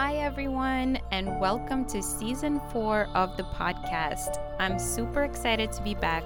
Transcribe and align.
Hi, 0.00 0.14
everyone, 0.18 1.00
and 1.10 1.40
welcome 1.40 1.84
to 1.86 2.00
season 2.00 2.60
four 2.70 3.08
of 3.16 3.36
the 3.36 3.42
podcast. 3.42 4.38
I'm 4.60 4.78
super 4.78 5.24
excited 5.24 5.72
to 5.72 5.82
be 5.82 5.96
back 5.96 6.22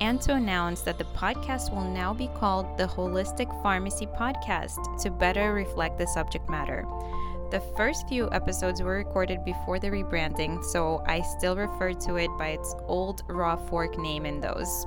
and 0.00 0.18
to 0.22 0.32
announce 0.32 0.80
that 0.80 0.96
the 0.96 1.04
podcast 1.04 1.70
will 1.70 1.84
now 1.84 2.14
be 2.14 2.28
called 2.28 2.78
the 2.78 2.86
Holistic 2.86 3.50
Pharmacy 3.62 4.06
Podcast 4.06 5.02
to 5.02 5.10
better 5.10 5.52
reflect 5.52 5.98
the 5.98 6.06
subject 6.06 6.48
matter. 6.48 6.86
The 7.50 7.60
first 7.76 8.08
few 8.08 8.30
episodes 8.32 8.80
were 8.80 8.96
recorded 8.96 9.44
before 9.44 9.78
the 9.78 9.90
rebranding, 9.90 10.64
so 10.64 11.04
I 11.06 11.20
still 11.20 11.56
refer 11.56 11.92
to 11.92 12.16
it 12.16 12.30
by 12.38 12.48
its 12.52 12.74
old 12.86 13.22
raw 13.28 13.56
fork 13.56 13.98
name 13.98 14.24
in 14.24 14.40
those. 14.40 14.86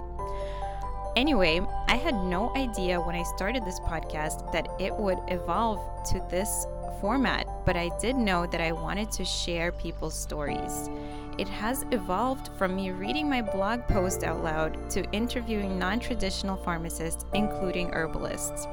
Anyway, 1.16 1.62
I 1.88 1.98
had 1.98 2.16
no 2.16 2.52
idea 2.55 3.00
when 3.00 3.16
I 3.16 3.22
started 3.22 3.63
this 3.63 3.80
podcast 3.81 4.52
that 4.54 4.68
it 4.80 4.91
would 4.95 5.20
evolve 5.27 6.04
to 6.05 6.26
this 6.31 6.66
format, 7.00 7.48
but 7.66 7.76
I 7.76 7.90
did 8.00 8.16
know 8.16 8.46
that 8.48 8.62
I 8.62 8.72
wanted 8.72 9.12
to 9.12 9.26
share 9.26 9.72
people's 9.72 10.18
stories. 10.18 10.90
It 11.38 11.48
has 11.48 11.86
evolved 11.92 12.50
from 12.58 12.76
me 12.76 12.92
reading 12.92 13.28
my 13.28 13.42
blog 13.42 13.88
post 13.88 14.24
out 14.24 14.44
loud 14.44 14.90
to 14.92 15.10
interviewing 15.12 15.80
non 15.80 16.00
traditional 16.00 16.58
pharmacists, 16.58 17.26
including 17.34 17.92
herbalists. 17.92 18.68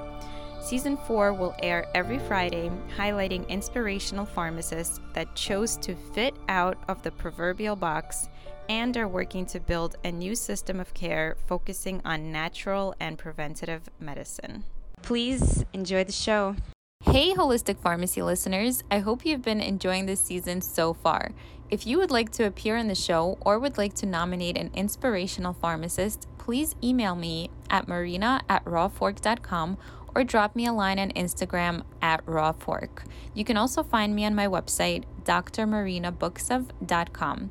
Season 0.60 0.96
4 0.96 1.32
will 1.32 1.54
air 1.62 1.88
every 1.94 2.18
Friday, 2.18 2.70
highlighting 2.96 3.48
inspirational 3.48 4.26
pharmacists 4.26 5.00
that 5.14 5.34
chose 5.34 5.76
to 5.78 5.94
fit 6.14 6.34
out 6.48 6.76
of 6.86 7.02
the 7.02 7.10
proverbial 7.10 7.76
box 7.76 8.28
and 8.68 8.96
are 8.96 9.08
working 9.08 9.46
to 9.46 9.58
build 9.58 9.96
a 10.04 10.12
new 10.12 10.34
system 10.34 10.78
of 10.78 10.94
care 10.94 11.36
focusing 11.46 12.00
on 12.04 12.30
natural 12.30 12.94
and 13.00 13.18
preventative 13.18 13.88
medicine. 13.98 14.62
Please 15.02 15.64
enjoy 15.72 16.04
the 16.04 16.12
show. 16.12 16.54
Hey, 17.04 17.34
Holistic 17.34 17.78
Pharmacy 17.80 18.22
listeners, 18.22 18.82
I 18.90 19.00
hope 19.00 19.26
you've 19.26 19.42
been 19.42 19.60
enjoying 19.60 20.06
this 20.06 20.20
season 20.20 20.60
so 20.60 20.94
far. 20.94 21.32
If 21.68 21.86
you 21.86 21.98
would 21.98 22.10
like 22.10 22.30
to 22.32 22.44
appear 22.44 22.76
in 22.76 22.88
the 22.88 22.94
show 22.94 23.38
or 23.40 23.58
would 23.58 23.76
like 23.76 23.94
to 23.94 24.06
nominate 24.06 24.56
an 24.56 24.70
inspirational 24.74 25.54
pharmacist, 25.54 26.28
please 26.38 26.76
email 26.84 27.16
me 27.16 27.50
at 27.68 27.88
marina 27.88 28.42
at 28.48 28.64
rawfork.com 28.64 29.76
or 30.14 30.24
drop 30.24 30.54
me 30.54 30.66
a 30.66 30.72
line 30.72 30.98
on 30.98 31.10
Instagram 31.10 31.82
at 32.00 32.24
rawfork. 32.26 33.04
You 33.34 33.44
can 33.44 33.56
also 33.56 33.82
find 33.82 34.14
me 34.14 34.24
on 34.24 34.36
my 34.36 34.46
website, 34.46 35.04
drmarinabooksov.com. 35.24 37.50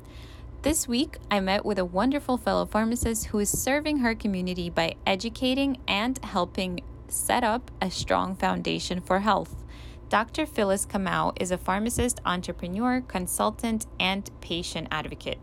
This 0.62 0.86
week, 0.86 1.16
I 1.30 1.40
met 1.40 1.64
with 1.64 1.78
a 1.78 1.84
wonderful 1.84 2.36
fellow 2.36 2.66
pharmacist 2.66 3.26
who 3.26 3.38
is 3.38 3.48
serving 3.48 3.98
her 3.98 4.14
community 4.14 4.70
by 4.70 4.94
educating 5.06 5.78
and 5.88 6.22
helping 6.24 6.80
set 7.10 7.44
up 7.44 7.70
a 7.80 7.90
strong 7.90 8.34
foundation 8.34 9.00
for 9.00 9.20
health. 9.20 9.64
Dr. 10.08 10.46
Phyllis 10.46 10.86
Kamau 10.86 11.32
is 11.40 11.50
a 11.50 11.58
pharmacist, 11.58 12.20
entrepreneur, 12.24 13.00
consultant, 13.00 13.86
and 14.00 14.28
patient 14.40 14.88
advocate. 14.90 15.38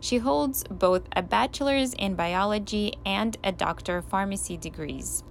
She 0.00 0.18
holds 0.18 0.64
both 0.64 1.02
a 1.14 1.22
bachelor's 1.22 1.92
in 1.94 2.14
biology 2.14 2.94
and 3.04 3.36
a 3.44 3.52
doctor 3.52 3.98
of 3.98 4.06
pharmacy 4.06 4.56
degrees. 4.56 5.22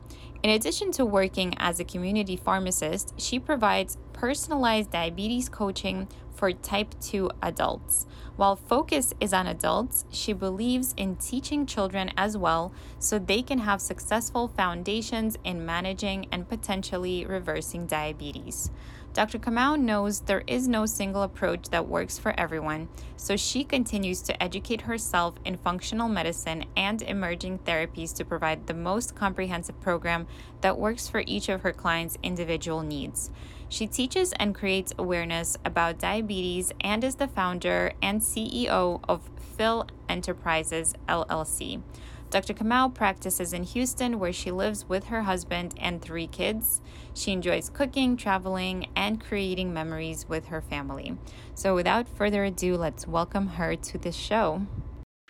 In 0.43 0.51
addition 0.51 0.91
to 0.91 1.05
working 1.05 1.55
as 1.57 1.79
a 1.79 1.83
community 1.83 2.35
pharmacist, 2.35 3.19
she 3.19 3.39
provides 3.39 3.97
personalized 4.13 4.91
diabetes 4.91 5.49
coaching 5.49 6.07
for 6.35 6.51
type 6.51 6.93
2 7.01 7.31
adults. 7.41 8.05
While 8.35 8.57
focus 8.57 9.13
is 9.21 9.33
on 9.33 9.47
adults, 9.47 10.05
she 10.09 10.33
believes 10.33 10.93
in 10.97 11.15
teaching 11.15 11.65
children 11.65 12.11
as 12.17 12.37
well 12.37 12.73
so 12.99 13.17
they 13.17 13.41
can 13.41 13.59
have 13.59 13.79
successful 13.79 14.49
foundations 14.49 15.37
in 15.43 15.65
managing 15.65 16.27
and 16.31 16.47
potentially 16.47 17.25
reversing 17.25 17.87
diabetes. 17.87 18.71
Dr. 19.13 19.39
Kamau 19.39 19.79
knows 19.79 20.19
there 20.19 20.43
is 20.45 20.67
no 20.67 20.85
single 20.85 21.23
approach 21.23 21.69
that 21.69 21.87
works 21.87 22.19
for 22.19 22.37
everyone, 22.37 22.89
so 23.15 23.37
she 23.37 23.63
continues 23.63 24.21
to 24.23 24.43
educate 24.43 24.81
herself 24.81 25.35
in 25.45 25.55
functional 25.55 26.09
medicine 26.09 26.65
and 26.75 27.01
emerging 27.01 27.59
therapies 27.59 28.13
to 28.13 28.25
provide 28.25 28.67
the 28.67 28.73
most 28.73 29.15
comprehensive 29.15 29.79
program 29.79 30.27
that 30.59 30.77
works 30.77 31.07
for 31.07 31.23
each 31.25 31.47
of 31.47 31.61
her 31.61 31.71
clients' 31.71 32.17
individual 32.23 32.81
needs. 32.81 33.31
She 33.67 33.87
teaches 33.87 34.31
and 34.33 34.53
creates 34.53 34.93
awareness 34.97 35.57
about 35.65 35.99
diabetes 35.99 36.71
and 36.81 37.03
is 37.03 37.15
the 37.15 37.27
founder 37.27 37.93
and 38.01 38.21
CEO 38.21 38.99
of 39.07 39.29
Phyl 39.57 39.89
Enterprises 40.07 40.93
LLC. 41.09 41.81
Dr. 42.29 42.53
Kamau 42.53 42.93
practices 42.93 43.53
in 43.53 43.63
Houston, 43.63 44.19
where 44.19 44.33
she 44.33 44.51
lives 44.51 44.89
with 44.89 45.05
her 45.05 45.21
husband 45.23 45.73
and 45.79 46.01
three 46.01 46.27
kids. 46.27 46.81
She 47.13 47.31
enjoys 47.31 47.69
cooking, 47.69 48.17
traveling, 48.17 48.87
and 48.95 49.23
creating 49.23 49.73
memories 49.73 50.27
with 50.27 50.47
her 50.47 50.61
family. 50.61 51.17
So, 51.53 51.75
without 51.75 52.09
further 52.09 52.43
ado, 52.43 52.75
let's 52.75 53.07
welcome 53.07 53.47
her 53.47 53.75
to 53.75 53.97
the 53.97 54.11
show. 54.11 54.63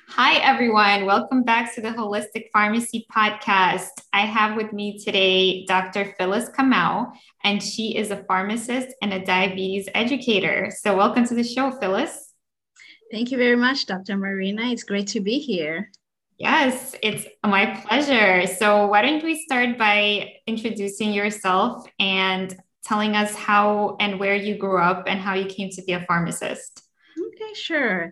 Hi, 0.09 0.35
everyone. 0.35 1.05
Welcome 1.05 1.43
back 1.43 1.75
to 1.75 1.81
the 1.81 1.89
Holistic 1.89 2.45
Pharmacy 2.53 3.05
Podcast. 3.13 3.89
I 4.13 4.21
have 4.21 4.55
with 4.55 4.71
me 4.71 4.97
today 4.97 5.66
Dr. 5.66 6.16
Phyllis 6.17 6.49
Kamau, 6.49 7.11
and 7.43 7.61
she 7.61 7.97
is 7.97 8.11
a 8.11 8.23
pharmacist 8.23 8.95
and 9.01 9.11
a 9.13 9.25
diabetes 9.25 9.89
educator. 9.94 10.71
So, 10.79 10.95
welcome 10.95 11.25
to 11.27 11.33
the 11.33 11.44
show, 11.44 11.71
Phyllis. 11.71 12.31
Thank 13.11 13.31
you 13.31 13.38
very 13.38 13.57
much, 13.57 13.88
Dr. 13.88 14.15
Marina. 14.15 14.71
It's 14.71 14.83
great 14.83 15.07
to 15.07 15.19
be 15.19 15.39
here. 15.39 15.91
Yes, 16.38 16.95
it's 17.01 17.25
my 17.45 17.81
pleasure. 17.85 18.47
So, 18.47 18.88
why 18.88 19.01
don't 19.01 19.23
we 19.23 19.44
start 19.44 19.77
by 19.77 20.33
introducing 20.47 21.11
yourself 21.11 21.88
and 21.99 22.55
telling 22.85 23.15
us 23.15 23.35
how 23.35 23.97
and 23.99 24.19
where 24.19 24.35
you 24.35 24.55
grew 24.57 24.79
up 24.79 25.05
and 25.07 25.19
how 25.19 25.33
you 25.33 25.45
came 25.45 25.71
to 25.71 25.81
be 25.83 25.94
a 25.94 26.05
pharmacist? 26.05 26.83
Okay, 27.17 27.53
sure. 27.53 28.11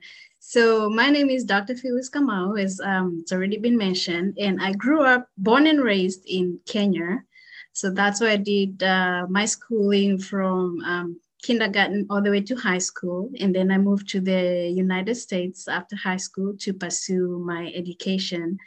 So 0.53 0.87
my 0.87 1.09
name 1.09 1.31
is 1.31 1.45
Dr. 1.45 1.75
Phyllis 1.75 2.11
Kamau, 2.11 2.61
as 2.61 2.79
um, 2.79 3.17
it's 3.19 3.31
already 3.31 3.57
been 3.57 3.75
mentioned, 3.75 4.37
and 4.37 4.61
I 4.61 4.73
grew 4.73 5.01
up, 5.01 5.27
born 5.35 5.65
and 5.65 5.81
raised 5.81 6.27
in 6.27 6.59
Kenya. 6.67 7.23
So 7.71 7.89
that's 7.89 8.21
where 8.21 8.33
I 8.33 8.35
did 8.35 8.83
uh, 8.83 9.25
my 9.27 9.45
schooling 9.45 10.19
from 10.19 10.79
um, 10.85 11.19
kindergarten 11.41 12.05
all 12.07 12.21
the 12.21 12.29
way 12.29 12.41
to 12.41 12.55
high 12.55 12.77
school. 12.77 13.31
And 13.39 13.55
then 13.55 13.71
I 13.71 13.79
moved 13.79 14.07
to 14.09 14.21
the 14.21 14.71
United 14.71 15.15
States 15.15 15.67
after 15.67 15.95
high 15.95 16.17
school 16.17 16.53
to 16.59 16.71
pursue 16.71 17.41
my 17.43 17.71
education. 17.73 18.59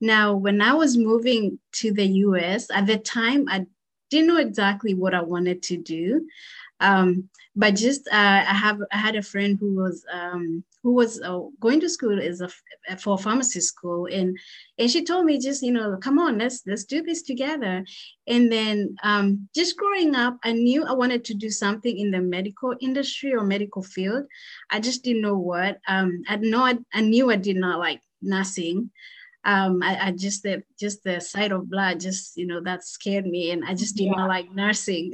Now, 0.00 0.36
when 0.36 0.60
I 0.60 0.74
was 0.74 0.96
moving 0.96 1.58
to 1.80 1.92
the 1.92 2.06
US, 2.06 2.70
at 2.70 2.86
the 2.86 2.98
time, 2.98 3.46
I 3.48 3.66
didn't 4.10 4.28
know 4.28 4.38
exactly 4.38 4.94
what 4.94 5.12
I 5.12 5.22
wanted 5.22 5.60
to 5.64 5.76
do. 5.76 6.28
Um, 6.80 7.28
but 7.54 7.74
just 7.74 8.06
uh, 8.08 8.44
I 8.46 8.54
have 8.54 8.80
I 8.92 8.98
had 8.98 9.16
a 9.16 9.22
friend 9.22 9.56
who 9.58 9.74
was 9.74 10.04
um, 10.12 10.62
who 10.82 10.92
was 10.92 11.20
uh, 11.22 11.40
going 11.58 11.80
to 11.80 11.88
school 11.88 12.18
is 12.18 12.40
a 12.42 12.50
for 12.98 13.18
pharmacy 13.18 13.60
school, 13.60 14.06
and 14.06 14.38
and 14.78 14.90
she 14.90 15.04
told 15.04 15.24
me 15.24 15.40
just 15.40 15.62
you 15.62 15.72
know 15.72 15.96
come 15.96 16.18
on 16.18 16.38
let's 16.38 16.62
let's 16.66 16.84
do 16.84 17.02
this 17.02 17.22
together, 17.22 17.84
and 18.26 18.52
then 18.52 18.94
um, 19.02 19.48
just 19.54 19.76
growing 19.76 20.14
up 20.14 20.36
I 20.44 20.52
knew 20.52 20.84
I 20.84 20.92
wanted 20.92 21.24
to 21.26 21.34
do 21.34 21.50
something 21.50 21.98
in 21.98 22.10
the 22.10 22.20
medical 22.20 22.74
industry 22.80 23.32
or 23.32 23.42
medical 23.42 23.82
field, 23.82 24.26
I 24.70 24.80
just 24.80 25.02
didn't 25.02 25.22
know 25.22 25.38
what. 25.38 25.78
Um, 25.88 26.22
I 26.28 26.36
know 26.36 26.62
I, 26.62 26.76
I 26.92 27.00
knew 27.00 27.30
I 27.30 27.36
did 27.36 27.56
not 27.56 27.78
like 27.78 28.00
nursing. 28.20 28.90
Um, 29.46 29.80
I, 29.80 30.08
I, 30.08 30.10
just 30.10 30.42
the 30.42 30.64
just 30.78 31.04
the 31.04 31.20
sight 31.20 31.52
of 31.52 31.70
blood 31.70 32.00
just 32.00 32.36
you 32.36 32.48
know 32.48 32.60
that 32.62 32.84
scared 32.84 33.26
me 33.26 33.52
and 33.52 33.64
I 33.64 33.74
just 33.74 33.94
did 33.94 34.06
yeah. 34.06 34.16
not 34.16 34.28
like 34.28 34.52
nursing. 34.52 35.12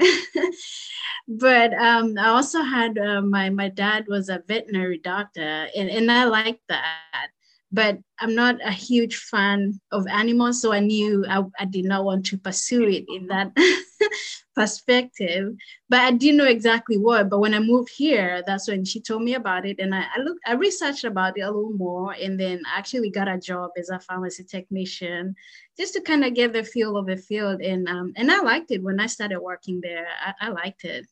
but 1.29 1.75
um, 1.75 2.15
I 2.19 2.29
also 2.29 2.63
had 2.63 2.97
uh, 2.97 3.21
my 3.21 3.51
my 3.51 3.69
dad 3.69 4.07
was 4.09 4.31
a 4.31 4.43
veterinary 4.49 4.99
doctor, 4.99 5.69
and, 5.77 5.89
and 5.91 6.11
I 6.11 6.25
liked 6.25 6.63
that. 6.69 7.29
But 7.75 7.99
I'm 8.21 8.35
not 8.35 8.57
a 8.63 8.71
huge 8.71 9.17
fan 9.17 9.81
of 9.93 10.07
animals, 10.07 10.61
so 10.61 10.73
I 10.73 10.81
knew 10.81 11.25
I, 11.29 11.43
I 11.59 11.65
did 11.65 11.85
not 11.85 12.05
want 12.05 12.27
to 12.27 12.39
pursue 12.39 12.89
it 12.89 13.05
in 13.09 13.29
that 13.29 13.53
perspective. 14.55 15.55
But 15.89 16.01
I 16.01 16.13
didn't 16.13 16.37
know 16.37 16.47
exactly 16.47 16.99
what. 16.99 17.29
But 17.29 17.41
when 17.41 17.55
I 17.55 17.59
moved 17.59 17.91
here, 17.95 18.43
that's 18.47 18.69
when 18.69 18.85
she 18.85 19.01
told 19.01 19.23
me 19.23 19.35
about 19.35 19.67
it, 19.67 19.79
and 19.79 19.95
I, 19.95 20.05
I 20.17 20.21
looked, 20.21 20.41
I 20.47 20.55
researched 20.55 21.05
about 21.05 21.39
it 21.39 21.43
a 21.43 21.47
little 21.47 21.73
more, 21.73 22.13
and 22.13 22.39
then 22.39 22.63
actually 22.67 23.11
got 23.11 23.29
a 23.29 23.39
job 23.39 23.71
as 23.77 23.91
a 23.91 24.01
pharmacy 24.01 24.45
technician, 24.45 25.35
just 25.79 25.95
to 25.95 26.01
kind 26.01 26.25
of 26.25 26.35
get 26.35 26.53
the 26.53 26.65
feel 26.65 26.97
of 26.97 27.07
the 27.07 27.17
field. 27.17 27.61
And 27.61 27.89
um, 27.89 28.13
and 28.17 28.31
I 28.31 28.41
liked 28.41 28.71
it 28.71 28.83
when 28.83 29.01
I 29.01 29.07
started 29.07 29.41
working 29.41 29.81
there. 29.81 30.07
I, 30.25 30.49
I 30.49 30.49
liked 30.51 30.85
it. 30.85 31.07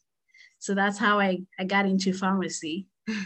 So 0.59 0.75
that's 0.75 0.99
how 0.99 1.19
I, 1.19 1.39
I 1.59 1.65
got 1.65 1.87
into 1.87 2.13
pharmacy. 2.13 2.87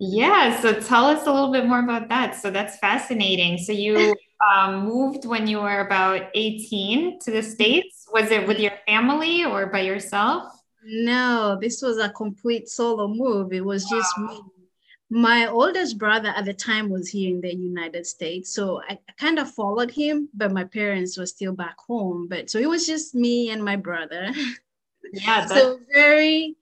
Yeah. 0.00 0.60
So 0.60 0.78
tell 0.78 1.06
us 1.06 1.26
a 1.26 1.32
little 1.32 1.50
bit 1.50 1.66
more 1.66 1.80
about 1.80 2.08
that. 2.08 2.36
So 2.36 2.50
that's 2.50 2.78
fascinating. 2.78 3.58
So 3.58 3.72
you 3.72 4.14
um, 4.46 4.84
moved 4.86 5.24
when 5.24 5.46
you 5.46 5.60
were 5.60 5.80
about 5.80 6.28
18 6.34 7.18
to 7.20 7.30
the 7.30 7.42
States. 7.42 8.06
Was 8.12 8.30
it 8.30 8.46
with 8.46 8.58
your 8.58 8.72
family 8.86 9.44
or 9.44 9.66
by 9.66 9.80
yourself? 9.80 10.52
No, 10.84 11.58
this 11.60 11.82
was 11.82 11.98
a 11.98 12.10
complete 12.10 12.68
solo 12.68 13.08
move. 13.08 13.52
It 13.52 13.64
was 13.64 13.84
just 13.88 14.18
me. 14.18 14.40
My 15.10 15.46
oldest 15.46 15.98
brother 15.98 16.32
at 16.36 16.44
the 16.44 16.52
time 16.52 16.90
was 16.90 17.08
here 17.08 17.34
in 17.34 17.40
the 17.40 17.54
United 17.54 18.06
States. 18.06 18.54
So 18.54 18.82
I, 18.88 18.98
I 19.08 19.12
kind 19.18 19.38
of 19.38 19.50
followed 19.50 19.90
him, 19.90 20.28
but 20.34 20.52
my 20.52 20.64
parents 20.64 21.18
were 21.18 21.26
still 21.26 21.52
back 21.52 21.76
home. 21.78 22.28
But 22.28 22.50
so 22.50 22.58
it 22.58 22.68
was 22.68 22.86
just 22.86 23.14
me 23.14 23.50
and 23.50 23.64
my 23.64 23.76
brother. 23.76 24.32
Yeah. 25.10 25.46
so 25.46 25.78
very 25.94 26.58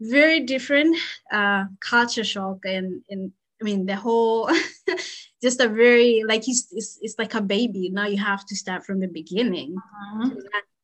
very 0.00 0.40
different 0.40 0.96
uh, 1.30 1.64
culture 1.80 2.24
shock 2.24 2.64
and, 2.64 3.02
and 3.10 3.32
I 3.60 3.64
mean 3.64 3.86
the 3.86 3.96
whole 3.96 4.48
just 5.42 5.60
a 5.60 5.68
very 5.68 6.22
like 6.26 6.44
he's 6.44 6.68
it's, 6.72 6.98
it's, 7.00 7.18
like 7.18 7.34
a 7.34 7.40
baby. 7.40 7.90
Now 7.90 8.06
you 8.06 8.18
have 8.18 8.44
to 8.46 8.56
start 8.56 8.84
from 8.84 9.00
the 9.00 9.08
beginning. 9.08 9.76
Uh-huh. 9.76 10.30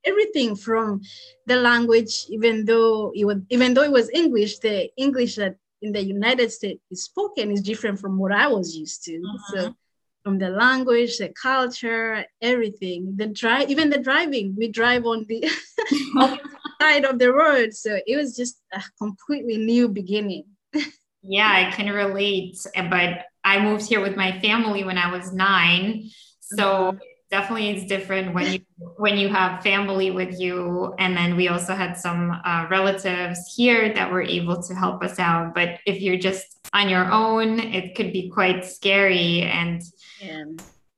everything 0.05 0.55
from 0.55 1.01
the 1.47 1.57
language 1.57 2.27
even 2.29 2.65
though 2.65 3.13
it 3.15 3.25
was 3.25 3.39
even 3.51 3.75
though 3.75 3.83
it 3.83 3.91
was 3.91 4.09
english 4.15 4.59
the 4.61 4.89
english 4.97 5.35
that 5.35 5.57
in 5.83 5.91
the 5.91 6.01
united 6.01 6.53
states 6.53 6.81
is 6.93 7.03
spoken 7.03 7.51
is 7.51 7.61
different 7.61 7.99
from 7.99 8.17
what 8.17 8.31
i 8.31 8.47
was 8.47 8.77
used 8.77 9.03
to. 9.03 9.17
Uh-huh. 9.17 9.51
so 9.51 9.75
from 10.23 10.39
the 10.39 10.49
language 10.49 11.19
the 11.19 11.29
culture 11.31 12.25
everything 12.41 13.17
the 13.17 13.27
drive 13.27 13.69
even 13.69 13.91
the 13.91 13.99
driving 13.99 14.55
we 14.57 14.69
drive 14.69 15.05
on 15.07 15.27
the 15.29 15.43
side 16.81 17.05
of 17.05 17.19
the 17.19 17.33
road. 17.33 17.75
So 17.75 17.99
it 18.07 18.17
was 18.17 18.37
just 18.37 18.61
a 18.73 18.83
completely 18.99 19.57
new 19.59 19.89
beginning. 19.89 20.45
Yeah 21.29 21.51
i 21.51 21.73
can 21.75 21.93
relate 21.93 22.57
but 22.89 23.27
I 23.47 23.63
moved 23.63 23.89
here 23.89 24.01
with 24.01 24.17
my 24.17 24.39
family 24.41 24.83
when 24.83 24.99
I 24.99 25.11
was 25.11 25.33
nine. 25.33 26.11
So 26.41 26.65
mm-hmm. 26.65 26.99
definitely 27.31 27.71
it's 27.71 27.87
different 27.87 28.35
when 28.35 28.53
you 28.53 28.61
when 28.97 29.17
you 29.17 29.29
have 29.29 29.63
family 29.63 30.11
with 30.11 30.39
you 30.39 30.95
and 30.99 31.17
then 31.17 31.37
we 31.37 31.49
also 31.49 31.75
had 31.75 31.97
some 31.97 32.33
uh, 32.45 32.67
relatives 32.69 33.39
here 33.57 33.95
that 33.95 34.11
were 34.11 34.23
able 34.23 34.61
to 34.63 34.75
help 34.75 35.03
us 35.03 35.19
out 35.19 35.55
but 35.55 35.79
if 35.87 36.01
you're 36.01 36.19
just 36.19 36.47
on 36.73 36.89
your 36.89 37.11
own 37.11 37.59
it 37.59 37.95
could 37.97 38.13
be 38.13 38.29
quite 38.29 38.65
scary 38.65 39.43
and 39.43 39.83
yeah. 40.21 40.45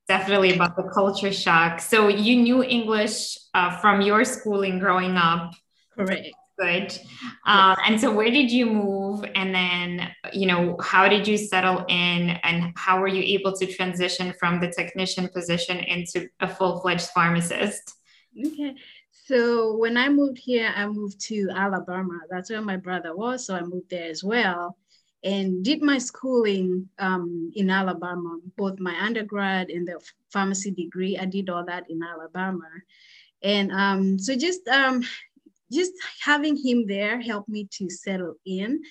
definitely 0.06 0.52
about 0.54 0.76
the 0.76 0.90
culture 0.92 1.32
shock 1.32 1.80
so 1.80 2.08
you 2.08 2.36
knew 2.36 2.62
english 2.62 3.38
uh, 3.54 3.70
from 3.80 4.00
your 4.02 4.24
schooling 4.24 4.78
growing 4.78 5.16
up 5.16 5.52
correct 5.96 6.28
good. 6.58 6.98
Um, 7.46 7.76
and 7.86 8.00
so, 8.00 8.12
where 8.12 8.30
did 8.30 8.50
you 8.50 8.66
move? 8.66 9.24
And 9.34 9.54
then, 9.54 10.10
you 10.32 10.46
know, 10.46 10.76
how 10.80 11.08
did 11.08 11.26
you 11.26 11.36
settle 11.36 11.84
in? 11.88 12.30
And 12.42 12.72
how 12.76 13.00
were 13.00 13.08
you 13.08 13.22
able 13.38 13.56
to 13.56 13.66
transition 13.66 14.34
from 14.38 14.60
the 14.60 14.68
technician 14.68 15.28
position 15.28 15.78
into 15.78 16.28
a 16.40 16.48
full 16.48 16.80
fledged 16.80 17.08
pharmacist? 17.08 17.94
Okay. 18.38 18.74
So, 19.26 19.76
when 19.76 19.96
I 19.96 20.08
moved 20.08 20.38
here, 20.38 20.72
I 20.74 20.86
moved 20.86 21.20
to 21.26 21.48
Alabama. 21.54 22.20
That's 22.30 22.50
where 22.50 22.62
my 22.62 22.76
brother 22.76 23.16
was. 23.16 23.46
So, 23.46 23.54
I 23.54 23.62
moved 23.62 23.90
there 23.90 24.10
as 24.10 24.24
well 24.24 24.76
and 25.24 25.64
did 25.64 25.82
my 25.82 25.98
schooling 25.98 26.88
um, 26.98 27.50
in 27.54 27.70
Alabama, 27.70 28.38
both 28.56 28.78
my 28.78 28.96
undergrad 29.00 29.68
and 29.68 29.86
the 29.86 30.00
pharmacy 30.32 30.70
degree. 30.70 31.18
I 31.18 31.24
did 31.24 31.50
all 31.50 31.64
that 31.66 31.90
in 31.90 32.00
Alabama. 32.02 32.68
And 33.42 33.70
um, 33.72 34.18
so 34.18 34.36
just 34.36 34.66
um, 34.68 35.02
just 35.72 35.92
having 36.22 36.56
him 36.56 36.86
there 36.86 37.20
helped 37.20 37.48
me 37.48 37.68
to 37.72 37.88
settle 37.90 38.34
in. 38.46 38.82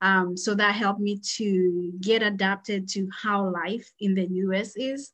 Um, 0.00 0.36
so 0.36 0.54
that 0.54 0.74
helped 0.74 1.00
me 1.00 1.20
to 1.36 1.92
get 2.00 2.22
adapted 2.22 2.88
to 2.90 3.08
how 3.22 3.50
life 3.50 3.88
in 4.00 4.14
the 4.14 4.26
US 4.26 4.74
is. 4.76 5.12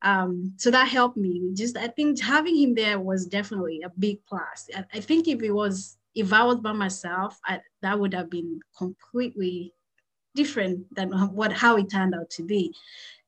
Um, 0.00 0.54
so 0.56 0.70
that 0.70 0.88
helped 0.88 1.16
me. 1.16 1.50
Just 1.54 1.76
I 1.76 1.88
think 1.88 2.20
having 2.20 2.56
him 2.56 2.74
there 2.74 2.98
was 2.98 3.26
definitely 3.26 3.82
a 3.82 3.90
big 3.98 4.18
plus. 4.26 4.68
I, 4.74 4.84
I 4.94 5.00
think 5.00 5.28
if 5.28 5.42
it 5.42 5.52
was 5.52 5.96
if 6.14 6.32
I 6.32 6.44
was 6.44 6.58
by 6.60 6.72
myself, 6.72 7.38
I, 7.44 7.60
that 7.82 7.98
would 7.98 8.14
have 8.14 8.28
been 8.28 8.60
completely 8.76 9.72
different 10.34 10.92
than 10.94 11.10
what 11.34 11.52
how 11.52 11.76
it 11.76 11.90
turned 11.90 12.14
out 12.14 12.30
to 12.30 12.42
be. 12.42 12.74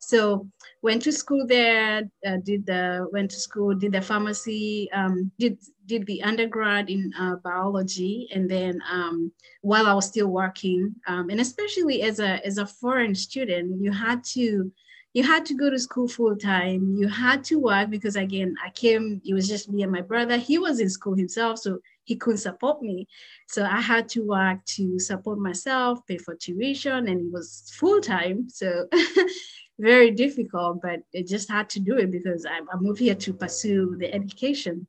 So 0.06 0.48
went 0.82 1.02
to 1.02 1.12
school 1.12 1.46
there, 1.46 2.02
uh, 2.26 2.36
did 2.44 2.66
the 2.66 3.08
went 3.10 3.30
to 3.30 3.36
school, 3.36 3.74
did 3.74 3.92
the 3.92 4.02
pharmacy, 4.02 4.90
um, 4.92 5.32
did 5.38 5.58
did 5.86 6.06
the 6.06 6.22
undergrad 6.22 6.90
in 6.90 7.12
uh, 7.18 7.36
biology, 7.36 8.28
and 8.34 8.50
then 8.50 8.80
um, 8.90 9.32
while 9.62 9.86
I 9.86 9.94
was 9.94 10.06
still 10.06 10.28
working, 10.28 10.94
um, 11.06 11.30
and 11.30 11.40
especially 11.40 12.02
as 12.02 12.20
a 12.20 12.44
as 12.44 12.58
a 12.58 12.66
foreign 12.66 13.14
student, 13.14 13.80
you 13.80 13.92
had 13.92 14.22
to 14.34 14.70
you 15.14 15.22
had 15.22 15.46
to 15.46 15.54
go 15.54 15.70
to 15.70 15.78
school 15.78 16.08
full 16.08 16.36
time. 16.36 16.96
You 16.98 17.08
had 17.08 17.44
to 17.44 17.58
work 17.58 17.88
because 17.88 18.16
again, 18.16 18.54
I 18.62 18.70
came. 18.70 19.22
It 19.24 19.32
was 19.32 19.48
just 19.48 19.70
me 19.70 19.84
and 19.84 19.92
my 19.92 20.02
brother. 20.02 20.36
He 20.36 20.58
was 20.58 20.80
in 20.80 20.90
school 20.90 21.14
himself, 21.14 21.60
so 21.60 21.78
he 22.02 22.16
couldn't 22.16 22.38
support 22.38 22.82
me. 22.82 23.06
So 23.48 23.64
I 23.64 23.80
had 23.80 24.08
to 24.10 24.20
work 24.20 24.64
to 24.76 24.98
support 24.98 25.38
myself, 25.38 26.06
pay 26.06 26.18
for 26.18 26.34
tuition, 26.34 27.08
and 27.08 27.20
it 27.20 27.32
was 27.32 27.72
full 27.78 28.00
time. 28.00 28.48
So 28.50 28.86
very 29.78 30.10
difficult, 30.10 30.80
but 30.82 31.00
I 31.14 31.22
just 31.22 31.50
had 31.50 31.68
to 31.70 31.80
do 31.80 31.98
it 31.98 32.10
because 32.10 32.46
I, 32.46 32.58
I 32.58 32.76
moved 32.78 33.00
here 33.00 33.14
to 33.14 33.32
pursue 33.32 33.96
the 33.98 34.12
education. 34.12 34.86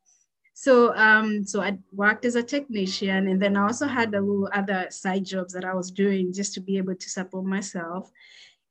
So, 0.54 0.94
um, 0.96 1.44
so 1.44 1.60
I 1.60 1.76
worked 1.92 2.24
as 2.24 2.34
a 2.34 2.42
technician, 2.42 3.28
and 3.28 3.40
then 3.40 3.56
I 3.56 3.64
also 3.64 3.86
had 3.86 4.14
a 4.14 4.20
little 4.20 4.48
other 4.54 4.86
side 4.90 5.24
jobs 5.24 5.52
that 5.52 5.64
I 5.64 5.74
was 5.74 5.90
doing 5.90 6.32
just 6.32 6.54
to 6.54 6.60
be 6.60 6.78
able 6.78 6.94
to 6.94 7.10
support 7.10 7.44
myself. 7.44 8.10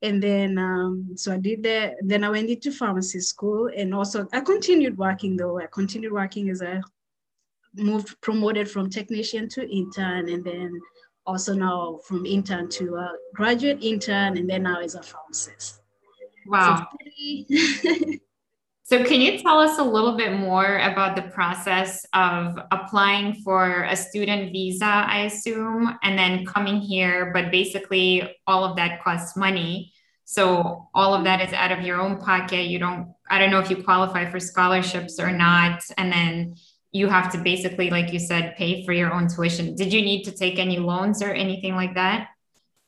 And 0.02 0.22
then, 0.22 0.58
um, 0.58 1.12
so 1.14 1.32
I 1.32 1.38
did 1.38 1.62
that. 1.62 1.94
Then 2.02 2.24
I 2.24 2.30
went 2.30 2.50
into 2.50 2.72
pharmacy 2.72 3.20
school, 3.20 3.70
and 3.74 3.94
also 3.94 4.26
I 4.32 4.40
continued 4.40 4.98
working 4.98 5.36
though. 5.36 5.60
I 5.60 5.66
continued 5.66 6.12
working 6.12 6.50
as 6.50 6.60
a 6.60 6.82
moved 7.74 8.20
promoted 8.20 8.68
from 8.68 8.90
technician 8.90 9.48
to 9.50 9.70
intern, 9.70 10.28
and 10.28 10.44
then 10.44 10.80
also 11.24 11.54
now 11.54 12.00
from 12.04 12.26
intern 12.26 12.68
to 12.70 12.96
a 12.96 13.12
graduate 13.32 13.78
intern, 13.80 14.36
and 14.36 14.50
then 14.50 14.64
now 14.64 14.80
as 14.80 14.96
a 14.96 15.02
pharmacist. 15.02 15.82
Wow. 16.48 16.86
So, 18.88 19.02
can 19.02 19.20
you 19.20 19.36
tell 19.40 19.58
us 19.58 19.80
a 19.80 19.82
little 19.82 20.16
bit 20.16 20.34
more 20.34 20.78
about 20.78 21.16
the 21.16 21.22
process 21.22 22.06
of 22.12 22.56
applying 22.70 23.34
for 23.42 23.82
a 23.82 23.96
student 23.96 24.52
visa, 24.52 24.84
I 24.84 25.22
assume, 25.22 25.98
and 26.04 26.16
then 26.16 26.46
coming 26.46 26.76
here? 26.80 27.32
But 27.34 27.50
basically, 27.50 28.36
all 28.46 28.62
of 28.62 28.76
that 28.76 29.02
costs 29.02 29.36
money. 29.36 29.92
So, 30.24 30.88
all 30.94 31.14
of 31.14 31.24
that 31.24 31.40
is 31.40 31.52
out 31.52 31.72
of 31.72 31.84
your 31.84 32.00
own 32.00 32.18
pocket. 32.18 32.66
You 32.66 32.78
don't, 32.78 33.12
I 33.28 33.40
don't 33.40 33.50
know 33.50 33.58
if 33.58 33.70
you 33.70 33.82
qualify 33.82 34.30
for 34.30 34.38
scholarships 34.38 35.18
or 35.18 35.32
not. 35.32 35.82
And 35.98 36.12
then 36.12 36.54
you 36.92 37.08
have 37.08 37.32
to 37.32 37.38
basically, 37.38 37.90
like 37.90 38.12
you 38.12 38.20
said, 38.20 38.54
pay 38.56 38.86
for 38.86 38.92
your 38.92 39.12
own 39.12 39.26
tuition. 39.26 39.74
Did 39.74 39.92
you 39.92 40.00
need 40.00 40.22
to 40.26 40.30
take 40.30 40.60
any 40.60 40.78
loans 40.78 41.24
or 41.24 41.32
anything 41.32 41.74
like 41.74 41.96
that? 41.96 42.28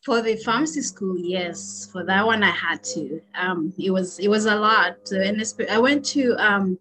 For 0.04 0.22
the 0.22 0.36
pharmacy 0.36 0.82
school, 0.82 1.18
yes. 1.18 1.88
For 1.92 2.04
that 2.04 2.24
one, 2.24 2.42
I 2.42 2.50
had 2.50 2.82
to. 2.94 3.20
Um, 3.34 3.72
it 3.78 3.90
was 3.90 4.18
it 4.18 4.28
was 4.28 4.46
a 4.46 4.56
lot, 4.56 4.96
and 5.10 5.42
I 5.68 5.78
went 5.78 6.04
to 6.06 6.34
um, 6.38 6.78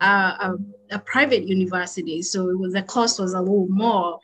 a, 0.00 0.54
a, 0.90 0.98
private 0.98 1.44
university, 1.44 2.22
so 2.22 2.44
was 2.56 2.72
the 2.72 2.82
cost 2.82 3.20
was 3.20 3.34
a 3.34 3.40
little 3.40 3.68
more, 3.68 4.18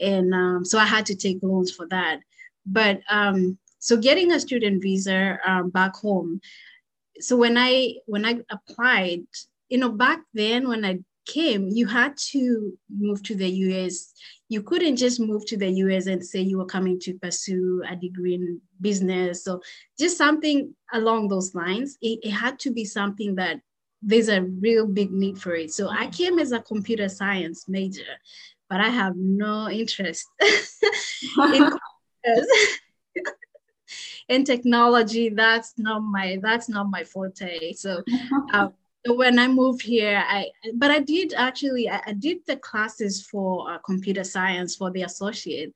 and 0.00 0.34
um, 0.34 0.64
so 0.64 0.78
I 0.78 0.86
had 0.86 1.06
to 1.06 1.14
take 1.14 1.42
loans 1.42 1.70
for 1.70 1.86
that. 1.88 2.20
But 2.66 3.00
um, 3.10 3.58
so 3.78 3.96
getting 3.96 4.32
a 4.32 4.40
student 4.40 4.82
visa 4.82 5.38
um, 5.46 5.70
back 5.70 5.94
home. 5.96 6.40
So 7.20 7.36
when 7.36 7.58
I 7.58 7.94
when 8.06 8.24
I 8.24 8.40
applied, 8.50 9.22
you 9.68 9.78
know, 9.78 9.90
back 9.90 10.20
then 10.34 10.68
when 10.68 10.84
I 10.84 11.00
came, 11.26 11.68
you 11.68 11.86
had 11.86 12.16
to 12.16 12.72
move 12.88 13.22
to 13.24 13.34
the 13.34 13.48
US 13.48 14.12
you 14.52 14.62
couldn't 14.62 14.96
just 14.96 15.18
move 15.18 15.46
to 15.46 15.56
the 15.56 15.70
US 15.84 16.06
and 16.06 16.22
say 16.22 16.40
you 16.40 16.58
were 16.58 16.66
coming 16.66 17.00
to 17.00 17.14
pursue 17.14 17.82
a 17.88 17.96
degree 17.96 18.34
in 18.34 18.60
business 18.82 19.48
or 19.48 19.62
just 19.98 20.18
something 20.18 20.74
along 20.92 21.28
those 21.28 21.54
lines. 21.54 21.96
It, 22.02 22.18
it 22.22 22.32
had 22.32 22.58
to 22.60 22.70
be 22.70 22.84
something 22.84 23.34
that 23.36 23.62
there's 24.02 24.28
a 24.28 24.42
real 24.42 24.86
big 24.86 25.10
need 25.10 25.40
for 25.40 25.54
it. 25.54 25.72
So 25.72 25.88
I 25.88 26.08
came 26.08 26.38
as 26.38 26.52
a 26.52 26.60
computer 26.60 27.08
science 27.08 27.66
major, 27.66 28.12
but 28.68 28.82
I 28.82 28.90
have 28.90 29.14
no 29.16 29.70
interest 29.70 30.26
in 31.54 31.70
in 34.28 34.44
technology. 34.52 35.30
That's 35.30 35.72
not 35.78 36.00
my 36.00 36.38
that's 36.42 36.68
not 36.68 36.90
my 36.90 37.04
forte. 37.04 37.72
So 37.72 38.02
um, 38.52 38.74
when 39.06 39.38
I 39.38 39.48
moved 39.48 39.82
here, 39.82 40.22
I 40.26 40.50
but 40.74 40.90
I 40.90 41.00
did 41.00 41.34
actually 41.34 41.88
I, 41.88 42.00
I 42.06 42.12
did 42.12 42.38
the 42.46 42.56
classes 42.56 43.26
for 43.26 43.70
uh, 43.70 43.78
computer 43.78 44.24
science 44.24 44.76
for 44.76 44.90
the 44.90 45.02
associate, 45.02 45.72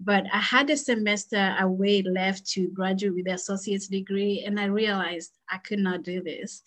but 0.00 0.24
I 0.32 0.38
had 0.38 0.70
a 0.70 0.76
semester 0.76 1.56
away 1.58 2.02
left 2.02 2.46
to 2.50 2.68
graduate 2.68 3.14
with 3.14 3.24
the 3.24 3.32
associate's 3.32 3.88
degree, 3.88 4.44
and 4.46 4.60
I 4.60 4.66
realized 4.66 5.32
I 5.50 5.58
could 5.58 5.80
not 5.80 6.02
do 6.02 6.22
this 6.22 6.62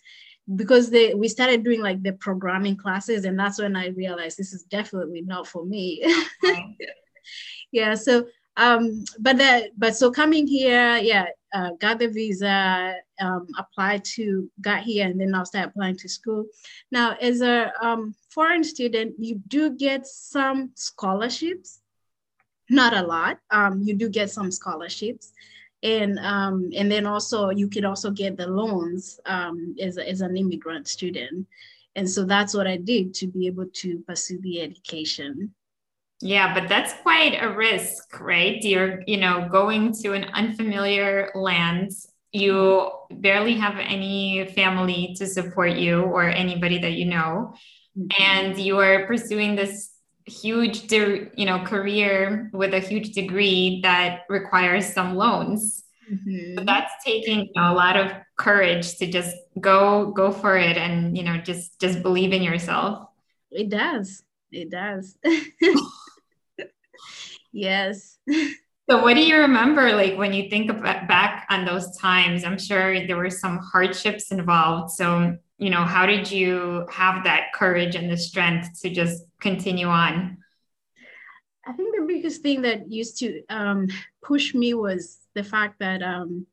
because 0.56 0.90
they 0.90 1.14
we 1.14 1.28
started 1.28 1.64
doing 1.64 1.80
like 1.80 2.02
the 2.02 2.12
programming 2.12 2.76
classes, 2.76 3.24
and 3.24 3.38
that's 3.38 3.60
when 3.60 3.76
I 3.76 3.88
realized 3.88 4.38
this 4.38 4.52
is 4.52 4.64
definitely 4.64 5.22
not 5.22 5.46
for 5.46 5.64
me. 5.64 6.04
Yeah, 7.72 7.94
so 7.94 8.26
um, 8.56 9.04
but 9.18 9.38
that 9.38 9.70
but 9.78 9.96
so 9.96 10.10
coming 10.10 10.46
here, 10.46 10.98
yeah, 10.98 11.26
uh, 11.52 11.70
got 11.78 11.98
the 11.98 12.08
visa, 12.08 12.94
um, 13.20 13.46
applied 13.58 14.04
to, 14.04 14.50
got 14.60 14.82
here, 14.82 15.06
and 15.06 15.20
then 15.20 15.34
I'll 15.34 15.44
start 15.44 15.68
applying 15.68 15.96
to 15.98 16.08
school. 16.08 16.46
Now, 16.90 17.16
as 17.20 17.40
a 17.40 17.72
um, 17.80 18.14
foreign 18.30 18.64
student, 18.64 19.14
you 19.18 19.40
do 19.48 19.70
get 19.70 20.06
some 20.06 20.70
scholarships, 20.74 21.80
not 22.70 22.94
a 22.94 23.02
lot. 23.02 23.38
Um, 23.50 23.82
you 23.82 23.94
do 23.94 24.08
get 24.08 24.30
some 24.30 24.50
scholarships. 24.50 25.32
And, 25.82 26.18
um, 26.20 26.70
and 26.76 26.90
then 26.90 27.06
also 27.06 27.50
you 27.50 27.68
can 27.68 27.84
also 27.84 28.10
get 28.10 28.36
the 28.36 28.46
loans 28.46 29.18
um, 29.26 29.74
as, 29.80 29.98
as 29.98 30.20
an 30.20 30.36
immigrant 30.36 30.86
student. 30.86 31.46
And 31.96 32.08
so 32.08 32.24
that's 32.24 32.54
what 32.54 32.66
I 32.66 32.76
did 32.76 33.14
to 33.14 33.26
be 33.26 33.46
able 33.46 33.66
to 33.66 33.98
pursue 34.06 34.40
the 34.40 34.62
education. 34.62 35.52
Yeah, 36.22 36.54
but 36.54 36.68
that's 36.68 36.94
quite 37.02 37.36
a 37.42 37.52
risk, 37.52 38.20
right? 38.20 38.62
You're, 38.62 39.02
you 39.08 39.16
know, 39.16 39.48
going 39.50 39.92
to 40.02 40.12
an 40.12 40.24
unfamiliar 40.32 41.32
land. 41.34 41.90
You 42.30 42.90
barely 43.10 43.54
have 43.54 43.76
any 43.78 44.46
family 44.54 45.16
to 45.18 45.26
support 45.26 45.72
you 45.72 46.02
or 46.02 46.22
anybody 46.22 46.78
that 46.78 46.92
you 46.92 47.06
know. 47.06 47.54
Mm-hmm. 47.98 48.22
And 48.22 48.56
you 48.56 48.78
are 48.78 49.04
pursuing 49.04 49.56
this 49.56 49.90
huge, 50.24 50.92
you 50.92 51.44
know, 51.44 51.64
career 51.64 52.50
with 52.52 52.72
a 52.72 52.78
huge 52.78 53.14
degree 53.14 53.80
that 53.82 54.20
requires 54.28 54.92
some 54.92 55.16
loans. 55.16 55.82
Mm-hmm. 56.08 56.58
So 56.58 56.64
that's 56.64 56.92
taking 57.04 57.46
you 57.46 57.52
know, 57.56 57.72
a 57.72 57.74
lot 57.74 57.96
of 57.96 58.12
courage 58.38 58.96
to 58.98 59.10
just 59.10 59.34
go 59.60 60.12
go 60.12 60.32
for 60.32 60.56
it 60.56 60.76
and 60.76 61.16
you 61.16 61.22
know 61.22 61.36
just 61.38 61.80
just 61.80 62.02
believe 62.02 62.32
in 62.32 62.42
yourself. 62.42 63.08
It 63.50 63.68
does. 63.68 64.22
It 64.50 64.70
does. 64.70 65.16
yes. 67.52 68.18
So, 68.90 69.00
what 69.00 69.14
do 69.14 69.24
you 69.24 69.38
remember, 69.38 69.92
like 69.92 70.18
when 70.18 70.32
you 70.32 70.50
think 70.50 70.68
about, 70.68 71.06
back 71.06 71.46
on 71.48 71.64
those 71.64 71.96
times? 71.96 72.44
I'm 72.44 72.58
sure 72.58 73.06
there 73.06 73.16
were 73.16 73.30
some 73.30 73.58
hardships 73.58 74.32
involved. 74.32 74.90
So, 74.90 75.36
you 75.56 75.70
know, 75.70 75.84
how 75.84 76.04
did 76.04 76.30
you 76.30 76.86
have 76.90 77.24
that 77.24 77.52
courage 77.54 77.94
and 77.94 78.10
the 78.10 78.16
strength 78.16 78.80
to 78.82 78.90
just 78.90 79.22
continue 79.40 79.86
on? 79.86 80.38
I 81.64 81.72
think 81.72 81.94
the 81.94 82.04
biggest 82.06 82.42
thing 82.42 82.62
that 82.62 82.90
used 82.90 83.18
to 83.20 83.42
um, 83.48 83.86
push 84.20 84.52
me 84.52 84.74
was 84.74 85.18
the 85.34 85.44
fact 85.44 85.78
that 85.78 86.02
um, 86.02 86.46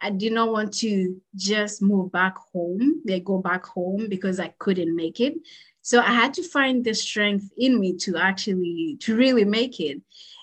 I 0.00 0.10
did 0.10 0.32
not 0.32 0.50
want 0.50 0.72
to 0.78 1.20
just 1.36 1.82
move 1.82 2.10
back 2.10 2.36
home, 2.52 3.02
they 3.04 3.20
go 3.20 3.38
back 3.38 3.66
home 3.66 4.08
because 4.08 4.40
I 4.40 4.48
couldn't 4.58 4.96
make 4.96 5.20
it. 5.20 5.34
So 5.82 6.00
I 6.00 6.12
had 6.12 6.32
to 6.34 6.42
find 6.42 6.84
the 6.84 6.94
strength 6.94 7.50
in 7.58 7.78
me 7.78 7.96
to 7.98 8.16
actually 8.16 8.96
to 9.00 9.16
really 9.16 9.44
make 9.44 9.80
it. 9.80 10.00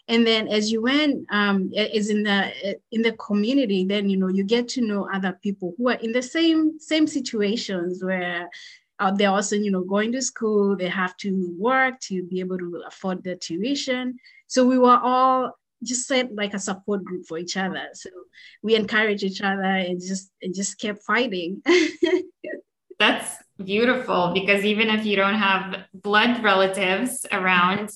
And 0.10 0.26
then 0.26 0.48
as 0.48 0.72
you 0.72 0.82
went 0.82 1.26
um, 1.32 1.72
is 1.74 2.10
in 2.10 2.24
the 2.24 2.52
in 2.92 3.02
the 3.04 3.14
community, 3.14 3.86
then 3.86 4.10
you 4.10 4.18
know 4.18 4.28
you 4.28 4.44
get 4.44 4.68
to 4.70 4.82
know 4.82 5.10
other 5.12 5.40
people 5.42 5.74
who 5.78 5.90
are 5.90 6.00
in 6.02 6.12
the 6.12 6.22
same 6.22 6.80
same 6.80 7.08
situations 7.08 8.04
where 8.04 8.50
uh, 9.00 9.12
they're 9.12 9.30
also 9.30 9.56
you 9.56 9.72
know 9.72 9.84
going 9.84 10.12
to 10.12 10.22
school, 10.22 10.76
they 10.76 10.90
have 10.90 11.16
to 11.18 11.56
work 11.58 12.00
to 12.02 12.24
be 12.24 12.40
able 12.40 12.58
to 12.58 12.84
afford 12.88 13.24
the 13.24 13.36
tuition. 13.36 14.18
So 14.48 14.66
we 14.66 14.78
were 14.78 15.00
all 15.02 15.54
just 15.84 16.08
set 16.08 16.36
like 16.36 16.54
a 16.54 16.60
support 16.60 17.04
group 17.04 17.26
for 17.26 17.38
each 17.38 17.56
other. 17.56 17.88
So 17.94 18.10
we 18.62 18.76
encourage 18.76 19.24
each 19.24 19.42
other 19.42 19.62
and 19.62 20.02
just 20.02 20.32
and 20.42 20.54
just 20.54 20.80
kept 20.80 21.04
fighting. 21.04 21.62
That's 23.00 23.38
beautiful 23.64 24.32
because 24.34 24.64
even 24.64 24.90
if 24.90 25.06
you 25.06 25.16
don't 25.16 25.36
have 25.36 25.86
blood 25.94 26.44
relatives 26.44 27.26
around, 27.32 27.90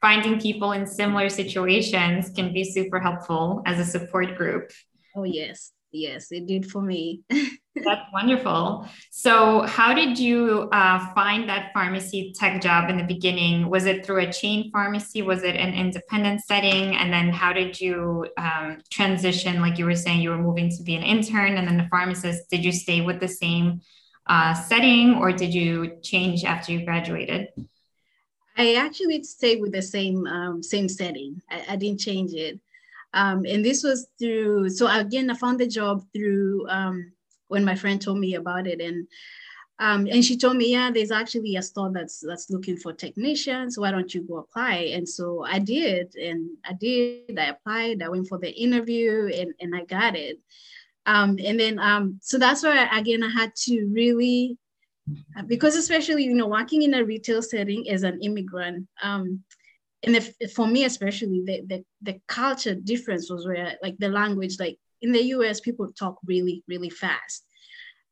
finding 0.00 0.40
people 0.40 0.72
in 0.72 0.86
similar 0.86 1.28
situations 1.28 2.30
can 2.30 2.52
be 2.52 2.64
super 2.64 3.00
helpful 3.00 3.62
as 3.66 3.78
a 3.78 3.84
support 3.84 4.36
group. 4.36 4.70
Oh, 5.16 5.24
yes. 5.24 5.72
Yes, 5.94 6.32
it 6.32 6.46
did 6.46 6.68
for 6.68 6.82
me. 6.82 7.22
That's 7.30 8.02
wonderful. 8.12 8.88
So, 9.12 9.62
how 9.62 9.94
did 9.94 10.18
you 10.18 10.68
uh, 10.72 11.12
find 11.14 11.48
that 11.48 11.72
pharmacy 11.72 12.34
tech 12.36 12.60
job 12.60 12.90
in 12.90 12.96
the 12.96 13.04
beginning? 13.04 13.70
Was 13.70 13.86
it 13.86 14.04
through 14.04 14.22
a 14.22 14.32
chain 14.32 14.72
pharmacy? 14.72 15.22
Was 15.22 15.44
it 15.44 15.54
an 15.54 15.72
independent 15.72 16.40
setting? 16.42 16.96
And 16.96 17.12
then, 17.12 17.30
how 17.30 17.52
did 17.52 17.80
you 17.80 18.26
um, 18.36 18.78
transition? 18.90 19.60
Like 19.60 19.78
you 19.78 19.84
were 19.84 19.94
saying, 19.94 20.20
you 20.20 20.30
were 20.30 20.38
moving 20.38 20.68
to 20.70 20.82
be 20.82 20.96
an 20.96 21.04
intern 21.04 21.56
and 21.56 21.66
then 21.68 21.76
the 21.76 21.88
pharmacist. 21.88 22.50
Did 22.50 22.64
you 22.64 22.72
stay 22.72 23.00
with 23.00 23.20
the 23.20 23.28
same 23.28 23.80
uh, 24.26 24.54
setting 24.54 25.16
or 25.16 25.32
did 25.32 25.52
you 25.52 25.98
change 26.02 26.44
after 26.44 26.72
you 26.72 26.84
graduated? 26.84 27.48
I 28.56 28.74
actually 28.74 29.22
stayed 29.24 29.60
with 29.60 29.72
the 29.72 29.82
same 29.82 30.26
um, 30.26 30.62
same 30.62 30.88
setting. 30.88 31.42
I, 31.50 31.64
I, 31.70 31.76
didn't 31.76 32.00
change 32.00 32.32
it. 32.34 32.60
Um, 33.12 33.44
and 33.48 33.64
this 33.64 33.82
was 33.82 34.06
through, 34.18 34.70
so 34.70 34.86
again, 34.86 35.30
I 35.30 35.34
found 35.34 35.58
the 35.58 35.66
job 35.66 36.04
through 36.12 36.66
um, 36.68 37.12
when 37.48 37.64
my 37.64 37.74
friend 37.74 38.00
told 38.00 38.18
me 38.18 38.34
about 38.34 38.66
it. 38.66 38.80
And 38.80 39.08
um, 39.80 40.06
and 40.10 40.24
she 40.24 40.36
told 40.36 40.56
me, 40.56 40.70
yeah, 40.70 40.92
there's 40.92 41.10
actually 41.10 41.56
a 41.56 41.62
store 41.62 41.90
that's 41.92 42.20
that's 42.20 42.48
looking 42.48 42.76
for 42.76 42.92
technicians. 42.92 43.76
Why 43.76 43.90
don't 43.90 44.14
you 44.14 44.22
go 44.22 44.38
apply? 44.38 44.90
And 44.94 45.08
so 45.08 45.44
I 45.44 45.58
did, 45.58 46.14
and 46.14 46.50
I 46.64 46.74
did. 46.74 47.36
I 47.36 47.46
applied. 47.46 48.02
I 48.02 48.08
went 48.08 48.28
for 48.28 48.38
the 48.38 48.52
interview, 48.52 49.32
and 49.34 49.52
and 49.60 49.74
I 49.74 49.84
got 49.84 50.14
it. 50.14 50.38
Um, 51.06 51.38
and 51.44 51.60
then, 51.60 51.78
um, 51.78 52.18
so 52.22 52.38
that's 52.38 52.62
where, 52.62 52.88
again, 52.92 53.22
I 53.22 53.28
had 53.28 53.54
to 53.64 53.86
really, 53.92 54.56
because 55.46 55.76
especially, 55.76 56.24
you 56.24 56.34
know, 56.34 56.46
working 56.46 56.82
in 56.82 56.94
a 56.94 57.04
retail 57.04 57.42
setting 57.42 57.88
as 57.90 58.02
an 58.02 58.20
immigrant, 58.22 58.88
um, 59.02 59.42
and 60.02 60.16
if, 60.16 60.34
for 60.54 60.66
me 60.66 60.84
especially, 60.84 61.42
the, 61.44 61.62
the, 61.66 61.84
the 62.02 62.20
culture 62.26 62.74
difference 62.74 63.30
was 63.30 63.46
where, 63.46 63.76
like 63.82 63.96
the 63.98 64.08
language, 64.08 64.58
like 64.58 64.78
in 65.02 65.12
the 65.12 65.22
US, 65.36 65.60
people 65.60 65.92
talk 65.92 66.18
really, 66.26 66.62
really 66.68 66.90
fast. 66.90 67.44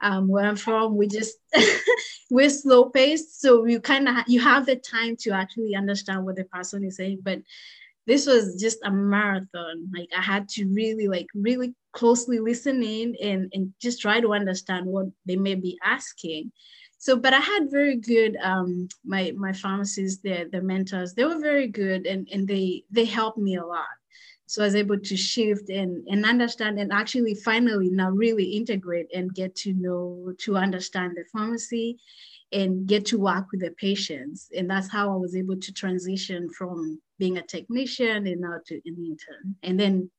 Um, 0.00 0.26
where 0.26 0.44
I'm 0.44 0.56
from, 0.56 0.96
we 0.96 1.06
just 1.06 1.36
we're 2.30 2.50
slow 2.50 2.86
paced, 2.86 3.40
so 3.40 3.66
you 3.66 3.78
kind 3.78 4.08
of 4.08 4.16
you 4.26 4.40
have 4.40 4.66
the 4.66 4.74
time 4.74 5.16
to 5.20 5.30
actually 5.30 5.76
understand 5.76 6.24
what 6.24 6.34
the 6.34 6.44
person 6.44 6.82
is 6.84 6.96
saying. 6.96 7.20
But 7.22 7.40
this 8.06 8.26
was 8.26 8.60
just 8.60 8.78
a 8.82 8.90
marathon. 8.90 9.90
Like 9.94 10.08
I 10.16 10.20
had 10.20 10.48
to 10.50 10.66
really, 10.66 11.06
like, 11.06 11.28
really 11.34 11.74
closely 11.92 12.38
listening 12.38 13.16
and, 13.22 13.50
and 13.52 13.72
just 13.80 14.00
try 14.00 14.20
to 14.20 14.32
understand 14.32 14.86
what 14.86 15.06
they 15.26 15.36
may 15.36 15.54
be 15.54 15.78
asking. 15.84 16.52
So, 16.98 17.16
but 17.16 17.34
I 17.34 17.40
had 17.40 17.70
very 17.70 17.96
good 17.96 18.36
um, 18.42 18.88
my 19.04 19.32
my 19.36 19.52
pharmacists, 19.52 20.22
the 20.22 20.48
the 20.52 20.62
mentors. 20.62 21.14
They 21.14 21.24
were 21.24 21.40
very 21.40 21.66
good, 21.66 22.06
and 22.06 22.28
and 22.32 22.46
they 22.46 22.84
they 22.90 23.04
helped 23.04 23.38
me 23.38 23.56
a 23.56 23.66
lot. 23.66 23.94
So 24.46 24.62
I 24.62 24.66
was 24.66 24.76
able 24.76 24.98
to 24.98 25.16
shift 25.16 25.68
and 25.68 26.06
and 26.08 26.24
understand 26.24 26.78
and 26.78 26.92
actually 26.92 27.34
finally 27.34 27.90
now 27.90 28.10
really 28.10 28.44
integrate 28.44 29.06
and 29.14 29.34
get 29.34 29.54
to 29.56 29.72
know 29.72 30.32
to 30.44 30.56
understand 30.56 31.16
the 31.16 31.24
pharmacy 31.32 31.98
and 32.52 32.86
get 32.86 33.06
to 33.06 33.18
work 33.18 33.46
with 33.50 33.62
the 33.62 33.70
patients. 33.70 34.50
And 34.56 34.68
that's 34.68 34.90
how 34.90 35.10
I 35.10 35.16
was 35.16 35.34
able 35.34 35.56
to 35.58 35.72
transition 35.72 36.50
from 36.50 37.00
being 37.18 37.38
a 37.38 37.42
technician 37.42 38.26
and 38.26 38.40
now 38.42 38.58
to 38.66 38.74
an 38.74 38.96
intern, 38.96 39.56
and 39.62 39.80
then 39.80 40.10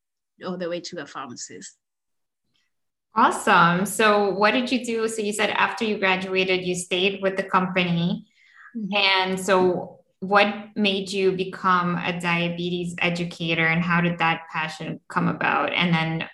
all 0.46 0.58
the 0.58 0.70
way 0.70 0.80
to 0.82 1.02
a 1.02 1.06
pharmacist. 1.06 1.78
Awesome. 3.16 3.86
So, 3.86 4.32
what 4.32 4.52
did 4.52 4.72
you 4.72 4.84
do? 4.84 5.08
So, 5.08 5.22
you 5.22 5.34
said 5.34 5.52
after 5.52 5.86
you 5.86 6.00
graduated, 6.00 6.66
you 6.66 6.75
stayed 6.75 7.22
with 7.22 7.38
the 7.38 7.44
company. 7.44 8.25
Mm-hmm. 8.75 8.96
And 8.96 9.40
so, 9.40 10.00
what 10.20 10.75
made 10.75 11.12
you 11.12 11.34
become 11.34 11.98
a 11.98 12.20
diabetes 12.20 12.96
educator 13.00 13.68
and 13.68 13.84
how 13.84 14.02
did 14.02 14.18
that 14.18 14.44
passion 14.52 15.00
come 15.10 15.28
about? 15.28 15.74
And 15.74 15.94
then, 15.94 16.30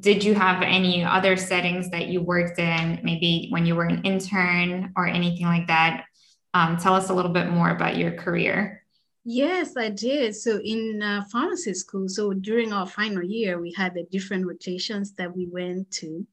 did 0.00 0.24
you 0.24 0.34
have 0.34 0.62
any 0.62 1.04
other 1.04 1.36
settings 1.36 1.90
that 1.90 2.08
you 2.08 2.20
worked 2.20 2.58
in, 2.58 3.00
maybe 3.02 3.46
when 3.50 3.64
you 3.64 3.76
were 3.76 3.84
an 3.84 4.02
intern 4.02 4.92
or 4.96 5.06
anything 5.06 5.46
like 5.46 5.68
that? 5.68 6.04
Um, 6.52 6.76
tell 6.76 6.94
us 6.94 7.08
a 7.08 7.14
little 7.14 7.30
bit 7.30 7.48
more 7.48 7.70
about 7.70 7.96
your 7.96 8.12
career. 8.12 8.82
Yes, 9.24 9.76
I 9.76 9.90
did. 9.90 10.34
So 10.34 10.60
in 10.64 11.02
uh, 11.02 11.24
pharmacy 11.30 11.74
school, 11.74 12.08
so 12.08 12.32
during 12.32 12.72
our 12.72 12.86
final 12.86 13.22
year, 13.22 13.60
we 13.60 13.72
had 13.76 13.94
the 13.94 14.04
different 14.10 14.46
rotations 14.46 15.12
that 15.14 15.34
we 15.34 15.46
went 15.46 15.90
to. 15.92 16.26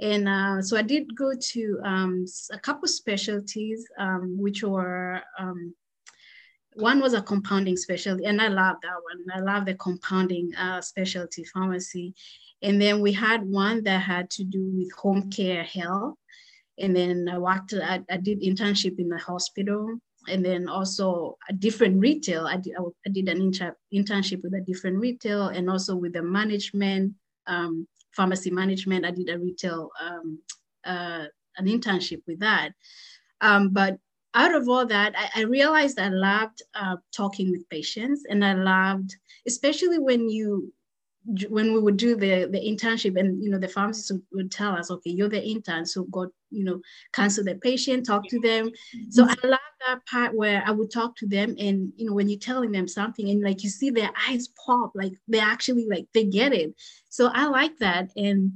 And 0.00 0.28
uh, 0.28 0.62
so 0.62 0.76
I 0.76 0.82
did 0.82 1.16
go 1.16 1.32
to 1.34 1.80
um, 1.84 2.24
a 2.52 2.58
couple 2.58 2.86
specialties, 2.86 3.84
um, 3.98 4.36
which 4.38 4.62
were 4.62 5.20
um, 5.38 5.74
one 6.74 7.00
was 7.00 7.14
a 7.14 7.22
compounding 7.22 7.76
specialty, 7.76 8.24
and 8.24 8.40
I 8.40 8.48
love 8.48 8.76
that 8.82 9.00
one. 9.02 9.24
I 9.34 9.40
love 9.40 9.64
the 9.66 9.74
compounding 9.74 10.54
uh, 10.54 10.80
specialty 10.80 11.42
pharmacy. 11.44 12.14
And 12.62 12.80
then 12.80 13.00
we 13.00 13.12
had 13.12 13.42
one 13.42 13.82
that 13.84 14.00
had 14.02 14.30
to 14.30 14.44
do 14.44 14.70
with 14.76 14.92
home 14.92 15.30
care 15.30 15.64
health. 15.64 16.14
And 16.78 16.94
then 16.94 17.28
I 17.28 17.38
worked, 17.38 17.74
I, 17.74 18.00
I 18.08 18.16
did 18.18 18.42
internship 18.42 18.98
in 19.00 19.08
the 19.08 19.18
hospital. 19.18 19.98
And 20.28 20.44
then 20.44 20.68
also 20.68 21.36
a 21.48 21.52
different 21.52 22.00
retail. 22.00 22.46
I 22.46 22.56
did, 22.56 22.74
I 23.06 23.10
did 23.10 23.28
an 23.28 23.40
inter, 23.40 23.76
internship 23.92 24.42
with 24.42 24.54
a 24.54 24.60
different 24.60 24.98
retail 24.98 25.48
and 25.48 25.68
also 25.68 25.96
with 25.96 26.12
the 26.12 26.22
management, 26.22 27.14
um, 27.46 27.86
pharmacy 28.12 28.50
management. 28.50 29.04
I 29.04 29.10
did 29.10 29.28
a 29.28 29.38
retail, 29.38 29.90
um, 30.00 30.38
uh, 30.84 31.24
an 31.56 31.66
internship 31.66 32.22
with 32.26 32.40
that. 32.40 32.70
Um, 33.40 33.70
but 33.70 33.98
out 34.34 34.54
of 34.54 34.68
all 34.68 34.86
that, 34.86 35.14
I, 35.16 35.40
I 35.40 35.44
realized 35.44 35.98
I 35.98 36.08
loved 36.08 36.62
uh, 36.74 36.96
talking 37.14 37.50
with 37.50 37.68
patients 37.68 38.24
and 38.28 38.44
I 38.44 38.52
loved, 38.54 39.16
especially 39.46 39.98
when 39.98 40.28
you 40.28 40.72
when 41.48 41.74
we 41.74 41.80
would 41.80 41.96
do 41.98 42.16
the 42.16 42.48
the 42.50 42.58
internship 42.58 43.18
and 43.18 43.42
you 43.42 43.50
know 43.50 43.58
the 43.58 43.68
pharmacist 43.68 44.12
would 44.32 44.50
tell 44.50 44.74
us 44.74 44.90
okay 44.90 45.10
you're 45.10 45.28
the 45.28 45.42
intern 45.42 45.84
so 45.84 46.04
go 46.04 46.30
you 46.50 46.64
know 46.64 46.80
cancel 47.12 47.44
the 47.44 47.54
patient 47.56 48.06
talk 48.06 48.26
to 48.28 48.40
them 48.40 48.70
so 49.10 49.24
i 49.24 49.46
love 49.46 49.58
that 49.86 50.04
part 50.06 50.34
where 50.34 50.62
i 50.66 50.70
would 50.70 50.90
talk 50.90 51.14
to 51.16 51.26
them 51.26 51.54
and 51.58 51.92
you 51.96 52.06
know 52.06 52.14
when 52.14 52.30
you're 52.30 52.38
telling 52.38 52.72
them 52.72 52.88
something 52.88 53.28
and 53.28 53.42
like 53.42 53.62
you 53.62 53.68
see 53.68 53.90
their 53.90 54.10
eyes 54.28 54.48
pop 54.64 54.90
like 54.94 55.12
they 55.28 55.38
actually 55.38 55.86
like 55.90 56.06
they 56.14 56.24
get 56.24 56.54
it 56.54 56.74
so 57.10 57.30
i 57.34 57.46
like 57.46 57.76
that 57.78 58.08
and 58.16 58.52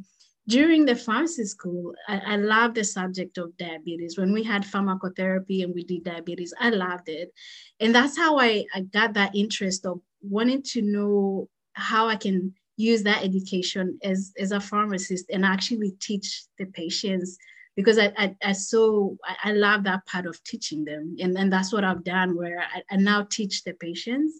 during 0.49 0.85
the 0.85 0.97
pharmacy 0.97 1.45
school, 1.45 1.95
I, 2.09 2.35
I 2.35 2.69
the 2.69 2.83
subject 2.83 3.39
of 3.39 3.57
diabetes. 3.59 4.19
When 4.19 4.33
we 4.33 4.43
had 4.43 4.65
pharmacotherapy 4.65 5.63
and 5.63 5.73
we 5.73 5.85
did 5.85 6.03
diabetes, 6.03 6.53
I 6.59 6.71
loved 6.71 7.09
it. 7.09 7.33
And 7.79 7.95
that's 7.95 8.19
how 8.19 8.41
I, 8.41 8.65
I 8.75 8.81
got 8.81 9.15
that 9.15 9.37
interest 9.37 9.87
of 9.87 10.01
wanting 10.21 10.63
to 10.71 10.83
know 10.83 11.49
how 11.75 12.09
I 12.09 12.17
can 12.17 12.55
use 12.77 13.03
that 13.03 13.23
education 13.23 13.99
as, 14.03 14.33
as 14.39 14.53
a 14.53 14.61
pharmacist 14.61 15.27
and 15.31 15.45
actually 15.45 15.93
teach 16.01 16.45
the 16.59 16.67
patients 16.67 17.39
because 17.77 17.99
I, 17.99 18.13
I, 18.17 18.37
I 18.45 18.53
so 18.53 19.17
I, 19.43 19.53
love 19.53 19.85
that 19.85 20.05
part 20.07 20.27
of 20.27 20.43
teaching 20.45 20.85
them. 20.85 21.17
And, 21.21 21.37
and 21.39 21.53
that's 21.53 21.73
what 21.73 21.85
I've 21.85 22.05
done 22.05 22.37
where 22.37 22.61
I, 22.61 22.83
I 22.91 22.97
now 22.97 23.27
teach 23.31 23.65
the 23.65 23.73
patients, 23.75 24.39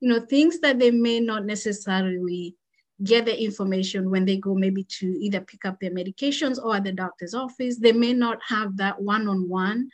you 0.00 0.08
know, 0.08 0.20
things 0.20 0.60
that 0.60 0.78
they 0.78 0.90
may 0.90 1.20
not 1.20 1.44
necessarily 1.44 2.56
get 3.02 3.24
the 3.24 3.42
information 3.42 4.10
when 4.10 4.24
they 4.24 4.36
go 4.36 4.54
maybe 4.54 4.84
to 4.84 5.06
either 5.06 5.40
pick 5.40 5.64
up 5.64 5.78
their 5.80 5.90
medications 5.90 6.62
or 6.62 6.76
at 6.76 6.84
the 6.84 6.92
doctor's 6.92 7.34
office. 7.34 7.78
They 7.78 7.92
may 7.92 8.12
not 8.12 8.38
have 8.46 8.76
that 8.76 9.00
one-on-one 9.00 9.88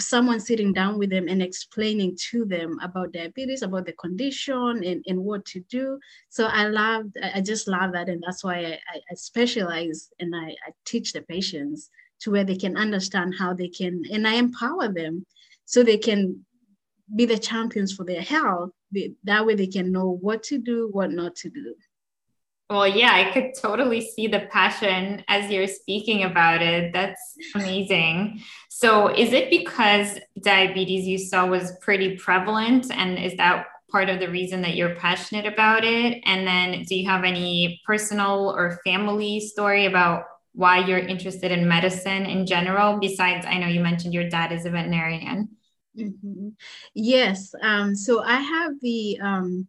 someone 0.00 0.40
sitting 0.40 0.72
down 0.72 0.98
with 0.98 1.10
them 1.10 1.28
and 1.28 1.42
explaining 1.42 2.16
to 2.30 2.44
them 2.44 2.78
about 2.82 3.12
diabetes, 3.12 3.62
about 3.62 3.86
the 3.86 3.92
condition 3.92 4.82
and, 4.84 5.04
and 5.06 5.18
what 5.18 5.44
to 5.46 5.60
do. 5.68 5.98
So 6.28 6.46
I 6.46 6.68
love, 6.68 7.06
I 7.34 7.40
just 7.40 7.68
love 7.68 7.92
that. 7.92 8.08
And 8.08 8.22
that's 8.24 8.44
why 8.44 8.78
I, 8.94 8.98
I 9.10 9.14
specialize 9.14 10.10
and 10.18 10.34
I, 10.34 10.48
I 10.48 10.72
teach 10.84 11.12
the 11.12 11.22
patients 11.22 11.90
to 12.20 12.30
where 12.30 12.44
they 12.44 12.56
can 12.56 12.76
understand 12.76 13.34
how 13.38 13.52
they 13.52 13.68
can, 13.68 14.02
and 14.10 14.26
I 14.26 14.34
empower 14.34 14.88
them 14.88 15.26
so 15.66 15.82
they 15.82 15.98
can 15.98 16.44
be 17.14 17.26
the 17.26 17.38
champions 17.38 17.92
for 17.92 18.04
their 18.04 18.22
health. 18.22 18.70
That 19.24 19.44
way 19.44 19.54
they 19.54 19.66
can 19.66 19.92
know 19.92 20.18
what 20.20 20.42
to 20.44 20.58
do, 20.58 20.88
what 20.92 21.12
not 21.12 21.36
to 21.36 21.50
do. 21.50 21.74
Well, 22.68 22.88
yeah, 22.88 23.12
I 23.12 23.30
could 23.32 23.52
totally 23.54 24.00
see 24.00 24.26
the 24.26 24.40
passion 24.50 25.22
as 25.28 25.50
you're 25.50 25.68
speaking 25.68 26.24
about 26.24 26.62
it. 26.62 26.92
That's 26.92 27.36
amazing. 27.54 28.42
So, 28.68 29.08
is 29.08 29.32
it 29.32 29.50
because 29.50 30.18
diabetes 30.42 31.06
you 31.06 31.16
saw 31.16 31.46
was 31.46 31.72
pretty 31.80 32.16
prevalent? 32.16 32.90
And 32.90 33.18
is 33.18 33.36
that 33.36 33.66
part 33.90 34.08
of 34.08 34.18
the 34.18 34.28
reason 34.28 34.62
that 34.62 34.74
you're 34.74 34.96
passionate 34.96 35.46
about 35.46 35.84
it? 35.84 36.20
And 36.24 36.44
then, 36.44 36.82
do 36.82 36.96
you 36.96 37.08
have 37.08 37.22
any 37.22 37.80
personal 37.86 38.52
or 38.56 38.80
family 38.84 39.38
story 39.38 39.86
about 39.86 40.24
why 40.52 40.78
you're 40.78 40.98
interested 40.98 41.52
in 41.52 41.68
medicine 41.68 42.26
in 42.26 42.46
general? 42.46 42.98
Besides, 42.98 43.46
I 43.46 43.58
know 43.58 43.68
you 43.68 43.80
mentioned 43.80 44.12
your 44.12 44.28
dad 44.28 44.50
is 44.50 44.66
a 44.66 44.70
veterinarian. 44.70 45.50
Mm-hmm. 45.96 46.48
Yes. 46.94 47.54
Um, 47.62 47.94
so, 47.94 48.24
I 48.24 48.40
have 48.40 48.72
the 48.82 49.20
um, 49.22 49.68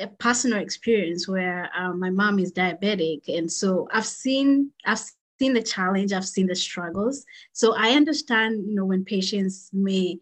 a 0.00 0.08
personal 0.18 0.60
experience 0.60 1.28
where 1.28 1.70
uh, 1.76 1.92
my 1.92 2.10
mom 2.10 2.38
is 2.38 2.52
diabetic, 2.52 3.28
and 3.28 3.50
so 3.50 3.88
I've 3.92 4.06
seen 4.06 4.70
I've 4.84 5.00
seen 5.38 5.54
the 5.54 5.62
challenge, 5.62 6.12
I've 6.12 6.26
seen 6.28 6.46
the 6.46 6.54
struggles. 6.54 7.24
So 7.52 7.74
I 7.76 7.90
understand, 7.90 8.68
you 8.68 8.74
know, 8.74 8.84
when 8.84 9.04
patients 9.04 9.70
may 9.72 10.18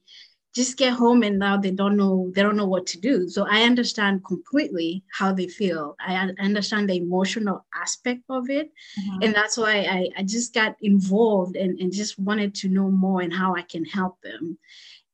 just 0.55 0.77
get 0.77 0.93
home 0.93 1.23
and 1.23 1.39
now 1.39 1.57
they 1.57 1.71
don't 1.71 1.97
know 1.97 2.33
they 2.35 2.43
don't 2.43 2.57
know 2.57 2.67
what 2.67 2.87
to 2.87 3.01
do. 3.01 3.29
So 3.29 3.47
I 3.49 3.63
understand 3.63 4.25
completely 4.25 5.05
how 5.13 5.33
they 5.33 5.47
feel. 5.47 5.95
I 6.01 6.31
understand 6.41 6.89
the 6.89 6.97
emotional 6.97 7.65
aspect 7.75 8.23
of 8.29 8.51
it, 8.51 8.71
mm-hmm. 8.99 9.23
and 9.23 9.35
that's 9.35 9.57
why 9.57 9.83
I, 9.83 10.09
I 10.19 10.23
just 10.23 10.55
got 10.55 10.77
involved 10.81 11.57
and, 11.57 11.79
and 11.79 11.93
just 11.93 12.19
wanted 12.19 12.55
to 12.57 12.69
know 12.69 12.91
more 12.91 13.21
and 13.21 13.33
how 13.33 13.55
I 13.55 13.63
can 13.63 13.85
help 13.85 14.21
them 14.23 14.59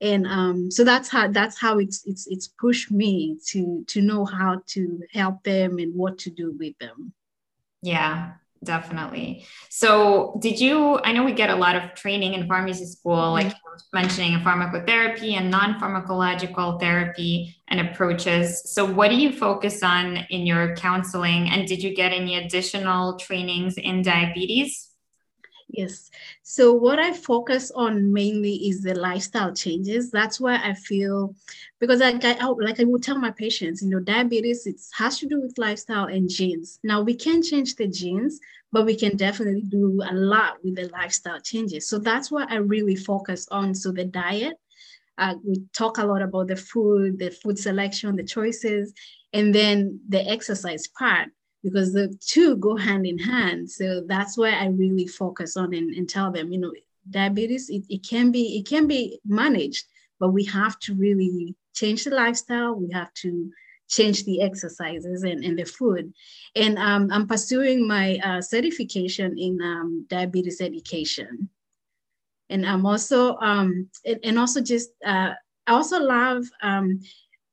and 0.04 0.26
um, 0.26 0.70
so 0.70 0.84
that's 0.84 1.08
how 1.08 1.28
that's 1.28 1.58
how 1.58 1.78
it's 1.78 2.04
it's 2.06 2.26
it's 2.26 2.48
pushed 2.48 2.90
me 2.90 3.38
to 3.46 3.84
to 3.88 4.02
know 4.02 4.24
how 4.24 4.62
to 4.66 5.02
help 5.12 5.42
them 5.42 5.78
and 5.78 5.94
what 5.94 6.18
to 6.18 6.30
do 6.30 6.54
with 6.58 6.78
them. 6.78 7.12
Yeah 7.82 8.32
definitely. 8.64 9.46
So 9.68 10.38
did 10.40 10.58
you 10.58 10.98
i 11.04 11.12
know 11.12 11.24
we 11.24 11.32
get 11.32 11.50
a 11.50 11.54
lot 11.54 11.76
of 11.76 11.94
training 11.94 12.34
in 12.34 12.48
pharmacy 12.48 12.86
school 12.86 13.32
like 13.32 13.48
mm-hmm. 13.48 13.78
mentioning 13.92 14.38
pharmacotherapy 14.40 15.34
and 15.34 15.50
non-pharmacological 15.50 16.80
therapy 16.80 17.56
and 17.68 17.80
approaches. 17.80 18.72
So 18.72 18.84
what 18.84 19.08
do 19.08 19.16
you 19.16 19.32
focus 19.32 19.82
on 19.82 20.16
in 20.30 20.46
your 20.46 20.74
counseling? 20.76 21.50
And 21.50 21.68
did 21.68 21.82
you 21.82 21.94
get 21.94 22.12
any 22.12 22.36
additional 22.36 23.16
trainings 23.18 23.76
in 23.76 24.02
diabetes 24.02 24.90
Yes. 25.76 26.08
So 26.44 26.72
what 26.72 27.00
I 27.00 27.12
focus 27.12 27.72
on 27.72 28.12
mainly 28.12 28.54
is 28.68 28.82
the 28.82 28.94
lifestyle 28.94 29.52
changes. 29.52 30.08
That's 30.12 30.38
why 30.40 30.56
I 30.62 30.74
feel 30.74 31.34
because 31.80 31.98
like 31.98 32.24
I 32.24 32.46
like 32.46 32.78
I 32.78 32.84
would 32.84 33.02
tell 33.02 33.18
my 33.18 33.32
patients, 33.32 33.82
you 33.82 33.90
know, 33.90 33.98
diabetes 33.98 34.66
it 34.68 34.80
has 34.96 35.18
to 35.18 35.26
do 35.26 35.40
with 35.40 35.58
lifestyle 35.58 36.04
and 36.06 36.28
genes. 36.28 36.78
Now 36.84 37.02
we 37.02 37.16
can't 37.16 37.44
change 37.44 37.74
the 37.74 37.88
genes, 37.88 38.38
but 38.70 38.86
we 38.86 38.94
can 38.94 39.16
definitely 39.16 39.62
do 39.62 40.00
a 40.08 40.14
lot 40.14 40.58
with 40.62 40.76
the 40.76 40.88
lifestyle 40.90 41.40
changes. 41.40 41.88
So 41.88 41.98
that's 41.98 42.30
what 42.30 42.52
I 42.52 42.56
really 42.56 42.94
focus 42.94 43.48
on. 43.50 43.74
So 43.74 43.90
the 43.90 44.04
diet, 44.04 44.54
uh, 45.18 45.34
we 45.44 45.62
talk 45.72 45.98
a 45.98 46.06
lot 46.06 46.22
about 46.22 46.48
the 46.48 46.56
food, 46.56 47.18
the 47.18 47.30
food 47.30 47.58
selection, 47.58 48.14
the 48.16 48.24
choices, 48.24 48.92
and 49.32 49.52
then 49.52 50.00
the 50.08 50.20
exercise 50.28 50.86
part 50.86 51.30
because 51.64 51.94
the 51.94 52.14
two 52.20 52.56
go 52.56 52.76
hand 52.76 53.06
in 53.06 53.18
hand. 53.18 53.68
So 53.70 54.02
that's 54.06 54.36
why 54.36 54.50
I 54.50 54.66
really 54.66 55.06
focus 55.06 55.56
on 55.56 55.72
and, 55.72 55.94
and 55.94 56.08
tell 56.08 56.30
them, 56.30 56.52
you 56.52 56.58
know, 56.60 56.72
diabetes, 57.08 57.70
it, 57.70 57.84
it 57.88 58.06
can 58.06 58.30
be, 58.30 58.58
it 58.58 58.68
can 58.68 58.86
be 58.86 59.18
managed, 59.24 59.86
but 60.20 60.28
we 60.28 60.44
have 60.44 60.78
to 60.80 60.94
really 60.94 61.56
change 61.74 62.04
the 62.04 62.14
lifestyle. 62.14 62.74
We 62.74 62.92
have 62.92 63.12
to 63.14 63.50
change 63.88 64.24
the 64.24 64.42
exercises 64.42 65.22
and, 65.22 65.42
and 65.42 65.58
the 65.58 65.64
food. 65.64 66.12
And 66.54 66.78
um, 66.78 67.08
I'm 67.10 67.26
pursuing 67.26 67.88
my 67.88 68.18
uh, 68.22 68.40
certification 68.42 69.38
in 69.38 69.58
um, 69.62 70.06
diabetes 70.08 70.60
education. 70.60 71.48
And 72.50 72.66
I'm 72.66 72.84
also, 72.84 73.36
um, 73.38 73.88
and, 74.04 74.20
and 74.22 74.38
also 74.38 74.60
just, 74.60 74.90
uh, 75.04 75.32
I 75.66 75.72
also 75.72 75.98
love, 75.98 76.44
um, 76.62 77.00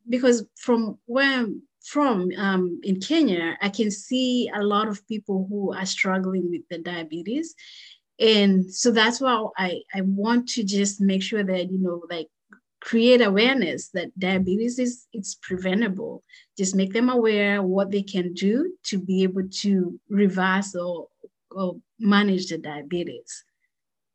because 0.10 0.44
from 0.58 0.98
where 1.06 1.40
I'm 1.40 1.62
from 1.84 2.30
um, 2.38 2.80
in 2.84 3.00
Kenya, 3.00 3.58
I 3.62 3.70
can 3.70 3.92
see 3.92 4.50
a 4.54 4.64
lot 4.64 4.88
of 4.88 5.06
people 5.08 5.48
who 5.50 5.74
are 5.74 5.86
struggling 5.86 6.50
with 6.50 6.62
the 6.70 6.78
diabetes. 6.78 7.56
And 8.20 8.72
so 8.72 8.92
that's 8.92 9.20
why 9.20 9.48
I, 9.58 9.82
I 9.94 10.02
want 10.02 10.48
to 10.50 10.64
just 10.64 11.02
make 11.02 11.24
sure 11.24 11.44
that, 11.44 11.72
you 11.72 11.80
know, 11.80 12.04
like 12.10 12.28
create 12.82 13.22
awareness 13.22 13.90
that 13.90 14.18
diabetes 14.20 14.78
is 14.78 15.08
it's 15.12 15.36
preventable. 15.36 16.24
Just 16.58 16.76
make 16.76 16.94
them 16.94 17.10
aware 17.10 17.64
what 17.64 17.90
they 17.90 18.04
can 18.04 18.34
do 18.34 18.74
to 18.86 19.00
be 19.00 19.24
able 19.24 19.48
to 19.62 20.00
reverse 20.10 20.76
or, 20.76 21.08
or 21.50 21.78
manage 22.00 22.48
the 22.48 22.60
diabetes. 22.60 23.44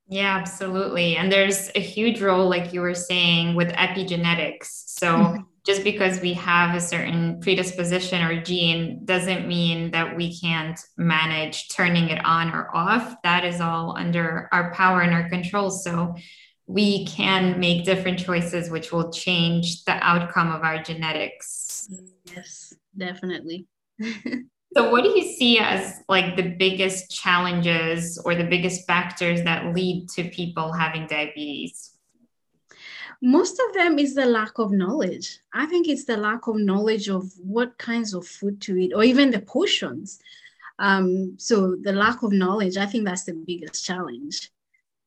Yeah, 0.08 0.36
absolutely. 0.36 1.16
And 1.16 1.32
there's 1.32 1.68
a 1.74 1.80
huge 1.80 2.22
role, 2.22 2.48
like 2.48 2.72
you 2.72 2.80
were 2.80 2.94
saying, 2.94 3.56
with 3.56 3.72
epigenetics. 3.72 4.68
So 4.86 5.08
mm-hmm 5.08 5.42
just 5.66 5.82
because 5.82 6.20
we 6.20 6.32
have 6.34 6.76
a 6.76 6.80
certain 6.80 7.40
predisposition 7.40 8.22
or 8.22 8.40
gene 8.40 9.04
doesn't 9.04 9.48
mean 9.48 9.90
that 9.90 10.16
we 10.16 10.38
can't 10.38 10.78
manage 10.96 11.68
turning 11.68 12.08
it 12.08 12.24
on 12.24 12.54
or 12.54 12.74
off. 12.74 13.16
That 13.24 13.44
is 13.44 13.60
all 13.60 13.96
under 13.98 14.48
our 14.52 14.72
power 14.72 15.00
and 15.00 15.12
our 15.12 15.28
control. 15.28 15.70
So 15.70 16.14
we 16.66 17.04
can 17.06 17.58
make 17.58 17.84
different 17.84 18.20
choices, 18.20 18.70
which 18.70 18.92
will 18.92 19.10
change 19.10 19.84
the 19.84 19.94
outcome 19.94 20.52
of 20.52 20.62
our 20.62 20.82
genetics. 20.82 21.88
Yes, 22.24 22.72
definitely. 22.96 23.66
so, 24.02 24.90
what 24.90 25.02
do 25.02 25.10
you 25.10 25.34
see 25.34 25.58
as 25.58 26.00
like 26.08 26.36
the 26.36 26.54
biggest 26.58 27.10
challenges 27.10 28.20
or 28.24 28.34
the 28.34 28.44
biggest 28.44 28.86
factors 28.86 29.42
that 29.44 29.74
lead 29.74 30.08
to 30.10 30.28
people 30.30 30.72
having 30.72 31.06
diabetes? 31.06 31.95
Most 33.22 33.60
of 33.68 33.74
them 33.74 33.98
is 33.98 34.14
the 34.14 34.26
lack 34.26 34.58
of 34.58 34.72
knowledge. 34.72 35.38
I 35.52 35.66
think 35.66 35.88
it's 35.88 36.04
the 36.04 36.16
lack 36.16 36.46
of 36.46 36.56
knowledge 36.56 37.08
of 37.08 37.32
what 37.38 37.78
kinds 37.78 38.14
of 38.14 38.26
food 38.26 38.60
to 38.62 38.76
eat 38.76 38.92
or 38.94 39.04
even 39.04 39.30
the 39.30 39.40
portions. 39.40 40.20
Um, 40.78 41.34
so 41.38 41.76
the 41.76 41.92
lack 41.92 42.22
of 42.22 42.32
knowledge, 42.32 42.76
I 42.76 42.86
think 42.86 43.04
that's 43.04 43.24
the 43.24 43.32
biggest 43.32 43.84
challenge. 43.84 44.50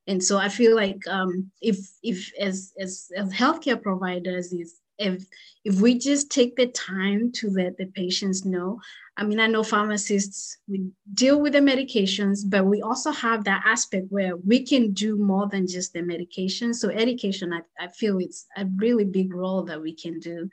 And 0.07 0.23
so 0.23 0.37
I 0.37 0.49
feel 0.49 0.75
like 0.75 1.07
um, 1.07 1.51
if 1.61 1.77
if 2.01 2.31
as, 2.39 2.73
as 2.79 3.11
as 3.15 3.31
healthcare 3.31 3.79
providers 3.79 4.51
is 4.51 4.78
if 4.99 5.25
if 5.65 5.81
we 5.81 5.97
just 5.97 6.29
take 6.31 6.55
the 6.55 6.67
time 6.67 7.31
to 7.33 7.49
let 7.49 7.77
the 7.77 7.87
patients 7.87 8.45
know 8.45 8.79
I 9.19 9.23
mean, 9.23 9.41
I 9.41 9.47
know 9.47 9.63
pharmacists, 9.63 10.59
we 10.69 10.91
deal 11.13 11.41
with 11.41 11.51
the 11.51 11.59
medications, 11.59 12.39
but 12.47 12.65
we 12.65 12.81
also 12.81 13.11
have 13.11 13.43
that 13.43 13.63
aspect 13.65 14.05
where 14.07 14.37
we 14.37 14.65
can 14.65 14.93
do 14.93 15.17
more 15.17 15.45
than 15.49 15.67
just 15.67 15.91
the 15.91 16.01
medication. 16.01 16.73
So, 16.73 16.87
education, 16.87 17.51
I, 17.51 17.59
I 17.77 17.89
feel 17.89 18.19
it's 18.19 18.45
a 18.55 18.65
really 18.77 19.03
big 19.03 19.33
role 19.33 19.63
that 19.63 19.81
we 19.81 19.93
can 19.93 20.21
do. 20.21 20.49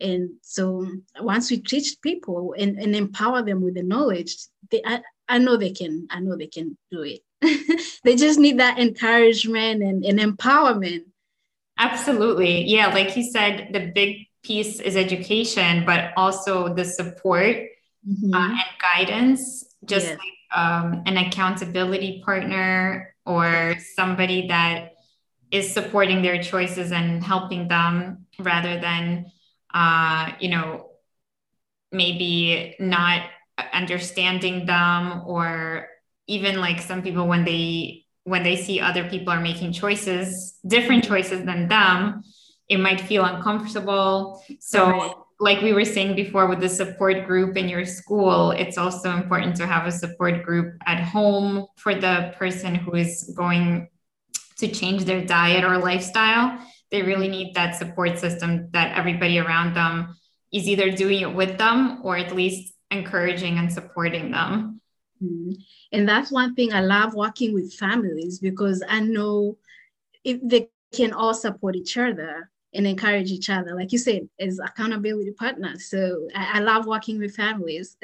And 0.00 0.30
so, 0.40 0.86
once 1.20 1.50
we 1.50 1.58
teach 1.58 2.00
people 2.00 2.54
and, 2.56 2.78
and 2.78 2.96
empower 2.96 3.42
them 3.42 3.60
with 3.60 3.74
the 3.74 3.82
knowledge, 3.82 4.34
they, 4.70 4.80
I, 4.86 5.02
I 5.28 5.36
know 5.36 5.58
they 5.58 5.72
can, 5.72 6.06
I 6.08 6.20
know 6.20 6.38
they 6.38 6.46
can 6.46 6.78
do 6.90 7.02
it. 7.02 7.20
they 8.02 8.16
just 8.16 8.38
need 8.38 8.60
that 8.60 8.78
encouragement 8.78 9.82
and, 9.82 10.06
and 10.06 10.18
empowerment. 10.18 11.04
Absolutely. 11.78 12.64
Yeah. 12.64 12.88
Like 12.88 13.16
you 13.16 13.24
said, 13.24 13.70
the 13.72 13.92
big 13.94 14.26
piece 14.42 14.80
is 14.80 14.96
education, 14.96 15.84
but 15.84 16.12
also 16.16 16.74
the 16.74 16.84
support 16.84 17.56
mm-hmm. 18.06 18.34
uh, 18.34 18.48
and 18.48 18.60
guidance 18.80 19.74
just 19.84 20.10
like, 20.10 20.20
um, 20.54 21.02
an 21.06 21.16
accountability 21.16 22.22
partner 22.24 23.14
or 23.24 23.74
somebody 23.94 24.48
that 24.48 24.92
is 25.50 25.72
supporting 25.72 26.22
their 26.22 26.42
choices 26.42 26.92
and 26.92 27.22
helping 27.22 27.68
them 27.68 28.26
rather 28.38 28.80
than 28.80 29.26
uh, 29.74 30.30
you 30.40 30.48
know 30.48 30.90
maybe 31.92 32.74
not 32.80 33.22
understanding 33.72 34.66
them 34.66 35.22
or 35.26 35.88
even 36.26 36.60
like 36.60 36.80
some 36.80 37.02
people 37.02 37.26
when 37.28 37.44
they 37.44 38.05
when 38.26 38.42
they 38.42 38.56
see 38.56 38.80
other 38.80 39.08
people 39.08 39.32
are 39.32 39.40
making 39.40 39.72
choices 39.72 40.58
different 40.66 41.04
choices 41.04 41.44
than 41.44 41.68
them 41.68 42.22
it 42.68 42.78
might 42.78 43.00
feel 43.00 43.24
uncomfortable 43.24 44.42
so 44.60 44.90
right. 44.90 45.14
like 45.40 45.60
we 45.62 45.72
were 45.72 45.84
saying 45.84 46.14
before 46.14 46.46
with 46.46 46.60
the 46.60 46.68
support 46.68 47.26
group 47.26 47.56
in 47.56 47.68
your 47.68 47.84
school 47.84 48.50
it's 48.50 48.78
also 48.78 49.12
important 49.12 49.56
to 49.56 49.66
have 49.66 49.86
a 49.86 49.92
support 49.92 50.42
group 50.44 50.74
at 50.86 51.02
home 51.02 51.66
for 51.76 51.94
the 51.94 52.34
person 52.38 52.74
who 52.74 52.94
is 52.94 53.32
going 53.36 53.88
to 54.58 54.66
change 54.68 55.04
their 55.04 55.24
diet 55.24 55.64
or 55.64 55.78
lifestyle 55.78 56.58
they 56.90 57.02
really 57.02 57.28
need 57.28 57.54
that 57.54 57.74
support 57.74 58.18
system 58.18 58.68
that 58.72 58.96
everybody 58.96 59.38
around 59.38 59.74
them 59.74 60.16
is 60.52 60.68
either 60.68 60.90
doing 60.90 61.20
it 61.20 61.34
with 61.34 61.58
them 61.58 62.00
or 62.02 62.16
at 62.16 62.34
least 62.34 62.74
encouraging 62.90 63.58
and 63.58 63.72
supporting 63.72 64.30
them. 64.30 64.80
Mm-hmm. 65.22 65.52
And 65.92 66.08
that's 66.08 66.30
one 66.30 66.54
thing 66.54 66.72
I 66.72 66.80
love 66.80 67.14
working 67.14 67.54
with 67.54 67.72
families 67.74 68.38
because 68.38 68.82
I 68.88 69.00
know 69.00 69.56
if 70.24 70.40
they 70.42 70.68
can 70.94 71.12
all 71.12 71.34
support 71.34 71.76
each 71.76 71.96
other 71.96 72.50
and 72.74 72.86
encourage 72.86 73.30
each 73.30 73.48
other, 73.48 73.74
like 73.74 73.92
you 73.92 73.98
said, 73.98 74.28
as 74.38 74.58
accountability 74.58 75.32
partners. 75.32 75.88
So 75.88 76.28
I, 76.34 76.58
I 76.58 76.60
love 76.60 76.86
working 76.86 77.18
with 77.18 77.34
families. 77.34 77.96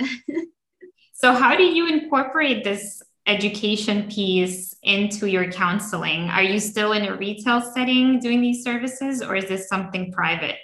so, 1.13 1.35
how 1.35 1.57
do 1.57 1.65
you 1.65 1.89
incorporate 1.89 2.65
this 2.65 3.03
education 3.27 4.09
piece 4.09 4.75
into 4.83 5.27
your 5.27 5.51
counseling? 5.53 6.29
Are 6.31 6.43
you 6.43 6.59
still 6.59 6.93
in 6.93 7.05
a 7.05 7.17
retail 7.17 7.61
setting 7.61 8.19
doing 8.19 8.41
these 8.41 8.65
services, 8.65 9.23
or 9.23 9.37
is 9.37 9.47
this 9.47 9.69
something 9.69 10.13
private? 10.13 10.57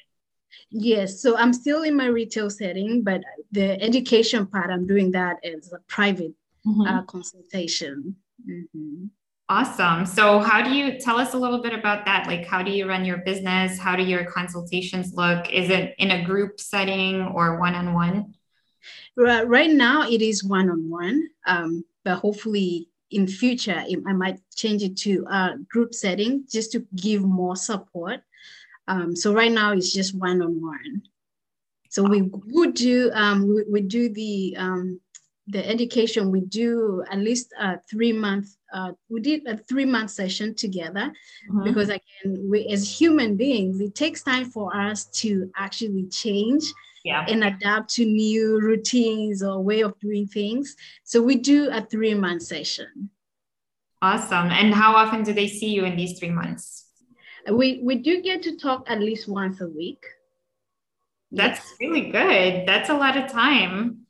Yes, 0.71 1.23
so 1.23 1.37
I'm 1.37 1.53
still 1.53 1.83
in 1.83 1.97
my 1.97 2.07
retail 2.07 2.51
setting, 2.51 3.03
but 3.03 3.23
the 3.53 3.81
education 3.83 4.47
part, 4.47 4.71
I'm 4.71 4.87
doing 4.87 5.13
that 5.13 5.37
as 5.45 5.73
a 5.73 5.79
private 5.87 6.35
mm-hmm. 6.67 6.83
uh, 6.83 7.03
consultation. 7.03 8.17
Mm-hmm. 8.49 9.07
Awesome. 9.51 10.05
So, 10.05 10.41
how 10.41 10.63
do 10.63 10.71
you 10.71 11.01
tell 11.01 11.19
us 11.19 11.33
a 11.33 11.39
little 11.39 11.63
bit 11.63 11.73
about 11.73 12.05
that? 12.05 12.27
Like, 12.27 12.47
how 12.47 12.63
do 12.63 12.71
you 12.71 12.87
run 12.87 13.05
your 13.05 13.19
business? 13.19 13.79
How 13.79 13.97
do 13.97 14.03
your 14.03 14.25
consultations 14.27 15.15
look? 15.15 15.51
Is 15.51 15.71
it 15.71 15.95
in 15.99 16.11
a 16.11 16.25
group 16.25 16.61
setting 16.61 17.23
or 17.23 17.59
one 17.59 17.75
on 17.75 17.95
one? 17.95 18.35
Right 19.17 19.71
now, 19.71 20.09
it 20.09 20.23
is 20.23 20.45
one 20.45 20.71
on 20.71 20.89
one, 20.89 21.29
but 22.05 22.19
hopefully 22.19 22.89
in 23.11 23.27
future, 23.27 23.83
I 24.07 24.13
might 24.13 24.39
change 24.55 24.83
it 24.83 24.97
to 24.99 25.25
a 25.31 25.55
group 25.69 25.95
setting 25.95 26.45
just 26.49 26.73
to 26.73 26.87
give 26.95 27.23
more 27.23 27.57
support 27.57 28.21
um, 28.89 29.15
so 29.15 29.35
right 29.35 29.53
now 29.53 29.73
it's 29.73 29.93
just 29.93 30.17
one 30.17 30.43
on 30.43 30.61
one. 30.61 31.03
So 31.91 32.03
we 32.03 32.23
would 32.23 32.75
do 32.75 33.11
um, 33.13 33.47
we, 33.47 33.65
we 33.71 33.81
do 33.83 34.09
the 34.09 34.57
um, 34.59 35.01
the 35.49 35.67
education. 35.67 36.31
We 36.31 36.43
do 36.43 37.05
at 37.11 37.19
least 37.19 37.53
a 37.59 37.79
three 37.91 38.13
month. 38.13 38.57
Uh, 38.73 38.93
we 39.09 39.21
did 39.21 39.47
a 39.47 39.57
three 39.57 39.85
month 39.85 40.11
session 40.11 40.55
together 40.55 41.13
mm-hmm. 41.51 41.65
because 41.65 41.89
again, 41.89 42.49
we 42.51 42.67
as 42.69 42.89
human 42.89 43.37
beings, 43.37 43.81
it 43.81 43.95
takes 43.95 44.23
time 44.23 44.47
for 44.51 44.75
us 44.77 45.07
to 45.23 45.51
actually 45.57 46.07
change 46.09 46.65
yeah. 47.05 47.25
and 47.29 47.45
adapt 47.45 47.95
to 47.95 48.05
new 48.05 48.61
routines 48.61 49.43
or 49.43 49.63
way 49.63 49.81
of 49.81 49.99
doing 50.01 50.27
things. 50.27 50.77
So 51.05 51.23
we 51.23 51.37
do 51.37 51.71
a 51.71 51.83
three 51.83 52.15
month 52.15 52.43
session. 52.43 53.11
Awesome. 54.01 54.51
And 54.51 54.73
how 54.73 54.95
often 54.95 55.25
do 55.25 55.33
they 55.33 55.49
see 55.49 55.71
you 55.71 55.85
in 55.85 55.97
these 55.97 56.19
three 56.19 56.31
months? 56.31 56.85
we 57.51 57.81
we 57.83 57.97
do 57.97 58.23
get 58.23 58.43
to 58.43 58.57
talk 58.57 58.85
at 58.91 59.01
least 59.01 59.29
once 59.29 59.61
a 59.61 59.69
week 59.69 60.05
that's 61.33 61.61
yes. 61.61 61.77
really 61.81 62.11
good 62.11 62.67
that's 62.67 62.89
a 62.89 62.95
lot 62.95 63.17
of 63.17 63.31
time. 63.31 64.07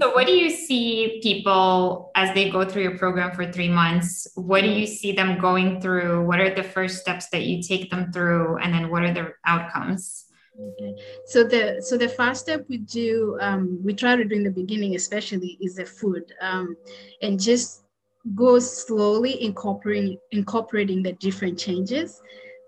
So 0.00 0.12
what 0.12 0.26
do 0.26 0.32
you 0.32 0.50
see 0.50 1.20
people 1.22 2.10
as 2.14 2.34
they 2.34 2.50
go 2.50 2.64
through 2.64 2.82
your 2.82 2.98
program 2.98 3.34
for 3.34 3.50
three 3.50 3.68
months? 3.68 4.26
What 4.34 4.62
do 4.62 4.68
you 4.68 4.86
see 4.86 5.12
them 5.12 5.38
going 5.38 5.80
through? 5.80 6.26
What 6.26 6.40
are 6.40 6.54
the 6.54 6.64
first 6.64 7.00
steps 7.00 7.28
that 7.30 7.42
you 7.42 7.62
take 7.62 7.90
them 7.90 8.12
through? 8.12 8.58
And 8.58 8.74
then 8.74 8.90
what 8.90 9.04
are 9.04 9.14
the 9.14 9.32
outcomes? 9.46 10.26
Okay. 10.60 10.94
So 11.26 11.44
the 11.44 11.80
so 11.80 11.96
the 11.96 12.08
first 12.08 12.40
step 12.40 12.66
we 12.68 12.78
do 12.78 13.38
um, 13.40 13.80
we 13.84 13.94
try 13.94 14.16
to 14.16 14.24
do 14.24 14.34
in 14.34 14.42
the 14.42 14.50
beginning 14.50 14.96
especially 14.96 15.56
is 15.60 15.76
the 15.76 15.86
food 15.86 16.32
um, 16.40 16.76
and 17.22 17.38
just 17.38 17.84
go 18.34 18.58
slowly 18.58 19.40
incorporating 19.42 20.18
incorporating 20.32 21.02
the 21.02 21.12
different 21.12 21.58
changes. 21.58 22.20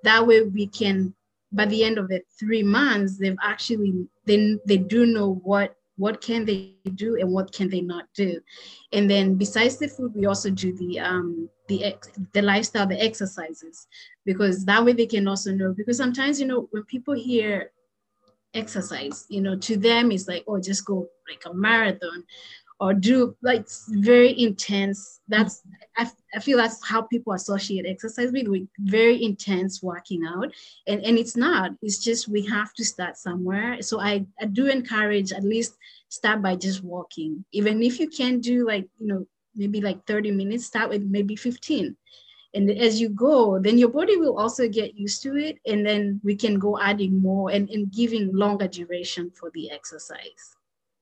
That 0.05 0.25
way 0.25 0.43
we 0.43 0.69
can 0.69 1.15
by 1.51 1.67
the 1.67 1.83
end 1.83 1.99
of 1.99 2.07
the 2.07 2.23
three 2.39 2.63
months 2.63 3.19
they've 3.19 3.37
actually 3.43 4.07
then 4.25 4.61
they 4.67 4.77
do 4.77 5.05
know 5.05 5.41
what 5.43 5.75
what 6.01 6.23
can 6.23 6.47
they 6.47 6.73
do 6.95 7.17
and 7.21 7.31
what 7.31 7.53
can 7.53 7.69
they 7.69 7.83
not 7.83 8.07
do. 8.15 8.41
And 8.95 9.09
then 9.09 9.35
besides 9.35 9.77
the 9.77 9.89
food 9.89 10.13
we 10.15 10.25
also 10.25 10.49
do 10.51 10.73
the 10.77 10.99
um 10.99 11.49
the 11.69 11.95
the 12.33 12.43
lifestyle 12.43 12.87
the 12.87 13.01
exercises 13.01 13.87
because 14.25 14.65
that 14.65 14.83
way 14.83 14.95
they 14.95 15.07
can 15.07 15.29
also 15.29 15.53
know 15.53 15.75
because 15.77 15.99
sometimes 15.99 16.41
you 16.41 16.47
know 16.47 16.69
when 16.71 16.85
people 16.85 17.15
hear 17.15 17.71
exercise 18.55 19.27
you 19.29 19.41
know 19.41 19.57
to 19.57 19.77
them 19.77 20.11
it's 20.11 20.27
like 20.27 20.43
oh 20.49 20.59
just 20.59 20.85
go 20.85 21.07
like 21.29 21.43
a 21.47 21.55
marathon 21.55 22.25
or 22.81 22.95
do 22.95 23.37
like 23.43 23.67
very 23.89 24.41
intense 24.41 25.21
that's 25.29 25.63
I, 25.97 26.41
feel 26.41 26.57
that's 26.57 26.87
how 26.87 27.03
people 27.03 27.35
associate 27.35 27.85
exercise 27.87 28.33
with, 28.33 28.49
with 28.49 28.67
very 28.79 29.23
intense 29.23 29.83
working 29.83 30.25
out. 30.27 30.53
And 30.87 31.05
and 31.05 31.19
it's 31.19 31.37
not 31.37 31.73
it's 31.83 31.99
just 31.99 32.29
we 32.29 32.47
have 32.47 32.73
to 32.75 32.85
start 32.85 33.17
somewhere. 33.17 33.83
So 33.83 34.01
i, 34.01 34.25
I 34.41 34.47
do 34.47 34.67
encourage 34.69 35.33
at 35.33 35.45
least 35.45 35.77
start 36.09 36.41
by 36.41 36.57
just 36.57 36.83
walking. 36.83 37.45
Even 37.53 37.83
if 37.83 38.01
you 38.01 38.09
can 38.09 38.41
do 38.41 38.67
like 38.67 38.89
you 38.99 39.09
know 39.09 39.27
maybe 39.55 39.81
like 39.81 40.07
30 40.07 40.31
minutes 40.31 40.67
start 40.67 40.89
with 40.89 41.03
maybe 41.03 41.37
15 41.37 41.97
and 42.55 42.71
as 42.71 43.01
you 43.01 43.09
go 43.09 43.59
then 43.59 43.79
your 43.79 43.89
body 43.89 44.17
will 44.17 44.39
also 44.39 44.69
get 44.69 44.97
used 44.97 45.25
to 45.25 45.37
it 45.37 45.59
and 45.67 45.85
then 45.85 46.21
we 46.23 46.37
can 46.37 46.57
go 46.57 46.79
adding 46.79 47.21
more 47.21 47.51
and, 47.51 47.69
and 47.69 47.93
giving 47.93 48.33
longer 48.33 48.69
duration 48.69 49.29
for 49.35 49.51
the 49.51 49.69
exercise 49.69 50.57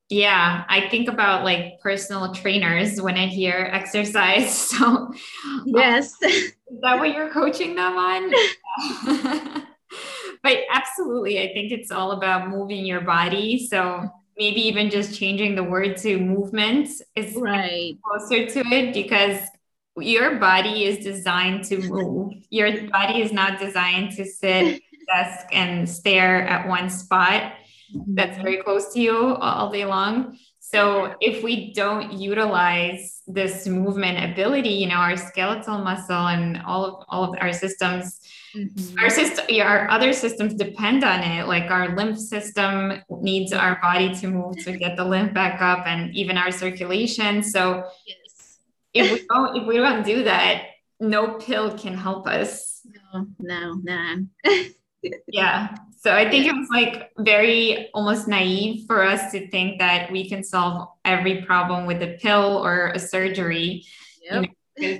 yeah, 0.09 0.65
I 0.67 0.89
think 0.89 1.07
about 1.07 1.43
like 1.43 1.79
personal 1.81 2.33
trainers 2.33 2.99
when 2.99 3.15
I 3.15 3.27
hear 3.27 3.69
exercise. 3.71 4.73
So, 4.79 5.13
yes, 5.65 6.15
is 6.21 6.53
that 6.81 6.99
what 6.99 7.13
you're 7.13 7.31
coaching 7.31 7.75
them 7.75 7.97
on? 7.97 8.31
but 10.43 10.57
absolutely, 10.71 11.39
I 11.39 11.53
think 11.53 11.71
it's 11.71 11.91
all 11.91 12.11
about 12.11 12.49
moving 12.49 12.85
your 12.85 13.01
body. 13.01 13.67
So, 13.67 14.09
maybe 14.37 14.61
even 14.61 14.89
just 14.89 15.17
changing 15.19 15.55
the 15.55 15.63
word 15.63 15.97
to 15.97 16.17
movement 16.17 16.89
is 17.15 17.35
right 17.35 17.97
closer 18.03 18.47
to 18.47 18.59
it 18.67 18.93
because 18.93 19.41
your 19.97 20.37
body 20.37 20.85
is 20.85 21.03
designed 21.03 21.65
to 21.65 21.77
move. 21.89 22.33
Your 22.49 22.89
body 22.89 23.21
is 23.21 23.33
not 23.33 23.59
designed 23.59 24.11
to 24.13 24.25
sit 24.25 24.81
desk 25.07 25.47
and 25.51 25.89
stare 25.89 26.47
at 26.47 26.67
one 26.67 26.89
spot 26.89 27.53
that's 28.07 28.37
very 28.37 28.57
close 28.57 28.93
to 28.93 28.99
you 28.99 29.35
all 29.35 29.69
day 29.71 29.85
long. 29.85 30.37
So 30.59 31.15
if 31.19 31.43
we 31.43 31.73
don't 31.73 32.13
utilize 32.13 33.23
this 33.25 33.65
movement 33.67 34.31
ability, 34.31 34.69
you 34.69 34.87
know, 34.87 34.97
our 34.97 35.17
skeletal 35.17 35.79
muscle 35.79 36.27
and 36.27 36.61
all 36.63 36.85
of 36.85 37.05
all 37.09 37.23
of 37.23 37.35
our 37.41 37.51
systems, 37.51 38.19
mm-hmm. 38.55 38.99
our 38.99 39.09
system, 39.09 39.45
our 39.61 39.89
other 39.89 40.13
systems 40.13 40.53
depend 40.53 41.03
on 41.03 41.21
it. 41.23 41.47
Like 41.47 41.71
our 41.71 41.95
lymph 41.95 42.19
system 42.19 43.01
needs 43.09 43.51
our 43.51 43.79
body 43.81 44.13
to 44.15 44.27
move 44.27 44.63
to 44.65 44.77
get 44.77 44.95
the 44.95 45.05
lymph 45.05 45.33
back 45.33 45.59
up, 45.59 45.87
and 45.87 46.15
even 46.15 46.37
our 46.37 46.51
circulation. 46.51 47.41
So 47.41 47.85
yes. 48.05 48.59
if 48.93 49.11
we 49.11 49.27
don't, 49.27 49.55
if 49.57 49.67
we 49.67 49.77
don't 49.77 50.05
do 50.05 50.23
that, 50.25 50.65
no 50.99 51.39
pill 51.39 51.75
can 51.75 51.95
help 51.95 52.27
us. 52.27 52.81
No, 53.13 53.25
no, 53.39 53.73
no. 53.81 54.25
yeah. 55.27 55.75
So 55.99 56.13
I 56.13 56.29
think 56.29 56.45
it 56.45 56.53
was 56.53 56.69
like 56.69 57.11
very 57.17 57.89
almost 57.93 58.27
naive 58.27 58.85
for 58.87 59.03
us 59.03 59.31
to 59.31 59.49
think 59.49 59.79
that 59.79 60.11
we 60.11 60.29
can 60.29 60.43
solve 60.43 60.87
every 61.03 61.41
problem 61.43 61.85
with 61.85 62.01
a 62.01 62.17
pill 62.21 62.63
or 62.63 62.87
a 62.87 62.99
surgery. 62.99 63.85
Yep. 64.23 64.45
You 64.77 64.91
know, 64.93 64.99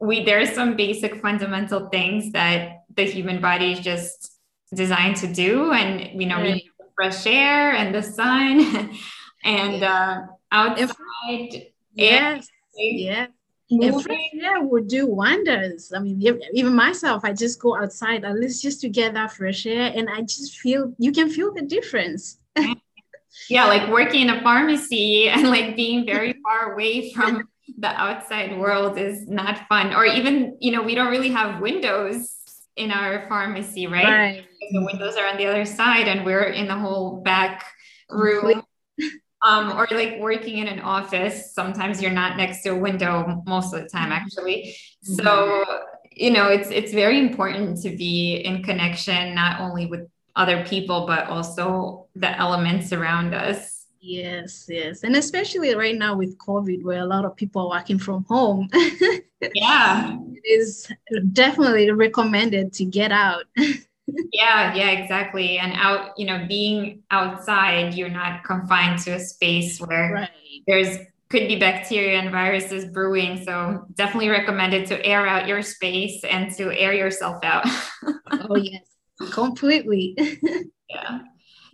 we 0.00 0.24
there's 0.24 0.52
some 0.52 0.76
basic 0.76 1.20
fundamental 1.20 1.88
things 1.88 2.32
that 2.32 2.84
the 2.94 3.04
human 3.04 3.40
body 3.40 3.72
is 3.72 3.80
just 3.80 4.38
designed 4.74 5.16
to 5.16 5.32
do, 5.32 5.72
and 5.72 6.20
you 6.20 6.28
know, 6.28 6.36
right. 6.36 6.44
we 6.44 6.52
need 6.54 6.70
fresh 6.94 7.26
air 7.26 7.72
and 7.72 7.92
the 7.92 8.02
sun, 8.02 8.90
and 9.44 9.82
uh, 9.82 10.22
outside. 10.52 11.66
Yes. 11.94 12.48
Yes 12.76 13.30
fresh 14.02 14.18
air 14.40 14.62
would 14.62 14.88
do 14.88 15.06
wonders. 15.06 15.92
I 15.94 15.98
mean, 16.00 16.22
even 16.52 16.74
myself, 16.74 17.24
I 17.24 17.32
just 17.32 17.60
go 17.60 17.76
outside 17.76 18.24
at 18.24 18.34
least 18.38 18.62
just 18.62 18.80
to 18.82 18.88
get 18.88 19.14
that 19.14 19.32
fresh 19.32 19.66
air, 19.66 19.92
and 19.94 20.08
I 20.08 20.22
just 20.22 20.58
feel 20.58 20.94
you 20.98 21.12
can 21.12 21.28
feel 21.28 21.52
the 21.52 21.62
difference. 21.62 22.38
yeah, 23.50 23.66
like 23.66 23.88
working 23.90 24.22
in 24.22 24.30
a 24.30 24.42
pharmacy 24.42 25.28
and 25.28 25.48
like 25.50 25.76
being 25.76 26.06
very 26.06 26.34
far 26.42 26.72
away 26.72 27.12
from 27.12 27.48
the 27.78 27.88
outside 27.88 28.58
world 28.58 28.98
is 28.98 29.28
not 29.28 29.68
fun. 29.68 29.94
Or 29.94 30.06
even, 30.06 30.56
you 30.60 30.72
know, 30.72 30.82
we 30.82 30.94
don't 30.94 31.10
really 31.10 31.30
have 31.30 31.60
windows 31.60 32.34
in 32.76 32.90
our 32.90 33.28
pharmacy, 33.28 33.86
right? 33.86 34.04
right. 34.04 34.44
The 34.72 34.84
windows 34.84 35.16
are 35.16 35.26
on 35.26 35.36
the 35.36 35.46
other 35.46 35.64
side 35.64 36.08
and 36.08 36.24
we're 36.24 36.44
in 36.44 36.68
the 36.68 36.76
whole 36.76 37.20
back 37.20 37.64
room. 38.08 38.62
Um, 39.46 39.78
or 39.78 39.86
like 39.92 40.18
working 40.18 40.58
in 40.58 40.66
an 40.66 40.80
office, 40.80 41.54
sometimes 41.54 42.02
you're 42.02 42.10
not 42.10 42.36
next 42.36 42.62
to 42.62 42.70
a 42.70 42.76
window 42.76 43.42
most 43.46 43.72
of 43.72 43.82
the 43.82 43.88
time, 43.88 44.10
actually. 44.10 44.74
Mm-hmm. 45.08 45.14
So, 45.14 45.64
you 46.10 46.32
know, 46.32 46.48
it's 46.48 46.70
it's 46.70 46.92
very 46.92 47.18
important 47.18 47.80
to 47.82 47.90
be 47.90 48.36
in 48.36 48.64
connection 48.64 49.34
not 49.36 49.60
only 49.60 49.86
with 49.86 50.08
other 50.34 50.64
people, 50.64 51.06
but 51.06 51.28
also 51.28 52.06
the 52.14 52.36
elements 52.38 52.92
around 52.92 53.34
us. 53.34 53.86
Yes, 54.00 54.66
yes. 54.68 55.02
And 55.02 55.16
especially 55.16 55.74
right 55.74 55.96
now 55.96 56.16
with 56.16 56.38
COVID, 56.38 56.82
where 56.82 57.00
a 57.00 57.06
lot 57.06 57.24
of 57.24 57.36
people 57.36 57.62
are 57.62 57.78
working 57.78 57.98
from 57.98 58.24
home. 58.24 58.68
yeah. 59.54 60.16
It 60.32 60.60
is 60.60 60.90
definitely 61.32 61.90
recommended 61.90 62.72
to 62.74 62.84
get 62.84 63.12
out. 63.12 63.44
yeah, 64.32 64.74
yeah, 64.74 64.90
exactly. 64.90 65.58
And 65.58 65.72
out, 65.74 66.18
you 66.18 66.26
know, 66.26 66.44
being 66.48 67.02
outside, 67.10 67.94
you're 67.94 68.08
not 68.08 68.44
confined 68.44 69.00
to 69.00 69.12
a 69.12 69.20
space 69.20 69.80
where 69.80 70.12
right. 70.12 70.30
there's 70.66 70.98
could 71.30 71.46
be 71.46 71.56
bacteria 71.56 72.18
and 72.18 72.30
viruses 72.30 72.86
brewing. 72.86 73.44
So 73.44 73.86
definitely 73.94 74.28
recommended 74.28 74.86
to 74.86 75.04
air 75.04 75.26
out 75.26 75.46
your 75.46 75.62
space 75.62 76.24
and 76.24 76.54
to 76.56 76.72
air 76.72 76.94
yourself 76.94 77.44
out. 77.44 77.66
oh 78.30 78.56
yes, 78.56 78.84
completely. 79.30 80.14
yeah. 80.88 81.20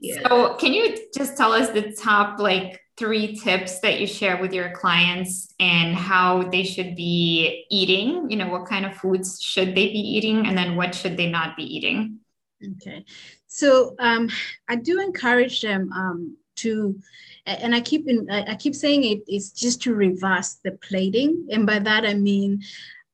yeah. 0.01 0.29
So 0.29 0.55
can 0.55 0.73
you 0.73 0.97
just 1.15 1.37
tell 1.37 1.53
us 1.53 1.71
the 1.71 1.93
top 1.93 2.41
like 2.41 2.81
three 2.97 3.37
tips 3.37 3.81
that 3.81 4.01
you 4.01 4.07
share 4.07 4.41
with 4.41 4.53
your 4.53 4.71
clients 4.73 5.53
and 5.59 5.95
how 5.95 6.43
they 6.45 6.65
should 6.65 6.97
be 6.97 7.65
eating? 7.71 8.31
You 8.31 8.37
know, 8.37 8.49
what 8.49 8.67
kind 8.67 8.85
of 8.85 8.97
foods 8.97 9.41
should 9.41 9.69
they 9.69 9.89
be 9.89 10.01
eating 10.01 10.47
and 10.47 10.59
then 10.59 10.75
what 10.75 10.95
should 10.95 11.17
they 11.17 11.31
not 11.31 11.57
be 11.57 11.63
eating? 11.63 12.19
Okay. 12.73 13.05
So 13.47 13.95
um, 13.99 14.29
I 14.69 14.77
do 14.77 15.01
encourage 15.01 15.61
them 15.61 15.93
um, 15.93 16.37
to 16.57 16.99
and 17.47 17.75
I 17.75 17.81
keep 17.81 18.09
in, 18.09 18.31
I 18.31 18.55
keep 18.55 18.75
saying 18.75 19.05
it 19.05 19.23
is 19.29 19.51
just 19.51 19.83
to 19.83 19.95
reverse 19.95 20.61
the 20.65 20.73
plating, 20.73 21.47
and 21.51 21.67
by 21.67 21.79
that 21.79 22.07
I 22.07 22.15
mean, 22.15 22.63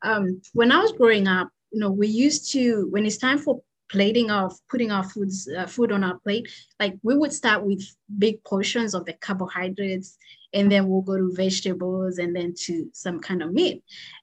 um, 0.02 0.40
when 0.52 0.70
I 0.70 0.78
was 0.78 0.92
growing 0.92 1.26
up, 1.26 1.50
you 1.72 1.80
know, 1.80 1.90
we 1.90 2.06
used 2.06 2.52
to 2.52 2.86
when 2.90 3.06
it's 3.06 3.16
time 3.16 3.38
for 3.38 3.60
plating 3.90 4.30
of 4.30 4.56
putting 4.68 4.92
our 4.92 5.02
foods 5.02 5.48
uh, 5.58 5.66
food 5.66 5.90
on 5.90 6.04
our 6.04 6.16
plate, 6.20 6.48
like 6.78 6.96
we 7.02 7.16
would 7.16 7.32
start 7.32 7.64
with 7.64 7.82
big 8.18 8.42
portions 8.44 8.94
of 8.94 9.04
the 9.04 9.14
carbohydrates, 9.14 10.16
and 10.52 10.70
then 10.70 10.88
we'll 10.88 11.02
go 11.02 11.16
to 11.16 11.34
vegetables, 11.34 12.18
and 12.18 12.34
then 12.36 12.54
to 12.56 12.88
some 12.92 13.18
kind 13.18 13.42
of 13.42 13.52
meat. 13.52 13.82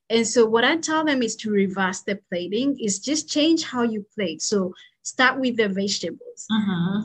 And 0.10 0.26
so 0.26 0.46
what 0.46 0.64
I 0.64 0.78
tell 0.78 1.04
them 1.04 1.22
is 1.22 1.36
to 1.38 1.52
reverse 1.52 2.02
the 2.04 2.18
plating, 2.30 2.80
is 2.80 3.00
just 3.00 3.30
change 3.30 3.66
how 3.66 3.84
you 3.84 4.06
plate. 4.16 4.42
So 4.42 4.74
start 5.08 5.40
with 5.40 5.58
the 5.58 5.70
vegetables. 5.70 6.48
Uh-huh 6.52 7.04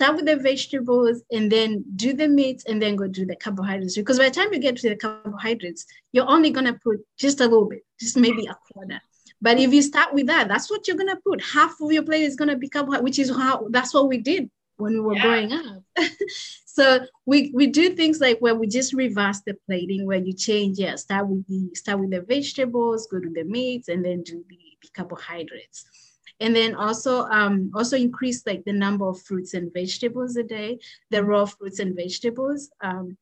start 0.00 0.16
with 0.16 0.24
the 0.24 0.36
vegetables 0.36 1.22
and 1.30 1.52
then 1.52 1.84
do 1.94 2.14
the 2.14 2.26
meats 2.26 2.64
and 2.64 2.80
then 2.80 2.96
go 2.96 3.06
do 3.06 3.26
the 3.26 3.36
carbohydrates. 3.36 3.96
Because 3.96 4.18
by 4.18 4.30
the 4.30 4.34
time 4.34 4.50
you 4.50 4.58
get 4.58 4.78
to 4.78 4.88
the 4.88 4.96
carbohydrates, 4.96 5.84
you're 6.12 6.26
only 6.26 6.48
gonna 6.48 6.72
put 6.82 7.00
just 7.18 7.38
a 7.40 7.44
little 7.44 7.68
bit, 7.68 7.84
just 8.00 8.16
maybe 8.16 8.46
a 8.46 8.56
quarter. 8.72 8.98
But 9.42 9.58
if 9.58 9.74
you 9.74 9.82
start 9.82 10.14
with 10.14 10.26
that, 10.28 10.48
that's 10.48 10.70
what 10.70 10.88
you're 10.88 10.96
gonna 10.96 11.20
put. 11.22 11.42
Half 11.42 11.82
of 11.82 11.92
your 11.92 12.02
plate 12.02 12.22
is 12.22 12.34
gonna 12.34 12.56
be 12.56 12.70
carbohydrate, 12.70 13.04
which 13.04 13.18
is 13.18 13.28
how 13.28 13.68
that's 13.68 13.92
what 13.92 14.08
we 14.08 14.16
did 14.16 14.50
when 14.78 14.94
we 14.94 15.00
were 15.00 15.16
yeah. 15.16 15.22
growing 15.22 15.52
up. 15.52 15.82
so 16.64 17.00
we 17.26 17.50
we 17.54 17.66
do 17.66 17.90
things 17.90 18.20
like 18.20 18.38
where 18.38 18.54
we 18.54 18.68
just 18.68 18.94
reverse 18.94 19.42
the 19.44 19.54
plating, 19.66 20.06
where 20.06 20.24
you 20.24 20.32
change, 20.32 20.78
yeah, 20.78 20.94
start 20.94 21.28
with 21.28 21.46
the 21.46 21.74
start 21.74 22.00
with 22.00 22.10
the 22.10 22.22
vegetables, 22.22 23.06
go 23.08 23.20
to 23.20 23.28
the 23.28 23.44
meats, 23.44 23.88
and 23.88 24.02
then 24.02 24.22
do 24.22 24.42
the, 24.48 24.58
the 24.80 24.88
carbohydrates 24.94 25.84
and 26.40 26.56
then 26.56 26.74
also 26.74 27.24
um, 27.26 27.70
also 27.74 27.96
increase 27.96 28.46
like 28.46 28.64
the 28.64 28.72
number 28.72 29.06
of 29.06 29.20
fruits 29.22 29.54
and 29.54 29.72
vegetables 29.72 30.36
a 30.36 30.42
day, 30.42 30.78
the 31.10 31.18
mm-hmm. 31.18 31.26
raw 31.26 31.44
fruits 31.44 31.78
and 31.78 31.94
vegetables, 31.94 32.70
um, 32.80 33.16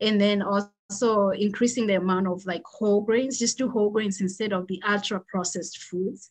and 0.00 0.20
then 0.20 0.42
also 0.42 1.30
increasing 1.30 1.86
the 1.86 1.94
amount 1.94 2.28
of 2.28 2.44
like 2.46 2.62
whole 2.64 3.00
grains, 3.00 3.38
just 3.38 3.58
do 3.58 3.70
whole 3.70 3.90
grains 3.90 4.20
instead 4.20 4.52
of 4.52 4.66
the 4.66 4.80
ultra 4.86 5.20
processed 5.20 5.78
foods. 5.78 6.28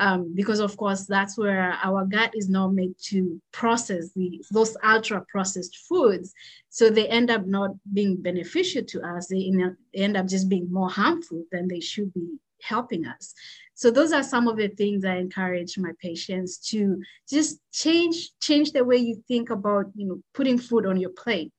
Um, 0.00 0.32
because 0.32 0.60
of 0.60 0.76
course 0.76 1.06
that's 1.06 1.36
where 1.36 1.76
our 1.82 2.04
gut 2.04 2.30
is 2.32 2.48
not 2.48 2.68
made 2.68 2.94
to 3.06 3.42
process 3.50 4.12
the 4.12 4.40
those 4.52 4.76
ultra 4.84 5.24
processed 5.28 5.76
foods 5.88 6.32
so 6.68 6.88
they 6.88 7.08
end 7.08 7.30
up 7.32 7.46
not 7.46 7.70
being 7.92 8.14
beneficial 8.14 8.84
to 8.84 9.02
us 9.02 9.26
they 9.26 9.50
end 9.94 10.16
up 10.16 10.26
just 10.26 10.48
being 10.48 10.72
more 10.72 10.88
harmful 10.88 11.42
than 11.50 11.66
they 11.66 11.80
should 11.80 12.14
be 12.14 12.38
helping 12.62 13.06
us 13.06 13.34
so 13.78 13.92
those 13.92 14.10
are 14.10 14.24
some 14.24 14.48
of 14.48 14.56
the 14.56 14.66
things 14.66 15.04
I 15.04 15.18
encourage 15.18 15.78
my 15.78 15.92
patients 16.00 16.58
to 16.70 17.00
just 17.30 17.60
change 17.72 18.32
change 18.40 18.72
the 18.72 18.84
way 18.84 18.96
you 18.96 19.22
think 19.28 19.50
about 19.50 19.86
you 19.94 20.08
know 20.08 20.20
putting 20.34 20.58
food 20.58 20.84
on 20.84 20.96
your 20.96 21.10
plate, 21.10 21.52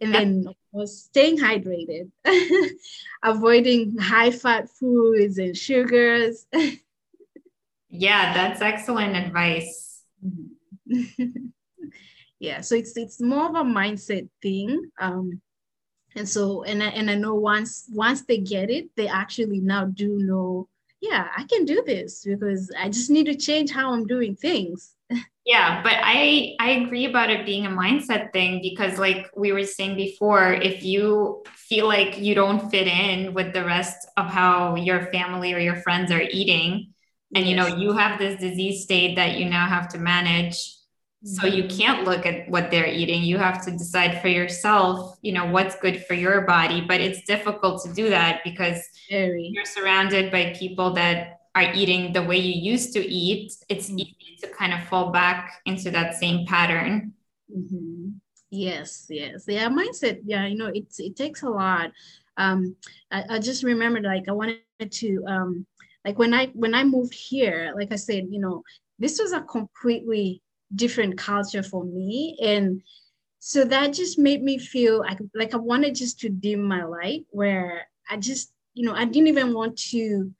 and 0.00 0.12
then 0.12 0.46
of 0.48 0.56
course 0.72 1.04
staying 1.04 1.38
hydrated, 1.38 2.10
avoiding 3.22 3.96
high 3.98 4.32
fat 4.32 4.68
foods 4.68 5.38
and 5.38 5.56
sugars. 5.56 6.44
yeah, 7.88 8.34
that's 8.34 8.60
excellent 8.60 9.14
advice. 9.14 10.02
yeah, 12.40 12.62
so 12.62 12.74
it's 12.74 12.96
it's 12.96 13.20
more 13.20 13.48
of 13.48 13.54
a 13.54 13.62
mindset 13.62 14.28
thing. 14.42 14.90
Um, 14.98 15.40
and 16.16 16.28
so 16.28 16.62
and 16.64 16.82
I, 16.82 16.88
and 16.88 17.10
I 17.10 17.14
know 17.14 17.34
once 17.34 17.86
once 17.92 18.22
they 18.22 18.38
get 18.38 18.70
it, 18.70 18.88
they 18.96 19.08
actually 19.08 19.60
now 19.60 19.86
do 19.86 20.18
know 20.18 20.68
yeah, 21.02 21.26
I 21.36 21.42
can 21.44 21.64
do 21.64 21.82
this 21.84 22.24
because 22.24 22.70
I 22.78 22.88
just 22.88 23.10
need 23.10 23.26
to 23.26 23.34
change 23.34 23.72
how 23.72 23.92
I'm 23.92 24.06
doing 24.06 24.36
things. 24.36 24.94
yeah, 25.44 25.82
but 25.82 25.94
I 25.96 26.54
I 26.60 26.70
agree 26.70 27.06
about 27.06 27.28
it 27.28 27.44
being 27.44 27.66
a 27.66 27.70
mindset 27.70 28.32
thing 28.32 28.60
because 28.62 28.98
like 28.98 29.28
we 29.36 29.50
were 29.52 29.64
saying 29.64 29.96
before, 29.96 30.52
if 30.52 30.84
you 30.84 31.42
feel 31.54 31.88
like 31.88 32.18
you 32.18 32.34
don't 32.34 32.70
fit 32.70 32.86
in 32.86 33.34
with 33.34 33.52
the 33.52 33.64
rest 33.64 34.08
of 34.16 34.26
how 34.26 34.76
your 34.76 35.06
family 35.10 35.52
or 35.52 35.58
your 35.58 35.76
friends 35.76 36.12
are 36.12 36.22
eating 36.22 36.92
and 37.34 37.46
you 37.46 37.56
know 37.56 37.66
you 37.66 37.92
have 37.92 38.18
this 38.18 38.40
disease 38.40 38.84
state 38.84 39.16
that 39.16 39.38
you 39.38 39.48
now 39.48 39.66
have 39.66 39.88
to 39.88 39.98
manage 39.98 40.76
so 41.24 41.46
you 41.46 41.64
mm-hmm. 41.64 41.78
can't 41.78 42.04
look 42.04 42.26
at 42.26 42.48
what 42.48 42.70
they're 42.70 42.86
eating 42.86 43.22
you 43.22 43.38
have 43.38 43.64
to 43.64 43.70
decide 43.70 44.20
for 44.20 44.28
yourself 44.28 45.18
you 45.22 45.32
know 45.32 45.46
what's 45.46 45.76
good 45.76 46.04
for 46.06 46.14
your 46.14 46.40
body 46.42 46.80
but 46.80 47.00
it's 47.00 47.22
difficult 47.22 47.82
to 47.82 47.92
do 47.92 48.08
that 48.08 48.40
because 48.44 48.82
Very. 49.08 49.50
you're 49.52 49.64
surrounded 49.64 50.32
by 50.32 50.54
people 50.58 50.92
that 50.94 51.40
are 51.54 51.72
eating 51.74 52.12
the 52.12 52.22
way 52.22 52.38
you 52.38 52.72
used 52.72 52.92
to 52.94 53.00
eat 53.00 53.52
it's 53.68 53.88
mm-hmm. 53.88 54.00
easy 54.00 54.36
to 54.40 54.48
kind 54.48 54.72
of 54.72 54.82
fall 54.84 55.10
back 55.12 55.60
into 55.64 55.90
that 55.90 56.14
same 56.14 56.44
pattern 56.46 57.12
mm-hmm. 57.54 58.08
yes 58.50 59.06
yes 59.08 59.44
yeah 59.46 59.68
mindset 59.68 60.20
yeah 60.24 60.46
you 60.46 60.56
know 60.56 60.70
it's 60.74 60.98
it 60.98 61.14
takes 61.14 61.42
a 61.42 61.48
lot 61.48 61.92
um 62.36 62.74
I, 63.12 63.24
I 63.30 63.38
just 63.38 63.62
remembered 63.62 64.04
like 64.04 64.28
i 64.28 64.32
wanted 64.32 64.60
to 64.90 65.24
um 65.28 65.66
like 66.04 66.18
when 66.18 66.34
i 66.34 66.46
when 66.46 66.74
i 66.74 66.82
moved 66.82 67.14
here 67.14 67.72
like 67.76 67.92
i 67.92 67.96
said 67.96 68.26
you 68.28 68.40
know 68.40 68.64
this 68.98 69.20
was 69.20 69.32
a 69.32 69.42
completely 69.42 70.42
different 70.74 71.18
culture 71.18 71.62
for 71.62 71.84
me 71.84 72.36
and 72.42 72.82
so 73.38 73.64
that 73.64 73.92
just 73.92 74.18
made 74.18 74.42
me 74.42 74.58
feel 74.58 75.00
like, 75.00 75.18
like 75.34 75.54
i 75.54 75.56
wanted 75.56 75.94
just 75.94 76.20
to 76.20 76.28
dim 76.28 76.62
my 76.62 76.84
light 76.84 77.24
where 77.30 77.86
i 78.08 78.16
just 78.16 78.52
you 78.74 78.84
know 78.84 78.94
i 78.94 79.04
didn't 79.04 79.28
even 79.28 79.52
want 79.52 79.76
to 79.76 80.32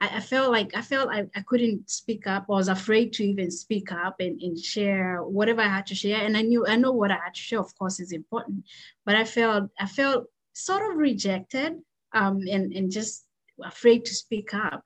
I, 0.00 0.16
I 0.16 0.20
felt 0.20 0.52
like 0.52 0.76
I 0.76 0.82
felt 0.82 1.10
I, 1.10 1.26
I 1.34 1.42
couldn't 1.46 1.88
speak 1.88 2.26
up. 2.26 2.46
I 2.48 2.52
was 2.52 2.68
afraid 2.68 3.12
to 3.14 3.24
even 3.24 3.50
speak 3.50 3.92
up 3.92 4.16
and, 4.20 4.40
and 4.42 4.58
share 4.58 5.22
whatever 5.22 5.62
I 5.62 5.68
had 5.68 5.86
to 5.86 5.94
share. 5.94 6.24
And 6.24 6.36
I 6.36 6.42
knew 6.42 6.66
I 6.66 6.76
know 6.76 6.92
what 6.92 7.10
I 7.10 7.14
had 7.14 7.34
to 7.34 7.40
share, 7.40 7.60
of 7.60 7.76
course, 7.78 8.00
is 8.00 8.12
important. 8.12 8.64
But 9.04 9.16
I 9.16 9.24
felt 9.24 9.70
I 9.78 9.86
felt 9.86 10.26
sort 10.52 10.90
of 10.90 10.98
rejected 10.98 11.76
um, 12.14 12.40
and, 12.50 12.72
and 12.72 12.90
just 12.90 13.24
afraid 13.62 14.04
to 14.06 14.14
speak 14.14 14.54
up. 14.54 14.82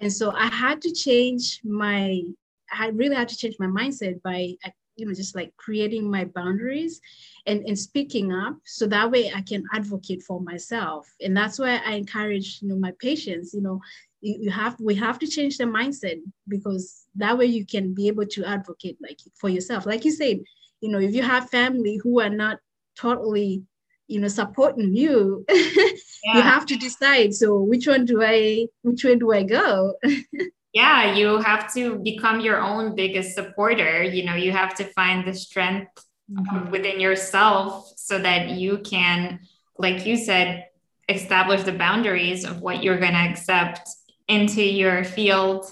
And 0.00 0.12
so 0.12 0.32
I 0.32 0.46
had 0.46 0.80
to 0.82 0.92
change 0.92 1.60
my 1.64 2.22
I 2.72 2.88
really 2.88 3.16
had 3.16 3.28
to 3.28 3.36
change 3.36 3.56
my 3.58 3.66
mindset 3.66 4.22
by 4.22 4.54
uh, 4.64 4.70
you 4.96 5.06
know 5.06 5.14
just 5.14 5.34
like 5.34 5.52
creating 5.56 6.10
my 6.10 6.24
boundaries 6.24 7.00
and, 7.46 7.64
and 7.66 7.78
speaking 7.78 8.32
up 8.32 8.56
so 8.64 8.86
that 8.86 9.10
way 9.10 9.32
I 9.34 9.42
can 9.42 9.64
advocate 9.72 10.22
for 10.22 10.40
myself. 10.40 11.08
And 11.20 11.36
that's 11.36 11.58
why 11.58 11.80
I 11.84 11.92
encourage 11.92 12.60
you 12.62 12.68
know 12.68 12.76
my 12.76 12.92
patients, 13.00 13.54
you 13.54 13.62
know, 13.62 13.80
you, 14.20 14.36
you 14.40 14.50
have 14.50 14.76
we 14.80 14.94
have 14.96 15.18
to 15.20 15.26
change 15.26 15.58
the 15.58 15.64
mindset 15.64 16.20
because 16.48 17.06
that 17.16 17.36
way 17.36 17.46
you 17.46 17.66
can 17.66 17.94
be 17.94 18.08
able 18.08 18.26
to 18.26 18.44
advocate 18.44 18.98
like 19.02 19.18
for 19.38 19.48
yourself. 19.48 19.86
Like 19.86 20.04
you 20.04 20.12
said, 20.12 20.40
you 20.80 20.90
know, 20.90 20.98
if 20.98 21.14
you 21.14 21.22
have 21.22 21.50
family 21.50 22.00
who 22.02 22.20
are 22.20 22.30
not 22.30 22.58
totally 22.98 23.62
you 24.08 24.20
know 24.20 24.28
supporting 24.28 24.94
you 24.94 25.44
yeah. 25.50 26.34
you 26.34 26.42
have 26.42 26.66
to 26.66 26.76
decide 26.76 27.32
so 27.32 27.58
which 27.62 27.86
one 27.86 28.04
do 28.04 28.22
i 28.22 28.66
which 28.82 29.04
way 29.04 29.16
do 29.16 29.32
i 29.32 29.42
go 29.42 29.94
yeah 30.72 31.14
you 31.14 31.38
have 31.38 31.72
to 31.72 31.98
become 31.98 32.40
your 32.40 32.60
own 32.60 32.94
biggest 32.94 33.34
supporter 33.34 34.02
you 34.02 34.24
know 34.24 34.34
you 34.34 34.52
have 34.52 34.74
to 34.74 34.84
find 34.84 35.26
the 35.26 35.34
strength 35.34 36.04
mm-hmm. 36.30 36.70
within 36.70 37.00
yourself 37.00 37.92
so 37.96 38.18
that 38.18 38.50
you 38.50 38.78
can, 38.78 39.40
like 39.78 40.06
you 40.06 40.16
said, 40.16 40.66
establish 41.08 41.62
the 41.62 41.72
boundaries 41.72 42.44
of 42.44 42.60
what 42.60 42.82
you're 42.82 42.98
going 42.98 43.12
to 43.12 43.18
accept 43.18 43.88
into 44.28 44.62
your 44.62 45.04
field 45.04 45.66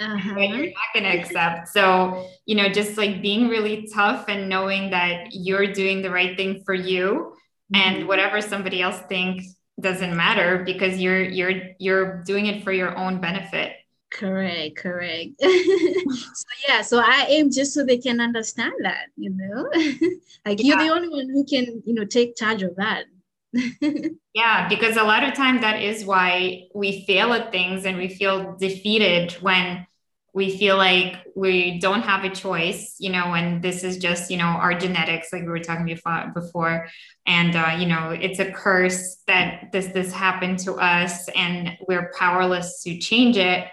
uh-huh. 0.00 0.34
what 0.34 0.48
you're 0.50 0.66
not 0.66 0.94
going 0.94 1.04
to 1.04 1.18
accept. 1.18 1.68
So, 1.68 2.28
you 2.46 2.54
know, 2.54 2.68
just 2.68 2.96
like 2.96 3.20
being 3.20 3.48
really 3.48 3.88
tough 3.92 4.26
and 4.28 4.48
knowing 4.48 4.90
that 4.90 5.30
you're 5.32 5.72
doing 5.72 6.02
the 6.02 6.10
right 6.10 6.36
thing 6.36 6.62
for 6.64 6.72
you 6.74 7.34
mm-hmm. 7.74 7.74
and 7.74 8.08
whatever 8.08 8.40
somebody 8.40 8.80
else 8.80 9.00
thinks 9.08 9.56
doesn't 9.80 10.16
matter 10.16 10.62
because 10.64 10.98
you're 10.98 11.22
you're 11.22 11.52
you're 11.78 12.22
doing 12.22 12.46
it 12.46 12.62
for 12.62 12.72
your 12.72 12.96
own 12.96 13.20
benefit. 13.20 13.72
Correct, 14.10 14.76
correct. 14.76 15.32
so 15.40 16.44
yeah, 16.66 16.82
so 16.82 16.98
I 16.98 17.26
aim 17.28 17.50
just 17.50 17.74
so 17.74 17.84
they 17.84 17.98
can 17.98 18.20
understand 18.20 18.72
that, 18.82 19.06
you 19.16 19.30
know, 19.30 19.68
like 20.46 20.62
yeah. 20.62 20.64
you're 20.64 20.78
the 20.78 20.94
only 20.94 21.08
one 21.08 21.28
who 21.28 21.44
can, 21.44 21.82
you 21.84 21.94
know, 21.94 22.04
take 22.04 22.36
charge 22.36 22.62
of 22.62 22.76
that. 22.76 23.04
yeah, 24.34 24.68
because 24.68 24.96
a 24.96 25.02
lot 25.02 25.24
of 25.24 25.34
times 25.34 25.60
that 25.60 25.82
is 25.82 26.04
why 26.04 26.68
we 26.74 27.04
fail 27.06 27.32
at 27.32 27.52
things 27.52 27.84
and 27.84 27.96
we 27.96 28.08
feel 28.08 28.56
defeated 28.56 29.32
when 29.40 29.86
we 30.34 30.56
feel 30.56 30.76
like 30.76 31.16
we 31.34 31.80
don't 31.80 32.02
have 32.02 32.24
a 32.24 32.30
choice, 32.30 32.96
you 32.98 33.10
know, 33.10 33.34
and 33.34 33.62
this 33.62 33.82
is 33.82 33.96
just, 33.96 34.30
you 34.30 34.36
know, 34.36 34.44
our 34.44 34.72
genetics, 34.74 35.32
like 35.32 35.42
we 35.42 35.48
were 35.48 35.58
talking 35.58 35.86
before, 35.86 36.30
before. 36.34 36.86
And, 37.26 37.56
uh, 37.56 37.76
you 37.78 37.86
know, 37.86 38.10
it's 38.10 38.38
a 38.38 38.52
curse 38.52 39.16
that 39.26 39.72
this, 39.72 39.86
this 39.88 40.12
happened 40.12 40.60
to 40.60 40.74
us 40.74 41.28
and 41.30 41.76
we're 41.88 42.12
powerless 42.16 42.82
to 42.84 42.98
change 42.98 43.36
it. 43.36 43.66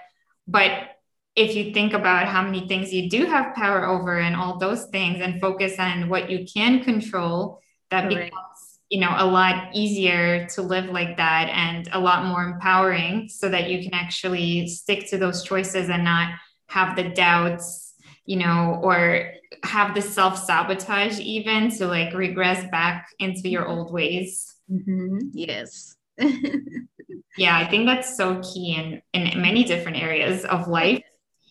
But 0.47 0.71
if 1.35 1.55
you 1.55 1.73
think 1.73 1.93
about 1.93 2.27
how 2.27 2.41
many 2.43 2.67
things 2.67 2.93
you 2.93 3.09
do 3.09 3.25
have 3.25 3.55
power 3.55 3.85
over 3.85 4.19
and 4.19 4.35
all 4.35 4.57
those 4.57 4.85
things 4.85 5.21
and 5.21 5.41
focus 5.41 5.77
on 5.79 6.07
what 6.07 6.29
you 6.29 6.45
can 6.45 6.83
control, 6.83 7.59
that 7.91 8.09
becomes 8.09 8.31
you 8.89 8.99
know 8.99 9.13
a 9.17 9.25
lot 9.25 9.69
easier 9.73 10.47
to 10.47 10.61
live 10.61 10.85
like 10.85 11.17
that 11.17 11.49
and 11.49 11.89
a 11.91 11.99
lot 11.99 12.25
more 12.25 12.43
empowering 12.43 13.27
so 13.29 13.49
that 13.49 13.69
you 13.69 13.83
can 13.83 13.93
actually 13.93 14.67
stick 14.67 15.09
to 15.09 15.17
those 15.17 15.43
choices 15.43 15.89
and 15.89 16.03
not 16.03 16.33
have 16.67 16.95
the 16.95 17.09
doubts 17.09 17.95
you 18.25 18.37
know 18.37 18.79
or 18.83 19.31
have 19.63 19.95
the 19.95 20.01
self-sabotage 20.01 21.19
even 21.19 21.69
to 21.71 21.87
like 21.87 22.13
regress 22.13 22.69
back 22.71 23.07
into 23.19 23.49
your 23.49 23.67
old 23.67 23.91
ways. 23.91 24.55
Mm-hmm. 24.71 25.29
yes 25.33 25.94
yeah 27.37 27.57
i 27.57 27.65
think 27.65 27.85
that's 27.85 28.15
so 28.15 28.41
key 28.41 28.75
in 28.75 29.01
in 29.13 29.41
many 29.41 29.63
different 29.63 29.97
areas 29.97 30.45
of 30.45 30.67
life 30.67 31.03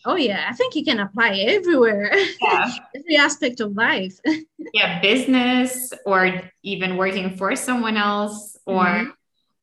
Oh 0.07 0.15
yeah, 0.15 0.45
I 0.47 0.53
think 0.53 0.75
you 0.75 0.85
can 0.85 0.99
apply 0.99 1.35
everywhere. 1.35 2.11
Yeah. 2.39 2.71
Every 2.95 3.17
aspect 3.17 3.59
of 3.59 3.75
life. 3.75 4.19
yeah, 4.73 5.01
business 5.01 5.91
or 6.05 6.41
even 6.61 6.95
working 6.95 7.35
for 7.35 7.55
someone 7.55 7.97
else 7.97 8.55
or 8.67 8.85
mm-hmm. 8.85 9.09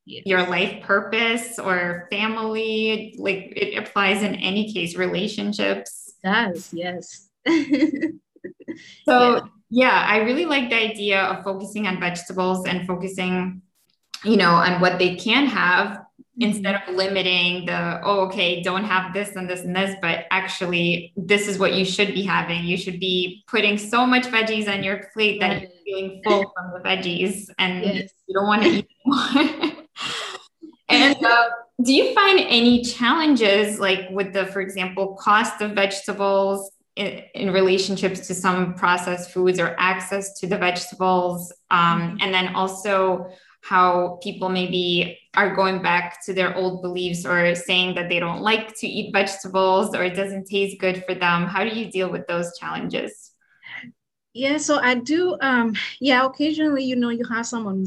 yes. 0.04 0.26
your 0.26 0.44
life 0.48 0.82
purpose 0.82 1.60
or 1.60 2.08
family. 2.10 3.14
Like 3.18 3.52
it 3.54 3.78
applies 3.78 4.24
in 4.24 4.34
any 4.34 4.72
case, 4.72 4.96
relationships. 4.96 6.12
It 6.24 6.28
does, 6.28 6.70
yes. 6.74 7.28
so 7.46 7.54
yeah. 9.06 9.40
yeah, 9.70 10.04
I 10.08 10.18
really 10.18 10.46
like 10.46 10.70
the 10.70 10.76
idea 10.76 11.22
of 11.22 11.44
focusing 11.44 11.86
on 11.86 12.00
vegetables 12.00 12.66
and 12.66 12.84
focusing, 12.84 13.61
you 14.24 14.36
know, 14.36 14.52
on 14.52 14.80
what 14.80 14.98
they 14.98 15.16
can 15.16 15.46
have 15.46 16.02
instead 16.38 16.74
of 16.74 16.94
limiting 16.94 17.66
the 17.66 18.00
oh 18.04 18.20
okay 18.20 18.62
don't 18.62 18.84
have 18.84 19.12
this 19.12 19.36
and 19.36 19.50
this 19.50 19.60
and 19.64 19.76
this 19.76 19.94
but 20.00 20.24
actually 20.30 21.12
this 21.14 21.46
is 21.46 21.58
what 21.58 21.74
you 21.74 21.84
should 21.84 22.14
be 22.14 22.22
having. 22.22 22.64
You 22.64 22.76
should 22.76 22.98
be 22.98 23.44
putting 23.46 23.76
so 23.76 24.06
much 24.06 24.24
veggies 24.24 24.72
on 24.72 24.82
your 24.82 25.04
plate 25.12 25.40
that 25.40 25.60
you're 25.60 25.70
feeling 25.84 26.22
full 26.24 26.52
from 26.54 26.72
the 26.72 26.88
veggies 26.88 27.48
and 27.58 27.84
yes. 27.84 28.10
you 28.26 28.34
don't 28.34 28.46
want 28.46 28.62
to 28.62 28.68
eat 28.68 28.88
more. 29.04 29.72
And 30.92 31.24
uh, 31.24 31.44
do 31.82 31.92
you 31.92 32.14
find 32.14 32.38
any 32.38 32.82
challenges 32.82 33.80
like 33.80 34.10
with 34.10 34.32
the 34.32 34.46
for 34.46 34.60
example 34.60 35.16
cost 35.18 35.62
of 35.62 35.72
vegetables 35.72 36.70
in, 36.96 37.22
in 37.34 37.50
relationships 37.50 38.26
to 38.26 38.34
some 38.34 38.74
processed 38.74 39.30
foods 39.30 39.58
or 39.58 39.74
access 39.78 40.38
to 40.40 40.46
the 40.46 40.58
vegetables? 40.58 41.50
Um, 41.70 41.80
mm-hmm. 41.80 42.16
and 42.20 42.34
then 42.34 42.54
also 42.54 43.30
how 43.62 44.18
people 44.22 44.48
maybe 44.48 45.18
are 45.34 45.54
going 45.54 45.80
back 45.80 46.24
to 46.26 46.34
their 46.34 46.54
old 46.56 46.82
beliefs 46.82 47.24
or 47.24 47.54
saying 47.54 47.94
that 47.94 48.08
they 48.08 48.18
don't 48.18 48.42
like 48.42 48.76
to 48.76 48.86
eat 48.86 49.12
vegetables 49.12 49.94
or 49.94 50.02
it 50.02 50.14
doesn't 50.14 50.46
taste 50.46 50.78
good 50.80 51.04
for 51.06 51.14
them. 51.14 51.46
How 51.46 51.62
do 51.64 51.70
you 51.70 51.90
deal 51.90 52.10
with 52.10 52.26
those 52.26 52.58
challenges? 52.58 53.30
Yeah, 54.34 54.58
so 54.58 54.78
I 54.78 54.94
do. 54.94 55.36
Um, 55.40 55.74
yeah, 56.00 56.24
occasionally, 56.26 56.84
you 56.84 56.96
know, 56.96 57.10
you 57.10 57.24
have 57.26 57.46
someone 57.46 57.86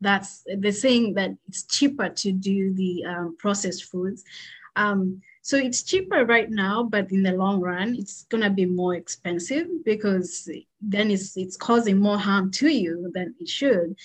that's 0.00 0.44
they're 0.58 0.72
saying 0.72 1.14
that 1.14 1.30
it's 1.48 1.62
cheaper 1.64 2.10
to 2.10 2.32
do 2.32 2.74
the 2.74 3.04
um, 3.04 3.36
processed 3.38 3.84
foods. 3.84 4.22
Um, 4.74 5.22
so 5.42 5.56
it's 5.56 5.84
cheaper 5.84 6.26
right 6.26 6.50
now, 6.50 6.82
but 6.82 7.10
in 7.12 7.22
the 7.22 7.32
long 7.32 7.60
run, 7.60 7.94
it's 7.94 8.24
gonna 8.24 8.50
be 8.50 8.66
more 8.66 8.96
expensive 8.96 9.68
because 9.84 10.50
then 10.80 11.10
it's 11.10 11.36
it's 11.36 11.56
causing 11.56 11.98
more 11.98 12.18
harm 12.18 12.50
to 12.52 12.68
you 12.68 13.10
than 13.14 13.34
it 13.40 13.48
should. 13.48 13.96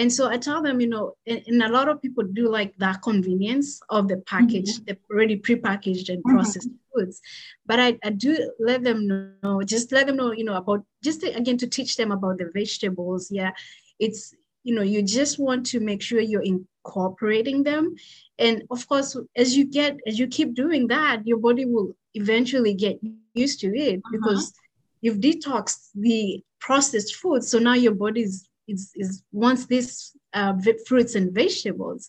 And 0.00 0.10
so 0.10 0.30
I 0.30 0.38
tell 0.38 0.62
them, 0.62 0.80
you 0.80 0.86
know, 0.86 1.12
and, 1.26 1.42
and, 1.46 1.62
a 1.62 1.68
lot 1.68 1.86
of 1.86 2.00
people 2.00 2.24
do 2.24 2.48
like 2.48 2.74
that 2.78 3.02
convenience 3.02 3.82
of 3.90 4.08
the 4.08 4.16
package, 4.34 4.70
mm-hmm. 4.70 4.84
the 4.86 4.98
already 5.12 5.38
prepackaged 5.38 6.08
and 6.08 6.24
mm-hmm. 6.24 6.36
processed 6.36 6.70
mm-hmm. 6.70 7.00
foods. 7.00 7.20
But 7.66 7.80
I, 7.80 7.98
I 8.02 8.08
do 8.08 8.50
let 8.58 8.82
them 8.82 9.06
know, 9.42 9.60
just 9.62 9.92
let 9.92 10.06
them 10.06 10.16
know, 10.16 10.32
you 10.32 10.44
know, 10.44 10.54
about 10.54 10.86
just 11.04 11.20
to, 11.20 11.28
again 11.36 11.58
to 11.58 11.66
teach 11.66 11.98
them 11.98 12.12
about 12.12 12.38
the 12.38 12.50
vegetables. 12.54 13.30
Yeah, 13.30 13.50
it's 13.98 14.34
you 14.64 14.74
know, 14.74 14.80
you 14.80 15.02
just 15.02 15.38
want 15.38 15.66
to 15.66 15.80
make 15.80 16.00
sure 16.00 16.20
you're 16.20 16.48
incorporating 16.54 17.62
them. 17.62 17.94
And 18.38 18.62
of 18.70 18.88
course, 18.88 19.14
as 19.36 19.54
you 19.54 19.66
get, 19.66 19.98
as 20.06 20.18
you 20.18 20.28
keep 20.28 20.54
doing 20.54 20.88
that, 20.88 21.26
your 21.26 21.38
body 21.38 21.66
will 21.66 21.92
eventually 22.14 22.72
get 22.72 22.98
used 23.34 23.60
to 23.60 23.68
it 23.76 23.98
uh-huh. 23.98 24.10
because 24.12 24.54
you've 25.02 25.18
detoxed 25.18 25.90
the 25.94 26.42
processed 26.58 27.16
food. 27.16 27.44
So 27.44 27.58
now 27.58 27.74
your 27.74 27.94
body 27.94 28.26
is 28.72 28.92
is, 28.94 29.22
wants 29.32 29.66
these 29.66 30.12
uh, 30.32 30.54
fruits 30.86 31.14
and 31.14 31.34
vegetables. 31.34 32.08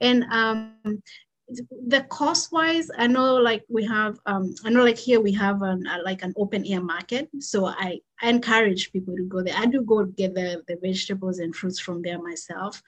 And 0.00 0.24
um, 0.30 1.02
the 1.86 2.02
cost 2.10 2.52
wise, 2.52 2.88
I 2.96 3.06
know 3.06 3.36
like 3.36 3.64
we 3.68 3.84
have, 3.86 4.18
um, 4.26 4.54
I 4.64 4.70
know 4.70 4.84
like 4.84 4.98
here 4.98 5.20
we 5.20 5.32
have 5.32 5.62
an, 5.62 5.86
uh, 5.86 5.98
like 6.04 6.22
an 6.22 6.34
open 6.36 6.64
air 6.66 6.82
market. 6.82 7.28
So 7.40 7.66
I, 7.66 8.00
I 8.22 8.28
encourage 8.28 8.92
people 8.92 9.16
to 9.16 9.24
go 9.24 9.42
there. 9.42 9.56
I 9.56 9.66
do 9.66 9.80
go 9.82 10.04
get 10.04 10.34
the, 10.34 10.62
the 10.68 10.76
vegetables 10.82 11.38
and 11.38 11.54
fruits 11.56 11.80
from 11.80 12.02
there 12.02 12.20
myself. 12.20 12.82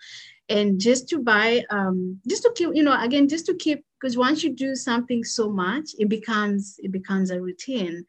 And 0.49 0.81
just 0.81 1.09
to 1.11 1.19
buy, 1.19 1.65
um, 1.71 2.21
just 2.29 2.43
to 2.43 2.53
keep, 2.55 2.71
you 2.75 2.83
know, 2.83 3.01
again, 3.01 3.29
just 3.29 3.47
to 3.47 3.55
keep, 3.55 3.85
because 3.99 4.17
once 4.19 4.45
you 4.45 4.51
do 4.51 4.75
something 4.75 5.25
so 5.25 5.49
much, 5.49 5.91
it 5.99 6.09
becomes, 6.09 6.77
it 6.79 6.93
becomes 6.93 7.31
a 7.31 7.41
routine. 7.41 8.05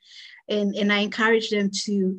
And, 0.49 0.75
and 0.75 0.91
I 0.91 0.99
encourage 0.99 1.49
them 1.49 1.69
to, 1.85 2.17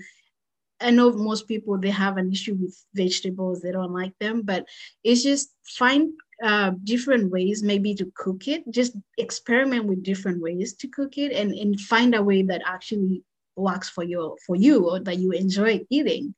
I 0.83 0.91
know 0.91 1.13
most 1.13 1.49
people 1.49 1.79
they 1.79 1.91
have 1.91 2.17
an 2.17 2.31
issue 2.33 2.55
with 2.55 2.85
vegetables, 2.95 3.61
they 3.61 3.73
don't 3.73 3.93
like 3.93 4.19
them, 4.19 4.43
but 4.43 4.67
it's 5.05 5.23
just 5.23 5.55
find 5.65 6.13
uh, 6.43 6.73
different 6.85 7.31
ways 7.31 7.63
maybe 7.63 7.95
to 7.95 8.11
cook 8.17 8.49
it. 8.49 8.69
Just 8.71 8.97
experiment 9.19 9.87
with 9.87 10.03
different 10.03 10.43
ways 10.43 10.75
to 10.75 10.89
cook 10.89 11.19
it 11.19 11.33
and, 11.33 11.53
and 11.53 11.81
find 11.81 12.15
a 12.15 12.23
way 12.23 12.43
that 12.43 12.63
actually 12.67 13.23
works 13.57 13.89
for 13.89 14.03
you 14.03 14.37
for 14.47 14.57
you 14.57 14.89
or 14.89 15.01
that 15.01 15.19
you 15.19 15.33
enjoy 15.33 15.81
eating. 15.91 16.35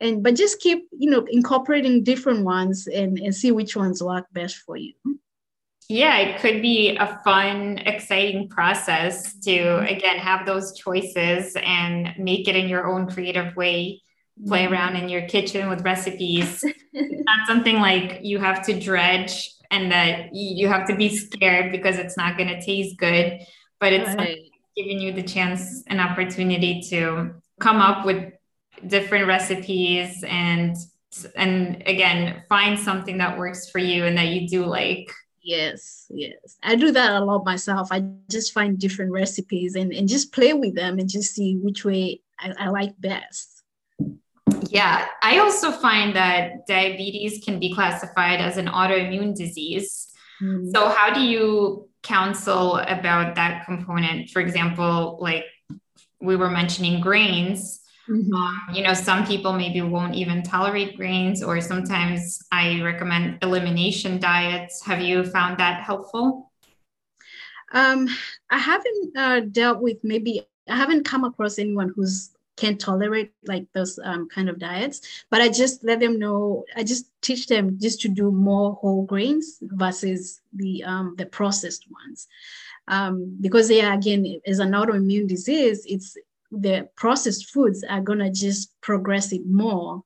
And 0.00 0.22
but 0.22 0.36
just 0.36 0.60
keep, 0.60 0.86
you 0.96 1.10
know, 1.10 1.26
incorporating 1.28 2.04
different 2.04 2.44
ones 2.44 2.86
and, 2.86 3.18
and 3.18 3.34
see 3.34 3.50
which 3.50 3.74
ones 3.74 4.02
work 4.02 4.26
best 4.32 4.56
for 4.58 4.76
you 4.76 4.94
yeah 5.88 6.18
it 6.18 6.40
could 6.40 6.60
be 6.60 6.96
a 6.96 7.20
fun 7.24 7.78
exciting 7.78 8.48
process 8.48 9.38
to 9.40 9.50
mm-hmm. 9.50 9.86
again 9.86 10.18
have 10.18 10.46
those 10.46 10.76
choices 10.76 11.56
and 11.62 12.14
make 12.18 12.46
it 12.46 12.56
in 12.56 12.68
your 12.68 12.86
own 12.86 13.10
creative 13.10 13.54
way 13.56 14.00
play 14.46 14.64
mm-hmm. 14.64 14.72
around 14.72 14.96
in 14.96 15.08
your 15.08 15.22
kitchen 15.22 15.68
with 15.68 15.84
recipes 15.84 16.62
it's 16.92 17.24
not 17.26 17.46
something 17.46 17.76
like 17.76 18.20
you 18.22 18.38
have 18.38 18.64
to 18.64 18.78
dredge 18.78 19.50
and 19.70 19.90
that 19.90 20.34
you 20.34 20.68
have 20.68 20.86
to 20.86 20.94
be 20.94 21.14
scared 21.14 21.72
because 21.72 21.98
it's 21.98 22.16
not 22.16 22.36
going 22.36 22.48
to 22.48 22.60
taste 22.60 22.96
good 22.98 23.40
but 23.80 23.92
it's 23.92 24.14
right. 24.14 24.38
giving 24.76 25.00
you 25.00 25.12
the 25.12 25.22
chance 25.22 25.82
and 25.88 26.00
opportunity 26.00 26.80
to 26.80 27.30
come 27.60 27.78
up 27.78 28.04
with 28.04 28.32
different 28.86 29.26
recipes 29.26 30.22
and 30.28 30.76
and 31.34 31.82
again 31.86 32.42
find 32.48 32.78
something 32.78 33.18
that 33.18 33.38
works 33.38 33.70
for 33.70 33.78
you 33.78 34.04
and 34.04 34.16
that 34.16 34.28
you 34.28 34.46
do 34.46 34.64
like 34.64 35.10
Yes, 35.48 36.04
yes. 36.10 36.58
I 36.62 36.74
do 36.76 36.92
that 36.92 37.12
a 37.12 37.24
lot 37.24 37.42
myself. 37.46 37.88
I 37.90 38.04
just 38.28 38.52
find 38.52 38.78
different 38.78 39.12
recipes 39.12 39.76
and, 39.76 39.94
and 39.94 40.06
just 40.06 40.30
play 40.30 40.52
with 40.52 40.74
them 40.74 40.98
and 40.98 41.08
just 41.08 41.34
see 41.34 41.56
which 41.56 41.86
way 41.86 42.20
I, 42.38 42.52
I 42.58 42.68
like 42.68 43.00
best. 43.00 43.62
Yeah, 44.68 45.06
I 45.22 45.38
also 45.38 45.72
find 45.72 46.14
that 46.14 46.66
diabetes 46.66 47.42
can 47.42 47.58
be 47.58 47.72
classified 47.72 48.42
as 48.42 48.58
an 48.58 48.66
autoimmune 48.66 49.34
disease. 49.34 50.08
Mm-hmm. 50.42 50.68
So, 50.68 50.90
how 50.90 51.14
do 51.14 51.22
you 51.22 51.88
counsel 52.02 52.76
about 52.76 53.34
that 53.36 53.64
component? 53.64 54.28
For 54.28 54.40
example, 54.42 55.16
like 55.18 55.46
we 56.20 56.36
were 56.36 56.50
mentioning 56.50 57.00
grains. 57.00 57.80
Mm-hmm. 58.08 58.34
Um, 58.34 58.60
you 58.72 58.82
know, 58.82 58.94
some 58.94 59.26
people 59.26 59.52
maybe 59.52 59.82
won't 59.82 60.14
even 60.14 60.42
tolerate 60.42 60.96
grains, 60.96 61.42
or 61.42 61.60
sometimes 61.60 62.42
I 62.50 62.80
recommend 62.82 63.38
elimination 63.42 64.18
diets. 64.18 64.82
Have 64.86 65.00
you 65.00 65.24
found 65.24 65.58
that 65.58 65.82
helpful? 65.82 66.50
Um, 67.72 68.08
I 68.50 68.58
haven't 68.58 69.16
uh, 69.16 69.40
dealt 69.40 69.80
with 69.80 69.98
maybe 70.02 70.42
I 70.68 70.76
haven't 70.76 71.04
come 71.04 71.24
across 71.24 71.58
anyone 71.58 71.92
who's 71.94 72.30
can't 72.58 72.80
tolerate 72.80 73.32
like 73.46 73.66
those 73.72 74.00
um, 74.02 74.28
kind 74.28 74.48
of 74.48 74.58
diets 74.58 75.24
but 75.30 75.40
i 75.40 75.48
just 75.48 75.84
let 75.84 76.00
them 76.00 76.18
know 76.18 76.64
i 76.76 76.82
just 76.82 77.06
teach 77.22 77.46
them 77.46 77.78
just 77.80 78.00
to 78.00 78.08
do 78.08 78.32
more 78.32 78.74
whole 78.74 79.04
grains 79.04 79.58
versus 79.62 80.40
the 80.54 80.82
um, 80.82 81.14
the 81.18 81.26
processed 81.26 81.86
ones 81.88 82.26
um, 82.88 83.36
because 83.40 83.70
yeah 83.70 83.94
again 83.94 84.40
as 84.44 84.58
an 84.58 84.72
autoimmune 84.72 85.28
disease 85.28 85.84
it's 85.86 86.16
the 86.50 86.88
processed 86.96 87.50
foods 87.50 87.84
are 87.88 88.00
going 88.00 88.20
to 88.20 88.30
just 88.30 88.74
progress 88.80 89.32
it 89.32 89.42
more 89.46 90.02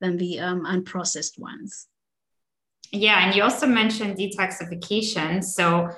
than 0.00 0.16
the 0.16 0.40
um, 0.40 0.64
unprocessed 0.64 1.38
ones. 1.38 1.86
Yeah, 2.92 3.24
and 3.24 3.34
you 3.34 3.42
also 3.42 3.66
mentioned 3.66 4.16
detoxification. 4.16 5.42
So 5.42 5.90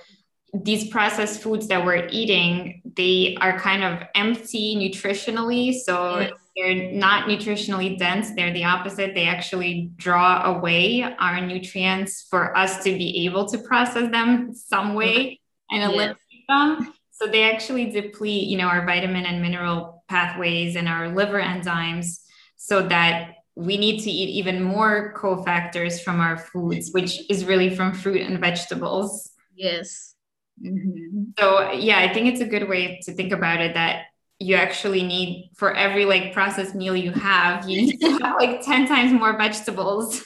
these 0.55 0.89
processed 0.89 1.43
foods 1.43 1.67
that 1.69 1.85
we're 1.85 2.09
eating, 2.11 2.81
they 2.97 3.37
are 3.41 3.59
kind 3.59 3.85
of 3.85 4.09
empty 4.15 4.77
nutritionally. 4.77 5.75
So 5.75 6.21
yes. 6.21 6.33
they're 6.57 6.93
not 6.93 7.29
nutritionally 7.29 7.99
dense. 7.99 8.31
They're 8.35 8.53
the 8.53 8.65
opposite. 8.65 9.15
They 9.15 9.27
actually 9.27 9.91
draw 9.97 10.57
away 10.57 11.03
our 11.03 11.41
nutrients 11.41 12.27
for 12.31 12.57
us 12.57 12.83
to 12.85 12.93
be 12.97 13.27
able 13.27 13.47
to 13.49 13.59
process 13.59 14.11
them 14.11 14.55
some 14.55 14.95
way 14.95 15.41
and 15.71 15.83
eliminate 15.83 16.17
yes. 16.31 16.45
them. 16.49 16.95
So 17.19 17.27
they 17.27 17.51
actually 17.51 17.91
deplete, 17.91 18.47
you 18.47 18.59
know, 18.59 18.67
our 18.67 18.85
vitamin 18.85 19.25
and 19.25 19.41
mineral 19.41 20.05
pathways 20.09 20.77
and 20.77 20.87
our 20.89 21.09
liver 21.09 21.41
enzymes 21.41 22.21
so 22.57 22.87
that 22.89 23.37
we 23.55 23.79
need 23.79 24.03
to 24.03 24.11
eat 24.11 24.29
even 24.29 24.63
more 24.63 25.15
cofactors 25.17 26.03
from 26.03 26.21
our 26.21 26.37
foods, 26.37 26.91
which 26.93 27.29
is 27.31 27.47
really 27.47 27.75
from 27.75 27.95
fruit 27.95 28.21
and 28.21 28.39
vegetables. 28.39 29.31
Yes. 29.55 30.15
Mm-hmm. 30.63 31.31
So 31.39 31.73
yeah, 31.73 32.01
I 32.01 32.13
think 32.13 32.27
it's 32.29 32.43
a 32.43 32.47
good 32.47 32.69
way 32.69 33.01
to 33.05 33.13
think 33.15 33.33
about 33.33 33.63
it 33.63 33.73
that 33.75 34.07
you 34.39 34.55
actually 34.55 35.03
need 35.03 35.51
for 35.57 35.75
every 35.75 36.05
like 36.05 36.35
processed 36.35 36.75
meal 36.75 36.95
you 36.95 37.13
have, 37.13 37.67
you 37.67 37.81
need 37.81 37.99
to 37.99 38.11
have 38.19 38.37
like 38.37 38.61
10 38.61 38.87
times 38.87 39.13
more 39.13 39.39
vegetables 39.39 40.23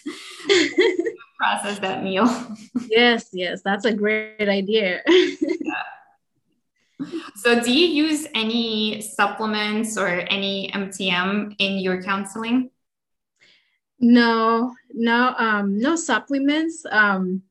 process 1.38 1.78
that 1.78 2.02
meal. 2.02 2.28
Yes, 2.88 3.28
yes, 3.32 3.62
that's 3.64 3.84
a 3.84 3.94
great 3.94 4.48
idea. 4.48 5.02
yeah. 5.08 5.82
So, 7.36 7.60
do 7.60 7.72
you 7.72 7.86
use 7.86 8.26
any 8.34 9.00
supplements 9.00 9.96
or 9.96 10.08
any 10.08 10.70
MTM 10.74 11.56
in 11.58 11.78
your 11.78 12.02
counseling? 12.02 12.70
No, 13.98 14.74
no, 14.92 15.34
um, 15.38 15.78
no 15.78 15.96
supplements. 15.96 16.84
Um, 16.90 17.42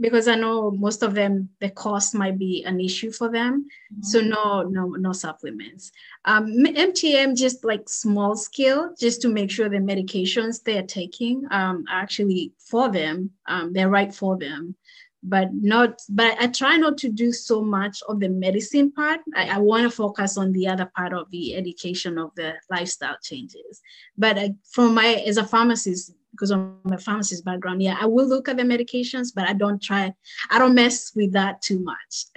because 0.00 0.26
I 0.26 0.34
know 0.34 0.70
most 0.70 1.02
of 1.02 1.14
them, 1.14 1.50
the 1.60 1.70
cost 1.70 2.14
might 2.14 2.38
be 2.38 2.64
an 2.64 2.80
issue 2.80 3.12
for 3.12 3.30
them. 3.30 3.66
Mm-hmm. 3.92 4.02
So 4.02 4.20
no, 4.20 4.62
no, 4.62 4.86
no 4.88 5.12
supplements. 5.12 5.92
Um, 6.24 6.46
MTM 6.46 7.36
just 7.36 7.64
like 7.64 7.88
small 7.88 8.34
scale, 8.34 8.94
just 8.98 9.22
to 9.22 9.28
make 9.28 9.50
sure 9.50 9.68
the 9.68 9.76
medications 9.76 10.62
they're 10.62 10.82
taking 10.82 11.46
um, 11.50 11.84
actually 11.88 12.52
for 12.58 12.90
them, 12.90 13.30
um, 13.46 13.72
they're 13.72 13.90
right 13.90 14.12
for 14.12 14.36
them 14.36 14.74
but 15.22 15.48
not 15.52 16.00
but 16.08 16.36
i 16.40 16.46
try 16.46 16.76
not 16.76 16.98
to 16.98 17.08
do 17.08 17.32
so 17.32 17.62
much 17.62 18.02
of 18.08 18.18
the 18.20 18.28
medicine 18.28 18.90
part. 18.90 19.20
I, 19.36 19.50
I 19.50 19.58
want 19.58 19.84
to 19.84 19.90
focus 19.90 20.36
on 20.36 20.52
the 20.52 20.66
other 20.68 20.90
part 20.96 21.12
of 21.12 21.30
the 21.30 21.54
education 21.54 22.18
of 22.18 22.34
the 22.34 22.54
lifestyle 22.70 23.16
changes. 23.22 23.80
But 24.18 24.38
I, 24.38 24.54
from 24.70 24.94
my 24.94 25.22
as 25.26 25.36
a 25.36 25.44
pharmacist 25.44 26.12
because 26.32 26.50
of 26.50 26.60
my 26.84 26.96
pharmacist 26.96 27.44
background 27.44 27.82
yeah 27.82 27.94
i 28.00 28.06
will 28.06 28.26
look 28.26 28.48
at 28.48 28.56
the 28.56 28.62
medications 28.62 29.28
but 29.34 29.46
i 29.46 29.52
don't 29.52 29.82
try 29.82 30.10
i 30.48 30.58
don't 30.58 30.74
mess 30.74 31.12
with 31.14 31.32
that 31.32 31.60
too 31.62 31.78
much. 31.78 32.24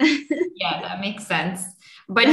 Yeah 0.54 0.80
that 0.82 1.00
makes 1.00 1.26
sense. 1.26 1.64
But 2.08 2.28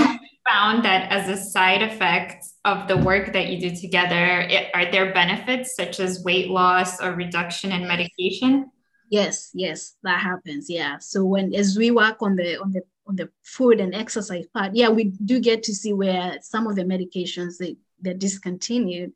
found 0.48 0.86
that 0.86 1.12
as 1.12 1.30
a 1.30 1.42
side 1.42 1.82
effect 1.82 2.46
of 2.64 2.88
the 2.88 2.98
work 2.98 3.34
that 3.34 3.48
you 3.48 3.70
do 3.70 3.76
together 3.76 4.42
it, 4.42 4.70
are 4.74 4.92
there 4.92 5.14
benefits 5.14 5.76
such 5.76 6.00
as 6.00 6.24
weight 6.24 6.50
loss 6.50 7.02
or 7.02 7.14
reduction 7.14 7.72
in 7.72 7.88
medication 7.88 8.70
Yes, 9.10 9.52
yes, 9.54 9.96
that 10.04 10.20
happens. 10.20 10.70
Yeah. 10.70 10.98
So 11.00 11.24
when 11.24 11.54
as 11.54 11.78
we 11.78 11.92
work 11.92 12.18
on 12.22 12.36
the 12.36 12.60
on 12.60 12.72
the 12.72 12.82
on 13.08 13.16
the 13.16 13.30
food 13.44 13.80
and 13.80 13.94
exercise 13.94 14.48
part, 14.48 14.76
yeah, 14.76 14.90
we 14.90 15.06
do 15.26 15.40
get 15.40 15.64
to 15.64 15.76
see 15.76 15.94
where 15.94 16.38
some 16.42 16.68
of 16.68 16.76
the 16.76 16.84
medications 16.84 17.58
they 17.58 17.76
they're 18.02 18.14
discontinued, 18.14 19.14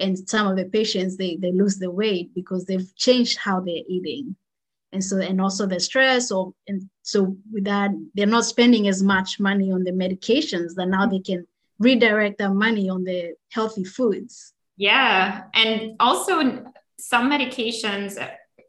and 0.00 0.28
some 0.28 0.46
of 0.46 0.56
the 0.56 0.66
patients 0.66 1.16
they 1.16 1.36
they 1.36 1.52
lose 1.52 1.78
the 1.78 1.90
weight 1.90 2.34
because 2.34 2.64
they've 2.64 2.94
changed 2.96 3.38
how 3.38 3.60
they're 3.60 3.88
eating, 3.88 4.36
and 4.92 5.02
so 5.02 5.18
and 5.18 5.40
also 5.40 5.66
the 5.66 5.80
stress 5.80 6.30
or 6.30 6.52
and 6.66 6.88
so 7.02 7.36
with 7.52 7.64
that 7.64 7.90
they're 8.14 8.26
not 8.26 8.44
spending 8.44 8.88
as 8.88 9.02
much 9.02 9.40
money 9.40 9.72
on 9.72 9.84
the 9.84 9.92
medications 9.92 10.74
that 10.74 10.88
now 10.88 11.06
they 11.06 11.20
can 11.20 11.46
redirect 11.78 12.38
their 12.38 12.52
money 12.52 12.90
on 12.90 13.04
the 13.04 13.34
healthy 13.50 13.84
foods. 13.84 14.52
Yeah, 14.76 15.44
and 15.54 15.96
also 16.00 16.40
some 16.98 17.30
medications 17.30 18.18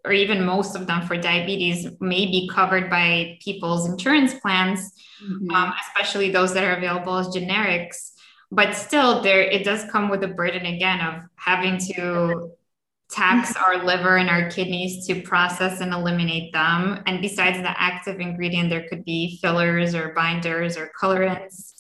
or 0.06 0.12
even 0.12 0.46
most 0.46 0.76
of 0.76 0.88
them 0.88 1.06
for 1.06 1.18
diabetes 1.18 1.88
may 2.00 2.26
be 2.26 2.50
covered 2.54 2.90
by 2.90 3.38
people's 3.42 3.90
insurance 3.90 4.34
plans, 4.36 4.94
mm-hmm. 5.24 5.52
um, 5.52 5.74
especially 5.88 6.32
those 6.32 6.54
that 6.54 6.64
are 6.64 6.76
available 6.76 7.18
as 7.18 7.28
generics. 7.28 8.12
But 8.52 8.76
still, 8.76 9.22
there 9.22 9.42
it 9.42 9.64
does 9.64 9.90
come 9.92 10.10
with 10.10 10.24
a 10.24 10.28
burden 10.28 10.66
again 10.66 11.02
of 11.02 11.24
having 11.36 11.78
to 11.94 12.52
tax 13.12 13.56
our 13.56 13.84
liver 13.84 14.18
and 14.18 14.30
our 14.30 14.50
kidneys 14.50 15.06
to 15.08 15.22
process 15.22 15.82
and 15.82 15.94
eliminate 15.94 16.54
them. 16.54 17.02
And 17.06 17.22
besides 17.22 17.58
the 17.58 17.80
active 17.80 18.20
ingredient, 18.20 18.70
there 18.70 18.88
could 18.88 19.04
be 19.04 19.40
fillers 19.42 19.96
or 19.96 20.14
binders 20.14 20.78
or 20.78 20.92
colorants. 21.00 21.74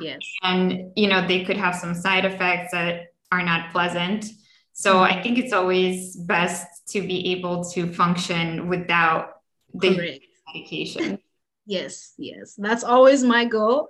Yes. 0.00 0.18
And 0.42 0.92
you 0.96 1.08
know, 1.08 1.26
they 1.26 1.44
could 1.44 1.56
have 1.56 1.74
some 1.74 1.94
side 1.94 2.24
effects 2.24 2.72
that 2.72 3.06
are 3.32 3.42
not 3.42 3.72
pleasant. 3.72 4.26
So 4.74 4.94
mm-hmm. 4.94 5.18
I 5.18 5.22
think 5.22 5.38
it's 5.38 5.52
always 5.52 6.16
best 6.16 6.88
to 6.88 7.00
be 7.00 7.32
able 7.32 7.64
to 7.70 7.90
function 7.92 8.68
without 8.68 9.40
the 9.72 9.94
Correct. 9.94 10.24
medication. 10.52 11.18
Yes, 11.66 12.12
yes. 12.18 12.56
That's 12.58 12.84
always 12.84 13.24
my 13.24 13.46
goal. 13.46 13.88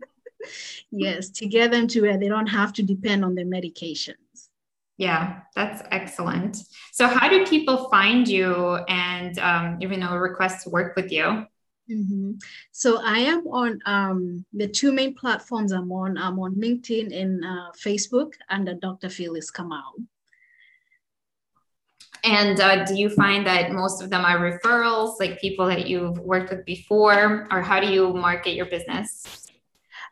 yes, 0.90 1.30
to 1.30 1.46
get 1.46 1.70
them 1.70 1.88
to 1.88 2.02
where 2.02 2.18
they 2.18 2.28
don't 2.28 2.46
have 2.46 2.74
to 2.74 2.82
depend 2.82 3.24
on 3.24 3.34
the 3.34 3.42
medications. 3.42 4.50
Yeah, 4.98 5.40
that's 5.56 5.82
excellent. 5.90 6.58
So, 6.92 7.06
how 7.08 7.30
do 7.30 7.46
people 7.46 7.88
find 7.88 8.28
you 8.28 8.74
and 8.86 9.38
um, 9.38 9.78
even 9.80 10.00
know 10.00 10.14
request 10.14 10.64
to 10.64 10.68
work 10.68 10.94
with 10.94 11.10
you? 11.10 11.46
Mm-hmm. 11.90 12.32
So 12.72 13.00
I 13.02 13.18
am 13.18 13.46
on 13.46 13.78
um, 13.84 14.44
the 14.52 14.68
two 14.68 14.92
main 14.92 15.14
platforms 15.14 15.72
I'm 15.72 15.92
on. 15.92 16.16
I'm 16.16 16.38
on 16.38 16.54
LinkedIn 16.54 17.14
and 17.14 17.44
uh, 17.44 17.72
Facebook 17.76 18.32
under 18.48 18.74
Dr. 18.74 19.10
Phyllis 19.10 19.50
Kamau. 19.50 19.82
And 22.24 22.58
uh, 22.58 22.84
do 22.84 22.94
you 22.94 23.10
find 23.10 23.46
that 23.46 23.72
most 23.72 24.02
of 24.02 24.08
them 24.08 24.24
are 24.24 24.38
referrals, 24.38 25.20
like 25.20 25.38
people 25.40 25.66
that 25.66 25.86
you've 25.86 26.18
worked 26.18 26.50
with 26.50 26.64
before, 26.64 27.46
or 27.50 27.60
how 27.60 27.80
do 27.80 27.86
you 27.86 28.14
market 28.14 28.54
your 28.54 28.64
business? 28.64 29.46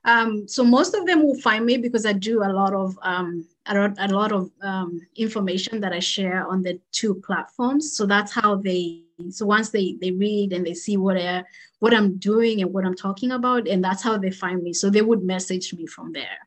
Um, 0.04 0.46
so 0.46 0.62
most 0.64 0.94
of 0.94 1.06
them 1.06 1.22
will 1.22 1.40
find 1.40 1.64
me 1.64 1.78
because 1.78 2.04
I 2.04 2.12
do 2.12 2.42
a 2.42 2.52
lot 2.52 2.74
of 2.74 2.98
um, 3.02 3.46
a 3.66 3.74
lot, 3.74 3.94
a 3.98 4.08
lot 4.08 4.32
of 4.32 4.50
um, 4.60 5.00
information 5.16 5.80
that 5.80 5.92
I 5.92 6.00
share 6.00 6.46
on 6.46 6.62
the 6.62 6.80
two 6.90 7.14
platforms. 7.14 7.96
So 7.96 8.06
that's 8.06 8.32
how 8.32 8.56
they. 8.56 9.01
So 9.30 9.46
once 9.46 9.70
they 9.70 9.96
they 10.00 10.10
read 10.10 10.52
and 10.52 10.66
they 10.66 10.74
see 10.74 10.96
what 10.96 11.16
I 11.16 11.44
what 11.78 11.94
I'm 11.94 12.18
doing 12.18 12.62
and 12.62 12.72
what 12.72 12.84
I'm 12.84 12.94
talking 12.94 13.32
about, 13.32 13.68
and 13.68 13.82
that's 13.82 14.02
how 14.02 14.18
they 14.18 14.30
find 14.30 14.62
me. 14.62 14.72
So 14.72 14.90
they 14.90 15.02
would 15.02 15.22
message 15.22 15.74
me 15.74 15.86
from 15.86 16.12
there. 16.12 16.38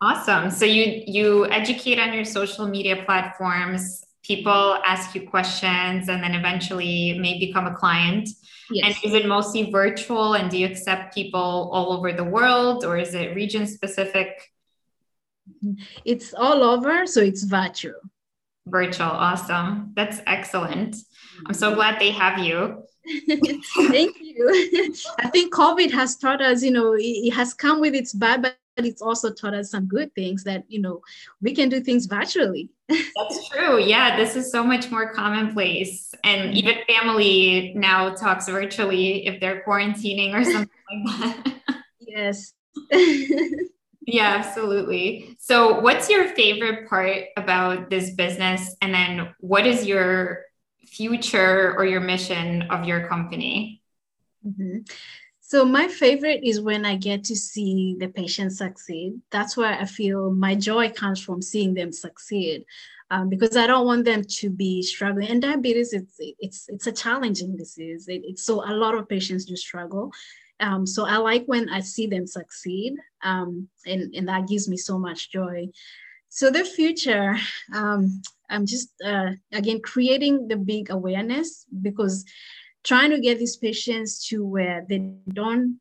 Awesome. 0.00 0.50
So 0.50 0.64
you 0.64 1.02
you 1.06 1.46
educate 1.46 1.98
on 1.98 2.12
your 2.12 2.24
social 2.24 2.66
media 2.66 3.04
platforms 3.04 4.06
people 4.26 4.78
ask 4.84 5.14
you 5.14 5.28
questions 5.28 6.08
and 6.08 6.22
then 6.22 6.34
eventually 6.34 7.18
may 7.18 7.38
become 7.38 7.66
a 7.66 7.74
client 7.74 8.28
yes. 8.70 8.84
and 8.84 8.94
is 9.04 9.14
it 9.14 9.26
mostly 9.26 9.70
virtual 9.70 10.34
and 10.34 10.50
do 10.50 10.58
you 10.58 10.66
accept 10.66 11.14
people 11.14 11.70
all 11.72 11.92
over 11.92 12.12
the 12.12 12.24
world 12.24 12.84
or 12.84 12.98
is 12.98 13.14
it 13.14 13.34
region 13.36 13.66
specific 13.66 14.52
it's 16.04 16.34
all 16.34 16.62
over 16.62 17.06
so 17.06 17.20
it's 17.20 17.44
virtual 17.44 18.00
virtual 18.66 19.06
awesome 19.06 19.92
that's 19.94 20.20
excellent 20.26 20.96
i'm 21.46 21.54
so 21.54 21.74
glad 21.74 22.00
they 22.00 22.10
have 22.10 22.38
you. 22.38 22.82
Thank 23.88 24.16
you. 24.20 24.94
I 25.20 25.28
think 25.28 25.54
covid 25.54 25.92
has 25.92 26.16
taught 26.16 26.42
us 26.42 26.62
you 26.62 26.70
know 26.70 26.96
it, 26.98 27.32
has 27.32 27.54
come 27.54 27.80
with 27.80 27.94
its 27.94 28.12
bad 28.12 28.42
but 28.42 28.56
it's 28.76 29.00
also 29.00 29.32
taught 29.32 29.54
us 29.54 29.70
some 29.70 29.86
good 29.86 30.14
things 30.14 30.44
that 30.44 30.64
you 30.68 30.80
know 30.80 31.00
we 31.40 31.54
can 31.54 31.68
do 31.68 31.80
things 31.80 32.06
virtually. 32.06 32.70
That's 32.88 33.48
true. 33.48 33.80
Yeah 33.80 34.16
this 34.16 34.34
is 34.36 34.50
so 34.50 34.64
much 34.64 34.90
more 34.90 35.12
commonplace. 35.12 36.14
And 36.24 36.50
mm-hmm. 36.50 36.56
even 36.56 36.76
family 36.88 37.72
now 37.76 38.14
talks 38.14 38.48
virtually 38.48 39.26
if 39.26 39.40
they're 39.40 39.62
quarantining 39.66 40.34
or 40.34 40.44
something 40.44 41.04
like 41.06 41.44
that. 41.44 41.82
Yes. 42.00 42.54
Yeah, 44.06 44.36
absolutely. 44.38 45.36
So, 45.40 45.80
what's 45.80 46.08
your 46.08 46.28
favorite 46.28 46.88
part 46.88 47.24
about 47.36 47.90
this 47.90 48.10
business? 48.10 48.76
And 48.80 48.94
then, 48.94 49.34
what 49.40 49.66
is 49.66 49.84
your 49.84 50.45
future 50.86 51.74
or 51.76 51.84
your 51.84 52.00
mission 52.00 52.62
of 52.70 52.86
your 52.86 53.08
company? 53.08 53.82
Mm-hmm. 54.46 54.80
So, 55.40 55.64
my 55.64 55.86
favorite 55.86 56.40
is 56.42 56.60
when 56.60 56.84
I 56.84 56.96
get 56.96 57.22
to 57.24 57.36
see 57.36 57.96
the 57.98 58.08
patient 58.08 58.52
succeed. 58.52 59.20
That's 59.30 59.56
where 59.56 59.72
I 59.72 59.84
feel 59.84 60.32
my 60.32 60.54
joy 60.54 60.90
comes 60.90 61.20
from 61.20 61.40
seeing 61.40 61.74
them 61.74 61.92
succeed. 61.92 62.64
Um, 63.08 63.28
because 63.28 63.56
I 63.56 63.68
don't 63.68 63.86
want 63.86 64.04
them 64.04 64.24
to 64.24 64.50
be 64.50 64.82
struggling. 64.82 65.28
And 65.28 65.40
diabetes, 65.40 65.92
it's 65.92 66.16
it's 66.18 66.68
it's 66.68 66.88
a 66.88 66.92
challenging 66.92 67.56
disease. 67.56 68.08
It, 68.08 68.22
it's 68.24 68.44
so 68.44 68.68
a 68.68 68.74
lot 68.74 68.96
of 68.96 69.08
patients 69.08 69.44
do 69.44 69.54
struggle, 69.54 70.10
um, 70.60 70.86
so 70.86 71.04
I 71.04 71.18
like 71.18 71.44
when 71.46 71.68
I 71.68 71.80
see 71.80 72.06
them 72.06 72.26
succeed, 72.26 72.94
um, 73.22 73.68
and, 73.86 74.14
and 74.14 74.28
that 74.28 74.48
gives 74.48 74.68
me 74.68 74.76
so 74.76 74.98
much 74.98 75.30
joy. 75.30 75.68
So 76.28 76.50
the 76.50 76.64
future, 76.64 77.36
um, 77.74 78.22
I'm 78.50 78.66
just 78.66 78.90
uh, 79.04 79.30
again 79.52 79.80
creating 79.82 80.48
the 80.48 80.56
big 80.56 80.90
awareness 80.90 81.66
because 81.82 82.24
trying 82.84 83.10
to 83.10 83.20
get 83.20 83.38
these 83.38 83.56
patients 83.56 84.26
to 84.28 84.44
where 84.44 84.84
they 84.88 84.98
don't 85.28 85.80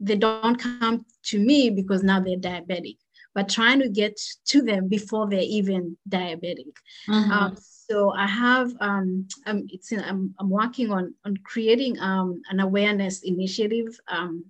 they 0.00 0.16
don't 0.16 0.56
come 0.56 1.06
to 1.22 1.38
me 1.38 1.70
because 1.70 2.02
now 2.02 2.18
they're 2.18 2.36
diabetic, 2.36 2.96
but 3.34 3.48
trying 3.48 3.78
to 3.80 3.88
get 3.88 4.20
to 4.46 4.60
them 4.60 4.88
before 4.88 5.28
they're 5.28 5.40
even 5.40 5.96
diabetic. 6.08 6.74
Mm-hmm. 7.08 7.30
Um, 7.30 7.56
so 7.60 8.12
I 8.12 8.26
have 8.26 8.72
um, 8.80 9.28
um 9.46 9.66
it's 9.68 9.92
in, 9.92 10.00
I'm, 10.00 10.34
I'm 10.40 10.50
working 10.50 10.90
on 10.90 11.14
on 11.24 11.36
creating 11.44 11.98
um, 12.00 12.42
an 12.50 12.60
awareness 12.60 13.22
initiative 13.22 13.98
um, 14.08 14.44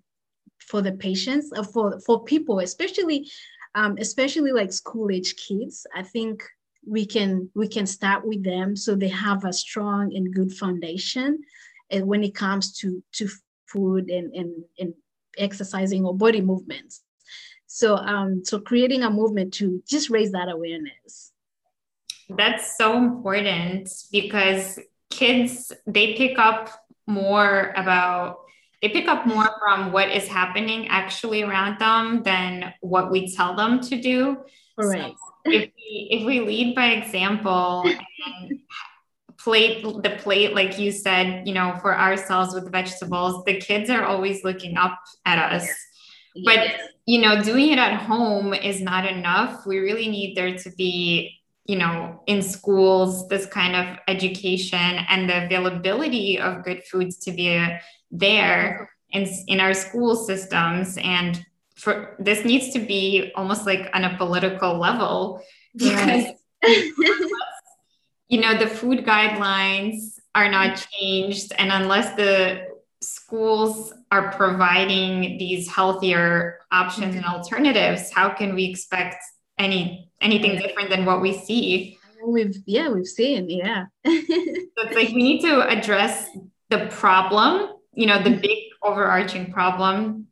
for 0.58 0.80
the 0.80 0.92
patients 0.92 1.52
uh, 1.56 1.62
for 1.62 1.98
for 2.00 2.24
people 2.24 2.60
especially 2.60 3.28
um, 3.74 3.96
especially 3.98 4.52
like 4.52 4.72
school 4.72 5.10
age 5.10 5.36
kids 5.36 5.86
I 5.94 6.02
think 6.02 6.42
we 6.86 7.06
can 7.06 7.48
we 7.54 7.68
can 7.68 7.86
start 7.86 8.26
with 8.26 8.42
them 8.42 8.76
so 8.76 8.94
they 8.94 9.08
have 9.08 9.44
a 9.44 9.52
strong 9.52 10.14
and 10.16 10.34
good 10.34 10.52
foundation 10.52 11.42
and 11.90 12.06
when 12.06 12.24
it 12.24 12.34
comes 12.34 12.72
to 12.78 13.02
to 13.12 13.28
food 13.66 14.10
and 14.10 14.34
and, 14.34 14.64
and 14.78 14.94
exercising 15.38 16.04
or 16.04 16.14
body 16.14 16.40
movements. 16.40 17.02
So 17.66 17.96
um 17.96 18.44
so 18.44 18.60
creating 18.60 19.02
a 19.02 19.10
movement 19.10 19.54
to 19.54 19.82
just 19.86 20.10
raise 20.10 20.32
that 20.32 20.48
awareness. 20.48 21.32
That's 22.28 22.76
so 22.76 22.96
important 22.96 23.90
because 24.10 24.78
kids 25.10 25.72
they 25.86 26.14
pick 26.14 26.38
up 26.38 26.70
more 27.06 27.72
about 27.76 28.41
they 28.82 28.88
pick 28.88 29.06
up 29.06 29.26
more 29.26 29.48
from 29.60 29.92
what 29.92 30.10
is 30.10 30.26
happening 30.26 30.88
actually 30.88 31.42
around 31.42 31.78
them 31.78 32.22
than 32.24 32.74
what 32.80 33.12
we 33.12 33.32
tell 33.32 33.54
them 33.54 33.80
to 33.80 34.00
do. 34.00 34.38
Right. 34.76 35.14
So 35.46 35.52
if 35.52 35.70
we 35.76 36.08
if 36.10 36.26
we 36.26 36.40
lead 36.40 36.74
by 36.74 36.86
example 36.86 37.84
and 37.84 38.58
plate 39.38 39.84
the 39.84 40.18
plate 40.18 40.54
like 40.54 40.78
you 40.78 40.90
said, 40.90 41.46
you 41.46 41.54
know, 41.54 41.78
for 41.80 41.96
ourselves 41.96 42.54
with 42.54 42.70
vegetables, 42.72 43.44
the 43.44 43.60
kids 43.60 43.88
are 43.88 44.04
always 44.04 44.42
looking 44.42 44.76
up 44.76 44.98
at 45.24 45.38
us. 45.52 45.68
Yes. 46.34 46.44
But 46.44 46.90
you 47.06 47.20
know, 47.20 47.40
doing 47.40 47.70
it 47.70 47.78
at 47.78 48.02
home 48.02 48.52
is 48.52 48.80
not 48.80 49.06
enough. 49.06 49.64
We 49.64 49.78
really 49.78 50.08
need 50.08 50.36
there 50.36 50.58
to 50.58 50.70
be 50.72 51.38
you 51.64 51.76
know 51.76 52.20
in 52.26 52.42
schools 52.42 53.28
this 53.28 53.46
kind 53.46 53.76
of 53.76 53.96
education 54.08 54.96
and 55.08 55.30
the 55.30 55.44
availability 55.44 56.40
of 56.40 56.64
good 56.64 56.82
foods 56.84 57.18
to 57.18 57.30
be 57.30 57.56
uh, 57.56 57.78
there 58.12 58.90
in, 59.10 59.26
in 59.48 59.58
our 59.60 59.74
school 59.74 60.14
systems. 60.14 60.96
And 61.02 61.44
for 61.74 62.14
this 62.18 62.44
needs 62.44 62.72
to 62.74 62.78
be 62.78 63.32
almost 63.34 63.66
like 63.66 63.90
on 63.94 64.04
a 64.04 64.16
political 64.16 64.78
level 64.78 65.42
because 65.74 66.26
you 68.28 68.40
know 68.40 68.56
the 68.56 68.68
food 68.68 69.04
guidelines 69.04 70.20
are 70.34 70.50
not 70.50 70.86
changed. 70.92 71.52
And 71.58 71.72
unless 71.72 72.14
the 72.14 72.68
schools 73.00 73.92
are 74.12 74.30
providing 74.32 75.38
these 75.38 75.68
healthier 75.68 76.60
options 76.70 77.16
and 77.16 77.24
mm-hmm. 77.24 77.34
alternatives 77.34 78.12
how 78.12 78.30
can 78.30 78.54
we 78.54 78.66
expect 78.66 79.16
any 79.58 80.10
anything 80.20 80.58
different 80.58 80.90
than 80.90 81.04
what 81.04 81.20
we 81.20 81.32
see. 81.32 81.98
We've 82.24 82.56
yeah, 82.66 82.88
we've 82.88 83.06
seen, 83.06 83.50
yeah. 83.50 83.86
so 84.06 84.12
it's 84.12 84.94
like 84.94 85.08
we 85.08 85.22
need 85.22 85.40
to 85.42 85.66
address 85.66 86.28
the 86.70 86.86
problem, 86.90 87.70
you 87.92 88.06
know, 88.06 88.22
the 88.22 88.30
mm-hmm. 88.30 88.40
big 88.40 88.58
overarching 88.82 89.52
problem 89.52 90.26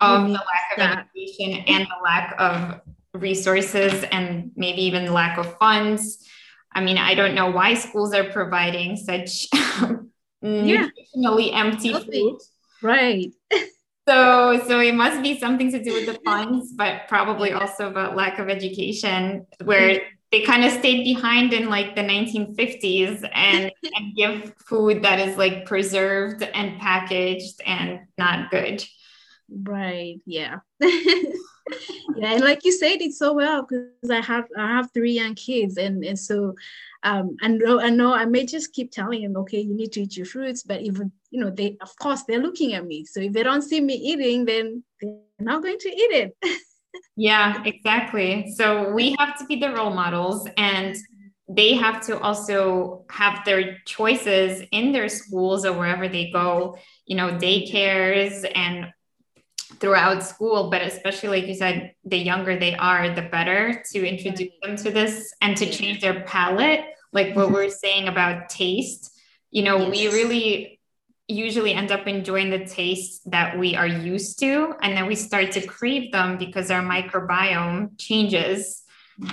of 0.00 0.26
the 0.26 0.32
lack 0.32 0.76
of 0.76 0.82
education 1.14 1.64
and 1.68 1.84
the 1.84 2.02
lack 2.02 2.34
of 2.38 2.80
resources 3.14 4.04
and 4.10 4.50
maybe 4.56 4.82
even 4.82 5.04
the 5.04 5.12
lack 5.12 5.38
of 5.38 5.56
funds. 5.58 6.26
I 6.72 6.82
mean, 6.82 6.98
I 6.98 7.14
don't 7.14 7.34
know 7.34 7.50
why 7.50 7.74
schools 7.74 8.12
are 8.14 8.24
providing 8.24 8.96
such 8.96 9.48
nutritionally 10.42 11.50
yeah. 11.50 11.64
empty 11.64 11.92
food. 11.92 12.38
Right. 12.82 13.32
So, 14.08 14.60
so 14.66 14.80
it 14.80 14.96
must 14.96 15.22
be 15.22 15.38
something 15.38 15.70
to 15.70 15.82
do 15.82 15.92
with 15.92 16.06
the 16.06 16.18
funds, 16.24 16.72
but 16.72 17.02
probably 17.06 17.52
also 17.52 17.88
about 17.88 18.16
lack 18.16 18.40
of 18.40 18.48
education, 18.48 19.46
where 19.62 20.02
they 20.32 20.42
kind 20.42 20.64
of 20.64 20.72
stayed 20.72 21.04
behind 21.04 21.52
in 21.52 21.68
like 21.68 21.94
the 21.94 22.00
1950s 22.00 23.28
and, 23.34 23.70
and 23.94 24.16
give 24.16 24.54
food 24.66 25.02
that 25.02 25.20
is 25.20 25.36
like 25.36 25.66
preserved 25.66 26.42
and 26.42 26.80
packaged 26.80 27.60
and 27.66 28.00
not 28.16 28.50
good. 28.50 28.82
Right. 29.50 30.20
Yeah. 30.24 30.60
yeah, 30.80 32.32
and 32.34 32.42
like 32.42 32.64
you 32.64 32.72
said 32.72 33.02
it 33.02 33.12
so 33.12 33.34
well 33.34 33.66
because 33.68 34.10
I 34.10 34.20
have 34.20 34.46
I 34.56 34.66
have 34.68 34.90
three 34.92 35.12
young 35.12 35.34
kids, 35.34 35.76
and 35.76 36.04
and 36.04 36.18
so 36.18 36.54
um, 37.02 37.36
I 37.42 37.48
know 37.48 37.80
I 37.80 37.90
know 37.90 38.14
I 38.14 38.24
may 38.24 38.46
just 38.46 38.72
keep 38.72 38.90
telling 38.90 39.22
them, 39.22 39.36
okay, 39.38 39.60
you 39.60 39.74
need 39.74 39.92
to 39.92 40.02
eat 40.02 40.16
your 40.16 40.26
fruits, 40.26 40.62
but 40.62 40.80
even 40.80 41.12
you 41.30 41.40
know, 41.40 41.50
they 41.50 41.76
of 41.80 41.94
course 41.98 42.22
they're 42.22 42.42
looking 42.42 42.74
at 42.74 42.86
me. 42.86 43.04
So 43.04 43.20
if 43.20 43.32
they 43.32 43.42
don't 43.42 43.62
see 43.62 43.80
me 43.80 43.94
eating, 43.94 44.44
then 44.44 44.82
they're 45.00 45.18
not 45.38 45.62
going 45.62 45.78
to 45.78 45.88
eat 45.88 46.12
it. 46.12 46.36
yeah, 47.16 47.62
exactly. 47.64 48.52
So 48.56 48.92
we 48.92 49.14
have 49.18 49.38
to 49.38 49.44
be 49.46 49.56
the 49.56 49.72
role 49.72 49.92
models 49.92 50.48
and 50.56 50.96
they 51.48 51.74
have 51.74 52.04
to 52.06 52.18
also 52.20 53.04
have 53.10 53.44
their 53.44 53.78
choices 53.84 54.62
in 54.72 54.92
their 54.92 55.08
schools 55.08 55.66
or 55.66 55.72
wherever 55.72 56.08
they 56.08 56.30
go, 56.30 56.76
you 57.06 57.16
know, 57.16 57.30
daycares 57.30 58.50
and 58.54 58.92
throughout 59.80 60.22
school, 60.22 60.70
but 60.70 60.82
especially 60.82 61.40
like 61.40 61.48
you 61.48 61.54
said, 61.54 61.94
the 62.04 62.16
younger 62.16 62.58
they 62.58 62.74
are, 62.76 63.14
the 63.14 63.22
better 63.22 63.82
to 63.92 64.06
introduce 64.06 64.52
them 64.62 64.76
to 64.76 64.90
this 64.90 65.34
and 65.40 65.56
to 65.56 65.68
change 65.70 66.00
their 66.00 66.22
palate, 66.22 66.84
like 67.12 67.34
what 67.34 67.46
mm-hmm. 67.46 67.54
we're 67.54 67.70
saying 67.70 68.08
about 68.08 68.48
taste. 68.48 69.10
You 69.50 69.64
know, 69.64 69.78
yes. 69.78 69.90
we 69.90 70.08
really 70.08 70.80
usually 71.32 71.72
end 71.72 71.90
up 71.90 72.06
enjoying 72.06 72.50
the 72.50 72.64
taste 72.64 73.30
that 73.30 73.58
we 73.58 73.74
are 73.74 73.86
used 73.86 74.38
to 74.40 74.74
and 74.82 74.96
then 74.96 75.06
we 75.06 75.14
start 75.14 75.52
to 75.52 75.66
crave 75.66 76.12
them 76.12 76.38
because 76.38 76.70
our 76.70 76.82
microbiome 76.82 77.98
changes 77.98 78.82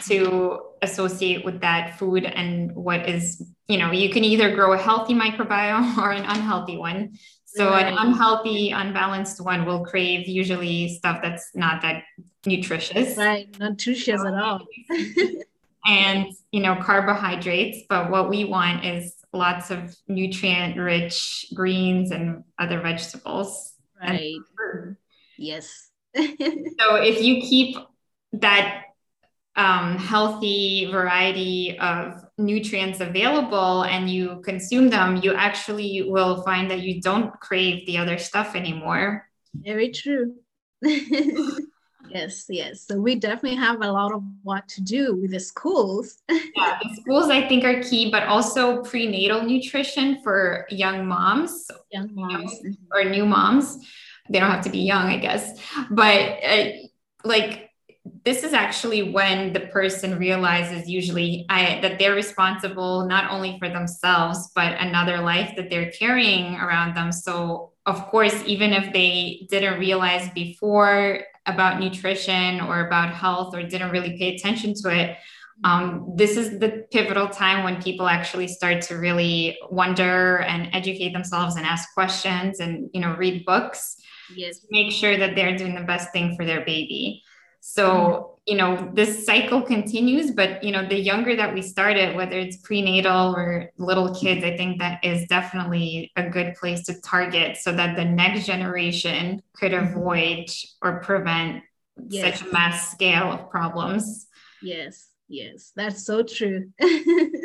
to 0.07 0.59
associate 0.81 1.45
with 1.45 1.61
that 1.61 1.97
food 1.97 2.25
and 2.25 2.73
what 2.75 3.07
is 3.07 3.43
you 3.67 3.77
know 3.77 3.91
you 3.91 4.09
can 4.09 4.23
either 4.23 4.53
grow 4.55 4.73
a 4.73 4.77
healthy 4.77 5.13
microbiome 5.13 5.97
or 6.03 6.11
an 6.11 6.25
unhealthy 6.25 6.77
one. 6.77 7.17
So 7.45 7.71
right. 7.71 7.87
an 7.87 7.97
unhealthy 7.97 8.69
unbalanced 8.69 9.41
one 9.41 9.65
will 9.65 9.83
crave 9.83 10.27
usually 10.27 10.89
stuff 10.89 11.19
that's 11.23 11.49
not 11.55 11.81
that 11.81 12.03
nutritious. 12.45 13.17
Right 13.17 13.47
nutritious 13.59 14.21
at 14.21 14.33
all. 14.33 14.65
And 15.87 16.33
you 16.51 16.59
know 16.59 16.75
carbohydrates 16.75 17.85
but 17.89 18.11
what 18.11 18.29
we 18.29 18.43
want 18.43 18.85
is 18.85 19.15
lots 19.33 19.71
of 19.71 19.95
nutrient 20.07 20.77
rich 20.77 21.45
greens 21.53 22.11
and 22.11 22.43
other 22.57 22.79
vegetables. 22.79 23.73
Right. 24.01 24.35
Yes. 25.37 25.89
so 26.15 26.95
if 26.95 27.21
you 27.21 27.41
keep 27.41 27.77
that 28.33 28.83
um, 29.55 29.97
healthy 29.97 30.89
variety 30.91 31.77
of 31.79 32.23
nutrients 32.37 33.01
available 33.01 33.83
and 33.83 34.09
you 34.09 34.41
consume 34.43 34.89
them, 34.89 35.17
you 35.17 35.33
actually 35.33 36.03
will 36.03 36.43
find 36.43 36.71
that 36.71 36.81
you 36.81 37.01
don't 37.01 37.37
crave 37.39 37.85
the 37.85 37.97
other 37.97 38.17
stuff 38.17 38.55
anymore. 38.55 39.29
Very 39.53 39.91
true. 39.91 40.35
Yes, 42.11 42.45
yes. 42.49 42.81
So 42.81 42.99
we 42.99 43.15
definitely 43.15 43.55
have 43.57 43.81
a 43.81 43.91
lot 43.91 44.11
of 44.11 44.23
what 44.43 44.67
to 44.69 44.81
do 44.81 45.15
with 45.15 45.31
the 45.31 45.39
schools. 45.39 46.17
yeah, 46.29 46.77
the 46.81 47.01
schools 47.01 47.29
I 47.29 47.47
think 47.47 47.63
are 47.63 47.81
key, 47.83 48.09
but 48.11 48.23
also 48.23 48.81
prenatal 48.83 49.43
nutrition 49.43 50.21
for 50.23 50.65
young 50.69 51.05
moms, 51.05 51.69
young 51.91 52.09
moms, 52.13 52.59
you 52.63 52.71
know, 52.71 52.75
or 52.91 53.03
new 53.09 53.25
moms. 53.25 53.77
They 54.29 54.39
don't 54.39 54.51
have 54.51 54.63
to 54.65 54.69
be 54.69 54.79
young, 54.79 55.07
I 55.07 55.17
guess, 55.17 55.59
but 55.89 56.43
uh, 56.43 56.65
like 57.23 57.69
this 58.25 58.43
is 58.43 58.53
actually 58.53 59.11
when 59.11 59.53
the 59.53 59.59
person 59.59 60.17
realizes 60.17 60.89
usually 60.89 61.45
I, 61.49 61.79
that 61.81 61.99
they're 61.99 62.15
responsible 62.15 63.07
not 63.07 63.31
only 63.31 63.57
for 63.59 63.69
themselves 63.69 64.49
but 64.55 64.79
another 64.79 65.19
life 65.19 65.53
that 65.57 65.69
they're 65.69 65.91
carrying 65.91 66.55
around 66.55 66.95
them 66.95 67.11
so 67.11 67.73
of 67.85 68.07
course 68.07 68.43
even 68.45 68.71
if 68.73 68.93
they 68.93 69.47
didn't 69.49 69.79
realize 69.79 70.29
before 70.31 71.21
about 71.45 71.79
nutrition 71.79 72.61
or 72.61 72.85
about 72.87 73.13
health 73.13 73.55
or 73.55 73.63
didn't 73.63 73.91
really 73.91 74.17
pay 74.17 74.35
attention 74.35 74.73
to 74.83 74.89
it, 74.89 75.17
um, 75.63 76.13
this 76.15 76.37
is 76.37 76.59
the 76.59 76.85
pivotal 76.91 77.27
time 77.27 77.63
when 77.63 77.81
people 77.81 78.07
actually 78.07 78.47
start 78.47 78.81
to 78.83 78.95
really 78.95 79.57
wonder 79.69 80.37
and 80.37 80.69
educate 80.73 81.11
themselves 81.11 81.57
and 81.57 81.65
ask 81.65 81.93
questions 81.93 82.61
and 82.61 82.89
you 82.93 83.01
know 83.01 83.13
read 83.15 83.45
books 83.45 83.97
yes. 84.35 84.65
make 84.69 84.91
sure 84.91 85.17
that 85.17 85.35
they're 85.35 85.57
doing 85.57 85.75
the 85.75 85.81
best 85.81 86.11
thing 86.13 86.35
for 86.35 86.45
their 86.45 86.63
baby. 86.63 87.23
So 87.61 88.38
you 88.49 88.57
know 88.57 88.89
this 88.95 89.27
cycle 89.27 89.61
continues 89.61 90.31
but 90.31 90.63
you 90.63 90.71
know 90.71 90.87
the 90.87 90.99
younger 90.99 91.35
that 91.35 91.53
we 91.53 91.61
start 91.61 91.95
it 91.95 92.15
whether 92.15 92.37
it's 92.39 92.57
prenatal 92.57 93.35
or 93.35 93.71
little 93.77 94.13
kids 94.15 94.43
i 94.43 94.57
think 94.57 94.79
that 94.79 94.99
is 95.03 95.27
definitely 95.27 96.11
a 96.15 96.27
good 96.27 96.55
place 96.55 96.83
to 96.83 96.99
target 97.01 97.57
so 97.57 97.71
that 97.71 97.95
the 97.95 98.03
next 98.03 98.47
generation 98.47 99.39
could 99.55 99.71
mm-hmm. 99.71 99.95
avoid 99.95 100.49
or 100.81 100.99
prevent 101.01 101.61
yes. 102.07 102.39
such 102.39 102.47
a 102.47 102.51
mass 102.51 102.91
scale 102.91 103.31
of 103.31 103.51
problems 103.51 104.25
yes 104.63 105.09
yes 105.27 105.71
that's 105.75 106.03
so 106.03 106.23
true 106.23 106.71
yeah. 106.79 107.37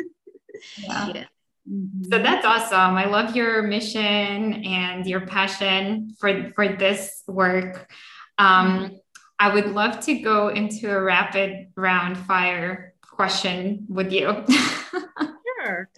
yeah. 1.13 1.25
Mm-hmm. 1.67 2.03
So 2.11 2.19
that's 2.19 2.45
awesome. 2.45 2.95
I 2.95 3.05
love 3.05 3.35
your 3.35 3.63
mission 3.63 3.99
and 3.99 5.03
your 5.07 5.21
passion 5.21 6.15
for 6.19 6.51
for 6.53 6.67
this 6.67 7.23
work. 7.27 7.89
Um, 8.37 8.67
mm-hmm. 8.67 8.95
I 9.39 9.53
would 9.53 9.67
love 9.67 9.99
to 10.05 10.15
go 10.15 10.47
into 10.49 10.89
a 10.89 11.01
rapid 11.01 11.67
round 11.75 12.17
fire 12.17 12.93
question 13.01 13.85
with 13.89 14.11
you. 14.11 14.43
sure. 15.65 15.89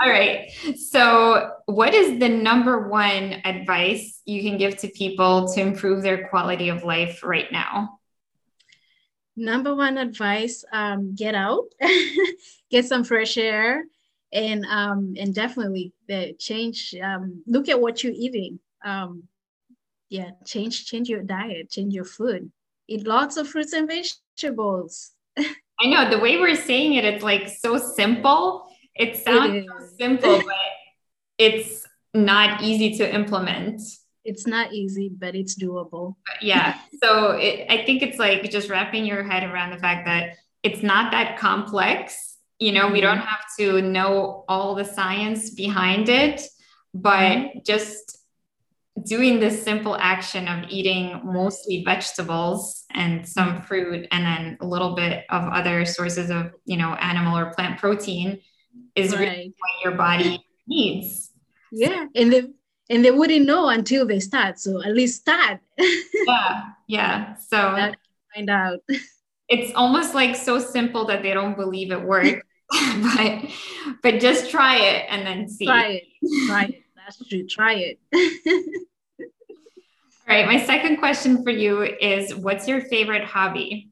All 0.00 0.08
right. 0.08 0.50
So, 0.76 1.52
what 1.66 1.94
is 1.94 2.18
the 2.18 2.28
number 2.28 2.88
one 2.88 3.40
advice 3.44 4.20
you 4.24 4.42
can 4.42 4.58
give 4.58 4.76
to 4.78 4.88
people 4.88 5.52
to 5.54 5.60
improve 5.60 6.02
their 6.02 6.28
quality 6.28 6.68
of 6.68 6.84
life 6.84 7.22
right 7.22 7.50
now? 7.50 8.00
Number 9.36 9.74
one 9.74 9.96
advice 9.96 10.64
um, 10.72 11.14
get 11.14 11.34
out, 11.34 11.64
get 12.70 12.84
some 12.84 13.04
fresh 13.04 13.38
air, 13.38 13.84
and 14.32 14.64
um, 14.66 15.14
and 15.18 15.34
definitely 15.34 15.92
the 16.08 16.34
change. 16.38 16.94
Um, 17.02 17.42
look 17.46 17.68
at 17.68 17.80
what 17.80 18.02
you're 18.04 18.12
eating. 18.14 18.58
Um, 18.84 19.24
yeah, 20.08 20.30
change 20.44 20.86
change 20.86 21.08
your 21.08 21.22
diet, 21.22 21.70
change 21.70 21.94
your 21.94 22.04
food. 22.04 22.50
Eat 22.90 23.06
lots 23.06 23.38
of 23.38 23.48
fruits 23.48 23.72
and 23.72 23.88
vegetables. 23.88 25.12
I 25.38 25.86
know 25.86 26.10
the 26.10 26.18
way 26.18 26.36
we're 26.36 26.56
saying 26.56 26.94
it, 26.94 27.04
it's 27.06 27.24
like 27.24 27.48
so 27.48 27.78
simple. 27.78 28.68
It 28.94 29.16
sounds 29.16 29.54
it 29.54 29.66
so 29.66 29.86
simple, 29.98 30.42
but 30.46 30.56
it's 31.38 31.86
not 32.12 32.62
easy 32.62 32.98
to 32.98 33.14
implement. 33.14 33.80
It's 34.24 34.46
not 34.46 34.74
easy, 34.74 35.08
but 35.08 35.34
it's 35.34 35.58
doable. 35.58 36.16
yeah. 36.42 36.78
So 37.02 37.30
it, 37.30 37.66
I 37.70 37.86
think 37.86 38.02
it's 38.02 38.18
like 38.18 38.50
just 38.50 38.68
wrapping 38.68 39.06
your 39.06 39.22
head 39.22 39.44
around 39.44 39.70
the 39.70 39.78
fact 39.78 40.04
that 40.06 40.36
it's 40.62 40.82
not 40.82 41.12
that 41.12 41.38
complex 41.38 42.30
you 42.60 42.72
know, 42.72 42.84
mm-hmm. 42.84 42.92
we 42.92 43.00
don't 43.00 43.18
have 43.18 43.44
to 43.58 43.82
know 43.82 44.44
all 44.46 44.74
the 44.76 44.84
science 44.84 45.50
behind 45.50 46.08
it, 46.08 46.42
but 46.94 47.18
mm-hmm. 47.18 47.58
just 47.66 48.18
doing 49.04 49.40
this 49.40 49.62
simple 49.62 49.96
action 49.96 50.48
of 50.48 50.68
eating 50.68 51.20
mostly 51.24 51.82
vegetables 51.84 52.84
and 52.92 53.26
some 53.26 53.54
mm-hmm. 53.54 53.64
fruit 53.64 54.06
and 54.10 54.24
then 54.24 54.58
a 54.60 54.66
little 54.66 54.94
bit 54.94 55.24
of 55.30 55.44
other 55.52 55.84
sources 55.84 56.30
of 56.30 56.52
you 56.64 56.76
know 56.76 56.94
animal 56.94 57.36
or 57.38 57.52
plant 57.54 57.78
protein 57.78 58.40
is 58.94 59.12
right. 59.12 59.20
really 59.20 59.54
what 59.58 59.84
your 59.84 59.96
body 59.96 60.44
needs 60.66 61.30
yeah 61.72 62.06
and 62.14 62.32
they 62.32 62.42
and 62.90 63.04
they 63.04 63.10
wouldn't 63.10 63.46
know 63.46 63.68
until 63.68 64.06
they 64.06 64.20
start 64.20 64.58
so 64.58 64.82
at 64.82 64.94
least 64.94 65.20
start 65.20 65.60
yeah 66.26 66.64
yeah 66.86 67.34
so 67.36 67.92
find 68.34 68.50
out 68.50 68.80
it's 69.48 69.72
almost 69.74 70.14
like 70.14 70.36
so 70.36 70.58
simple 70.58 71.04
that 71.06 71.22
they 71.22 71.32
don't 71.32 71.56
believe 71.56 71.90
it 71.90 72.02
works 72.02 72.44
but 73.02 73.44
but 74.02 74.20
just 74.20 74.50
try 74.50 74.76
it 74.76 75.06
and 75.08 75.26
then 75.26 75.48
see. 75.48 75.66
Try 75.66 75.86
it. 75.86 76.46
Try 76.46 76.64
it. 76.64 76.84
That's 77.04 77.28
true. 77.28 77.46
Try 77.46 77.74
it. 77.74 77.98
All 80.28 80.36
right. 80.36 80.46
My 80.46 80.64
second 80.64 80.98
question 80.98 81.42
for 81.42 81.50
you 81.50 81.82
is 81.82 82.34
what's 82.34 82.68
your 82.68 82.80
favorite 82.82 83.24
hobby? 83.24 83.90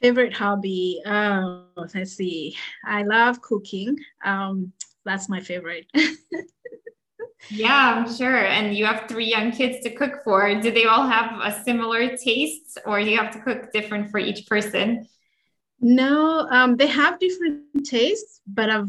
Favorite 0.00 0.32
hobby. 0.32 1.02
Oh, 1.04 1.66
let's 1.76 2.12
see. 2.12 2.56
I 2.84 3.02
love 3.02 3.40
cooking. 3.42 3.98
Um, 4.24 4.72
that's 5.04 5.28
my 5.28 5.40
favorite. 5.40 5.86
yeah, 7.50 7.94
I'm 7.94 8.12
sure. 8.12 8.46
And 8.46 8.74
you 8.74 8.86
have 8.86 9.08
three 9.08 9.26
young 9.26 9.52
kids 9.52 9.82
to 9.84 9.90
cook 9.90 10.24
for. 10.24 10.60
Do 10.60 10.70
they 10.70 10.86
all 10.86 11.06
have 11.06 11.40
a 11.42 11.62
similar 11.62 12.16
taste 12.16 12.78
or 12.86 13.00
do 13.00 13.10
you 13.10 13.18
have 13.18 13.32
to 13.32 13.40
cook 13.40 13.72
different 13.72 14.10
for 14.10 14.18
each 14.18 14.46
person? 14.46 15.06
No, 15.80 16.46
um, 16.50 16.76
they 16.76 16.86
have 16.86 17.18
different 17.18 17.84
tastes, 17.84 18.40
but 18.46 18.70
I've, 18.70 18.88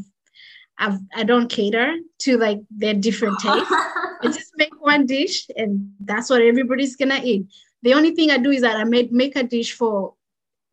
I've 0.78 0.99
I 1.15 1.24
don't 1.24 1.49
cater 1.49 1.95
to 2.19 2.38
like 2.38 2.59
their 2.69 2.93
different 2.93 3.39
tastes. 3.41 3.71
I 3.71 4.28
just 4.28 4.53
make 4.57 4.74
one 4.82 5.05
dish, 5.05 5.47
and 5.55 5.93
that's 5.99 6.30
what 6.30 6.41
everybody's 6.41 6.95
gonna 6.95 7.21
eat. 7.24 7.45
The 7.84 7.93
only 7.93 8.11
thing 8.15 8.32
I 8.32 8.38
do 8.38 8.51
is 8.51 8.61
that 8.61 8.78
I 8.78 8.84
make 8.84 9.11
make 9.11 9.36
a 9.36 9.43
dish 9.43 9.74
for 9.74 10.15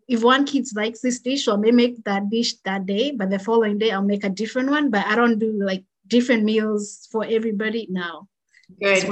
if 0.08 0.24
one 0.24 0.44
kid 0.44 0.66
likes 0.74 1.00
this 1.00 1.20
dish, 1.20 1.44
so 1.44 1.54
I 1.54 1.56
may 1.56 1.70
make 1.70 2.02
that 2.04 2.28
dish 2.30 2.54
that 2.64 2.84
day, 2.84 3.12
but 3.12 3.30
the 3.30 3.38
following 3.38 3.78
day 3.78 3.92
I'll 3.92 4.02
make 4.02 4.24
a 4.24 4.28
different 4.28 4.68
one. 4.68 4.90
But 4.90 5.06
I 5.06 5.14
don't 5.14 5.38
do 5.38 5.52
like 5.62 5.84
different 6.08 6.42
meals 6.42 7.08
for 7.12 7.24
everybody 7.24 7.86
now. 7.88 8.26
Good. 8.80 9.04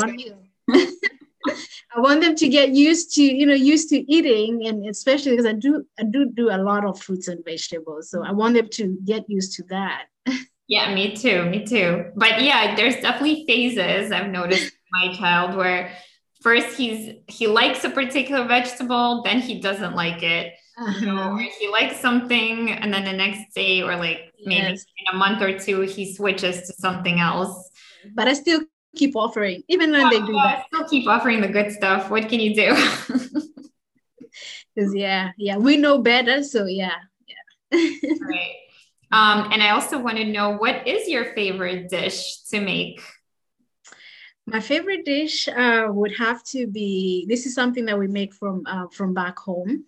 I 1.96 2.00
want 2.00 2.20
them 2.20 2.34
to 2.34 2.48
get 2.48 2.70
used 2.70 3.14
to, 3.14 3.22
you 3.22 3.46
know, 3.46 3.54
used 3.54 3.88
to 3.90 4.12
eating, 4.12 4.66
and 4.66 4.86
especially 4.88 5.32
because 5.32 5.46
I 5.46 5.52
do, 5.52 5.86
I 5.98 6.02
do 6.02 6.30
do 6.30 6.50
a 6.50 6.58
lot 6.58 6.84
of 6.84 7.00
fruits 7.00 7.28
and 7.28 7.44
vegetables. 7.44 8.10
So 8.10 8.24
I 8.24 8.32
want 8.32 8.54
them 8.54 8.68
to 8.68 8.98
get 9.04 9.24
used 9.28 9.54
to 9.54 9.62
that. 9.70 10.06
Yeah, 10.68 10.94
me 10.94 11.16
too, 11.16 11.44
me 11.46 11.64
too. 11.64 12.12
But 12.14 12.42
yeah, 12.42 12.74
there's 12.76 12.96
definitely 12.96 13.44
phases 13.46 14.12
I've 14.12 14.28
noticed 14.28 14.72
my 14.92 15.14
child 15.14 15.56
where 15.56 15.92
first 16.42 16.76
he's 16.76 17.14
he 17.26 17.46
likes 17.46 17.84
a 17.84 17.90
particular 17.90 18.46
vegetable, 18.46 19.22
then 19.22 19.40
he 19.40 19.60
doesn't 19.60 19.94
like 19.94 20.22
it. 20.22 20.54
Uh-huh. 20.78 21.36
You 21.38 21.50
he 21.58 21.68
likes 21.68 21.98
something, 21.98 22.70
and 22.70 22.92
then 22.92 23.04
the 23.04 23.12
next 23.12 23.54
day, 23.54 23.82
or 23.82 23.96
like 23.96 24.32
maybe 24.44 24.68
yes. 24.68 24.84
in 24.98 25.14
a 25.14 25.16
month 25.16 25.42
or 25.42 25.58
two, 25.58 25.80
he 25.80 26.14
switches 26.14 26.66
to 26.68 26.72
something 26.74 27.18
else. 27.18 27.70
But 28.14 28.28
I 28.28 28.34
still 28.34 28.60
keep 28.94 29.16
offering, 29.16 29.62
even 29.68 29.90
when 29.90 30.02
yeah, 30.02 30.10
they 30.10 30.26
do 30.26 30.34
yeah, 30.34 30.44
that. 30.44 30.66
Still 30.72 30.88
keep 30.88 31.08
offering 31.08 31.40
the 31.40 31.48
good 31.48 31.72
stuff. 31.72 32.10
What 32.10 32.28
can 32.28 32.40
you 32.40 32.54
do? 32.54 32.76
Because 34.78 34.94
yeah, 34.94 35.32
yeah, 35.36 35.56
we 35.56 35.76
know 35.76 35.98
better. 35.98 36.44
So 36.44 36.66
yeah, 36.66 36.92
yeah. 37.26 37.78
right. 38.20 38.54
Um, 39.18 39.50
and 39.50 39.60
I 39.60 39.70
also 39.70 39.98
want 39.98 40.16
to 40.18 40.24
know 40.24 40.52
what 40.52 40.86
is 40.86 41.08
your 41.08 41.34
favorite 41.34 41.88
dish 41.88 42.42
to 42.50 42.60
make? 42.60 43.02
My 44.46 44.60
favorite 44.60 45.04
dish 45.04 45.48
uh, 45.48 45.88
would 45.88 46.14
have 46.16 46.44
to 46.52 46.68
be. 46.68 47.26
This 47.28 47.44
is 47.44 47.52
something 47.52 47.84
that 47.86 47.98
we 47.98 48.06
make 48.06 48.32
from 48.32 48.62
uh, 48.64 48.86
from 48.92 49.14
back 49.14 49.36
home. 49.36 49.86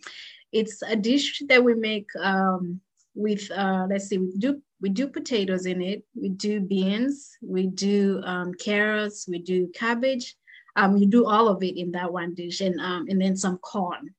It's 0.50 0.82
a 0.82 0.96
dish 0.96 1.42
that 1.48 1.62
we 1.62 1.74
make 1.74 2.08
um, 2.18 2.80
with. 3.14 3.48
Uh, 3.52 3.86
let's 3.88 4.08
see, 4.08 4.18
we 4.18 4.32
do 4.36 4.60
we 4.80 4.88
do 4.88 5.06
potatoes 5.06 5.64
in 5.64 5.80
it, 5.80 6.02
we 6.20 6.30
do 6.30 6.60
beans, 6.60 7.30
we 7.40 7.68
do 7.68 8.20
um, 8.24 8.52
carrots, 8.54 9.28
we 9.28 9.38
do 9.38 9.68
cabbage. 9.68 10.34
Um, 10.74 10.96
you 10.96 11.06
do 11.06 11.24
all 11.26 11.46
of 11.46 11.62
it 11.62 11.76
in 11.76 11.92
that 11.92 12.12
one 12.12 12.34
dish, 12.34 12.62
and 12.62 12.80
um, 12.80 13.06
and 13.08 13.22
then 13.22 13.36
some 13.36 13.58
corn. 13.58 14.12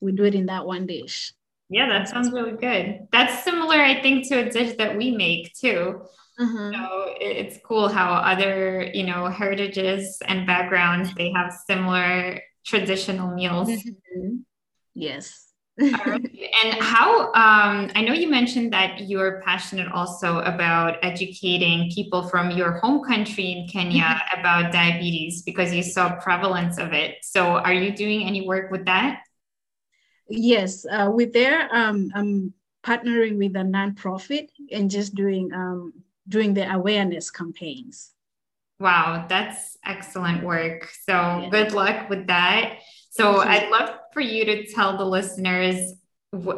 We 0.00 0.10
do 0.10 0.24
it 0.24 0.34
in 0.34 0.46
that 0.46 0.66
one 0.66 0.86
dish. 0.86 1.35
Yeah, 1.68 1.88
that 1.88 2.08
sounds 2.08 2.30
really 2.30 2.52
good. 2.52 3.08
That's 3.12 3.42
similar, 3.42 3.76
I 3.76 4.00
think, 4.00 4.28
to 4.28 4.46
a 4.46 4.50
dish 4.50 4.76
that 4.78 4.96
we 4.96 5.10
make 5.10 5.52
too. 5.54 6.02
Mm-hmm. 6.38 6.74
So 6.74 7.14
it's 7.20 7.58
cool 7.64 7.88
how 7.88 8.12
other, 8.12 8.88
you 8.94 9.04
know, 9.04 9.26
heritages 9.26 10.18
and 10.26 10.46
backgrounds 10.46 11.14
they 11.14 11.32
have 11.32 11.52
similar 11.66 12.40
traditional 12.64 13.34
meals. 13.34 13.68
Mm-hmm. 13.68 14.36
Yes 14.94 15.46
and 15.78 16.74
how 16.80 17.26
um, 17.34 17.90
I 17.94 18.02
know 18.02 18.14
you 18.14 18.30
mentioned 18.30 18.72
that 18.72 19.08
you're 19.08 19.42
passionate 19.42 19.92
also 19.92 20.38
about 20.40 20.96
educating 21.02 21.90
people 21.94 22.28
from 22.28 22.50
your 22.50 22.78
home 22.78 23.04
country 23.04 23.52
in 23.52 23.68
Kenya 23.68 24.02
mm-hmm. 24.02 24.40
about 24.40 24.72
diabetes 24.72 25.42
because 25.42 25.74
you 25.74 25.82
saw 25.82 26.16
prevalence 26.16 26.78
of 26.78 26.92
it. 26.92 27.16
So, 27.22 27.58
are 27.58 27.74
you 27.74 27.94
doing 27.94 28.26
any 28.26 28.46
work 28.46 28.70
with 28.70 28.86
that? 28.86 29.20
Yes, 30.28 30.86
uh, 30.90 31.10
with 31.12 31.32
there, 31.32 31.68
um, 31.74 32.10
I'm 32.14 32.52
partnering 32.84 33.38
with 33.38 33.56
a 33.56 33.64
nonprofit 33.64 34.48
and 34.72 34.90
just 34.90 35.14
doing 35.14 35.52
um, 35.52 35.92
doing 36.28 36.54
the 36.54 36.72
awareness 36.72 37.30
campaigns. 37.30 38.12
Wow, 38.78 39.24
that's 39.28 39.78
excellent 39.84 40.42
work. 40.42 40.90
So, 41.04 41.12
yeah. 41.12 41.48
good 41.50 41.72
luck 41.72 42.10
with 42.10 42.26
that. 42.26 42.78
So 43.10 43.40
I'd 43.40 43.70
love 43.70 43.98
for 44.12 44.20
you 44.20 44.44
to 44.44 44.66
tell 44.66 44.98
the 44.98 45.04
listeners 45.04 45.94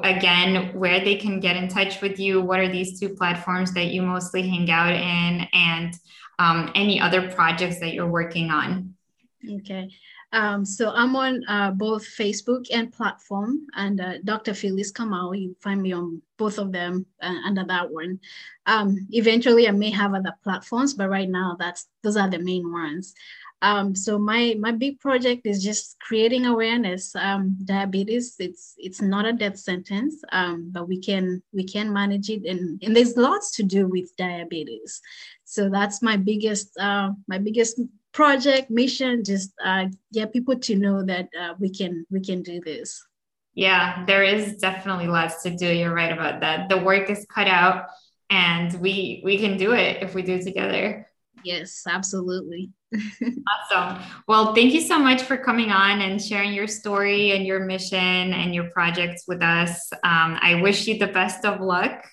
again 0.02 0.76
where 0.76 0.98
they 1.04 1.14
can 1.14 1.38
get 1.38 1.56
in 1.56 1.68
touch 1.68 2.00
with 2.00 2.18
you. 2.18 2.40
What 2.40 2.58
are 2.58 2.68
these 2.68 2.98
two 2.98 3.10
platforms 3.10 3.72
that 3.74 3.86
you 3.86 4.02
mostly 4.02 4.48
hang 4.48 4.68
out 4.68 4.92
in, 4.92 5.46
and 5.52 5.94
um, 6.40 6.72
any 6.74 7.00
other 7.00 7.30
projects 7.30 7.78
that 7.78 7.94
you're 7.94 8.10
working 8.10 8.50
on? 8.50 8.94
Okay. 9.48 9.88
Um, 10.32 10.64
so 10.64 10.90
I'm 10.90 11.16
on 11.16 11.42
uh, 11.48 11.70
both 11.70 12.04
Facebook 12.04 12.66
and 12.70 12.92
platform, 12.92 13.66
and 13.74 14.00
uh, 14.00 14.18
Dr. 14.24 14.52
Phyllis 14.52 14.92
Kamau. 14.92 15.38
You 15.38 15.56
find 15.60 15.80
me 15.80 15.92
on 15.92 16.20
both 16.36 16.58
of 16.58 16.70
them 16.70 17.06
uh, 17.22 17.34
under 17.46 17.64
that 17.64 17.90
one. 17.90 18.20
Um, 18.66 19.06
eventually, 19.10 19.68
I 19.68 19.70
may 19.70 19.90
have 19.90 20.14
other 20.14 20.34
platforms, 20.44 20.92
but 20.92 21.08
right 21.08 21.28
now, 21.28 21.56
that's 21.58 21.88
those 22.02 22.16
are 22.16 22.28
the 22.28 22.38
main 22.38 22.70
ones. 22.70 23.14
Um, 23.60 23.94
so 23.94 24.18
my 24.18 24.54
my 24.60 24.70
big 24.70 25.00
project 25.00 25.46
is 25.46 25.64
just 25.64 25.96
creating 26.00 26.46
awareness. 26.46 27.16
Um, 27.16 27.56
diabetes 27.64 28.36
it's 28.38 28.74
it's 28.78 29.02
not 29.02 29.26
a 29.26 29.32
death 29.32 29.58
sentence, 29.58 30.22
um, 30.30 30.68
but 30.70 30.86
we 30.86 31.00
can 31.00 31.42
we 31.52 31.64
can 31.64 31.92
manage 31.92 32.30
it, 32.30 32.44
and 32.44 32.80
and 32.82 32.94
there's 32.94 33.16
lots 33.16 33.50
to 33.56 33.62
do 33.64 33.88
with 33.88 34.14
diabetes. 34.16 35.00
So 35.44 35.70
that's 35.70 36.02
my 36.02 36.16
biggest 36.16 36.78
uh, 36.78 37.10
my 37.26 37.38
biggest 37.38 37.80
project 38.12 38.70
mission. 38.70 39.24
Just 39.24 39.52
uh, 39.64 39.86
get 40.12 40.32
people 40.32 40.58
to 40.58 40.76
know 40.76 41.04
that 41.04 41.28
uh, 41.38 41.54
we 41.58 41.70
can 41.70 42.06
we 42.10 42.20
can 42.20 42.42
do 42.42 42.60
this. 42.60 43.04
Yeah, 43.54 44.04
there 44.06 44.22
is 44.22 44.56
definitely 44.56 45.08
lots 45.08 45.42
to 45.42 45.50
do. 45.50 45.66
You're 45.66 45.94
right 45.94 46.12
about 46.12 46.40
that. 46.40 46.68
The 46.68 46.78
work 46.78 47.10
is 47.10 47.26
cut 47.32 47.48
out, 47.48 47.86
and 48.30 48.72
we 48.80 49.20
we 49.24 49.38
can 49.38 49.56
do 49.56 49.72
it 49.72 50.02
if 50.02 50.14
we 50.14 50.22
do 50.22 50.34
it 50.34 50.44
together. 50.44 51.08
Yes, 51.44 51.84
absolutely. 51.88 52.70
awesome. 52.94 54.02
Well, 54.26 54.54
thank 54.54 54.72
you 54.72 54.80
so 54.80 54.98
much 54.98 55.22
for 55.22 55.36
coming 55.36 55.70
on 55.70 56.00
and 56.00 56.20
sharing 56.20 56.52
your 56.52 56.66
story 56.66 57.32
and 57.32 57.46
your 57.46 57.60
mission 57.60 57.98
and 58.32 58.54
your 58.54 58.70
projects 58.70 59.24
with 59.28 59.42
us. 59.42 59.92
Um, 60.04 60.38
I 60.40 60.60
wish 60.62 60.86
you 60.86 60.98
the 60.98 61.06
best 61.06 61.44
of 61.44 61.60
luck. 61.60 62.04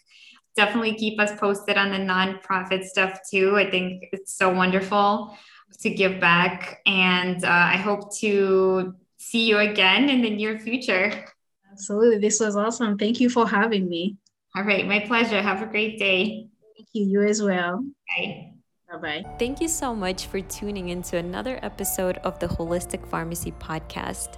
Definitely 0.56 0.96
keep 0.96 1.20
us 1.20 1.38
posted 1.40 1.78
on 1.78 1.92
the 1.92 1.98
nonprofit 1.98 2.84
stuff 2.84 3.20
too. 3.30 3.58
I 3.58 3.70
think 3.70 4.06
it's 4.12 4.36
so 4.36 4.54
wonderful 4.54 5.36
to 5.78 5.90
give 5.90 6.20
back. 6.20 6.82
And 6.86 7.44
uh, 7.44 7.50
I 7.50 7.78
hope 7.78 8.16
to 8.18 8.96
see 9.18 9.48
you 9.48 9.58
again 9.60 10.10
in 10.10 10.22
the 10.22 10.30
near 10.30 10.60
future. 10.60 11.26
Absolutely. 11.72 12.20
This 12.20 12.40
was 12.40 12.56
awesome. 12.56 12.98
Thank 12.98 13.20
you 13.20 13.30
for 13.30 13.48
having 13.48 13.90
me. 13.90 14.18
All 14.56 14.64
right. 14.64 14.88
My 14.88 15.00
pleasure. 15.02 15.42
Have 15.42 15.62
a 15.62 15.66
great 15.66 16.00
day. 16.00 16.48
Thank 16.76 16.90
you. 16.94 17.06
You 17.06 17.24
as 17.24 17.42
well. 17.42 17.84
Bye. 18.18 18.52
Bye 18.90 18.98
bye. 18.98 19.26
Thank 19.40 19.62
you 19.62 19.68
so 19.68 19.96
much 19.96 20.28
for 20.28 20.40
tuning 20.42 20.90
into 20.90 21.18
another 21.18 21.60
episode 21.64 22.18
of 22.20 22.40
the 22.40 22.48
Holistic 22.48 23.06
Pharmacy 23.08 23.52
Podcast. 23.54 24.38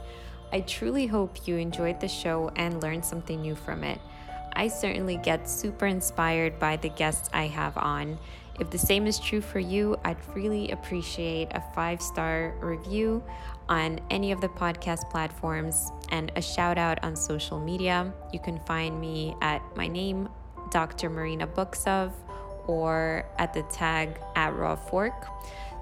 I 0.52 0.62
truly 0.62 1.06
hope 1.06 1.48
you 1.48 1.58
enjoyed 1.58 2.00
the 2.00 2.08
show 2.08 2.50
and 2.56 2.82
learned 2.82 3.04
something 3.04 3.42
new 3.42 3.56
from 3.56 3.84
it. 3.84 4.00
I 4.54 4.70
certainly 4.70 5.18
get 5.18 5.48
super 5.50 5.86
inspired 5.86 6.58
by 6.58 6.78
the 6.78 6.90
guests 6.90 7.30
I 7.34 7.48
have 7.48 7.78
on. 7.78 8.18
If 8.60 8.72
the 8.72 8.78
same 8.78 9.06
is 9.06 9.20
true 9.20 9.42
for 9.42 9.60
you, 9.60 9.98
I'd 10.04 10.18
really 10.34 10.72
appreciate 10.72 11.50
a 11.52 11.62
five 11.76 12.02
star 12.02 12.56
review 12.60 13.24
on 13.70 14.00
any 14.10 14.32
of 14.32 14.42
the 14.42 14.48
podcast 14.50 15.10
platforms 15.12 15.92
and 16.10 16.32
a 16.36 16.42
shout 16.42 16.78
out 16.78 17.04
on 17.04 17.16
social 17.16 17.60
media. 17.60 18.12
You 18.34 18.40
can 18.40 18.60
find 18.62 19.00
me 19.00 19.36
at 19.42 19.62
my 19.76 19.88
name, 19.88 20.30
Dr. 20.72 21.10
Marina 21.10 21.46
Buksov 21.46 22.12
or 22.66 23.26
at 23.38 23.54
the 23.54 23.64
tag 23.64 24.20
at 24.36 24.56
Raw 24.56 24.76
Fork. 24.76 25.28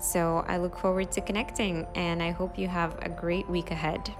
So 0.01 0.43
I 0.47 0.57
look 0.57 0.77
forward 0.77 1.11
to 1.13 1.21
connecting 1.21 1.87
and 1.95 2.21
I 2.21 2.31
hope 2.31 2.59
you 2.59 2.67
have 2.67 2.97
a 3.01 3.09
great 3.09 3.49
week 3.49 3.71
ahead. 3.71 4.13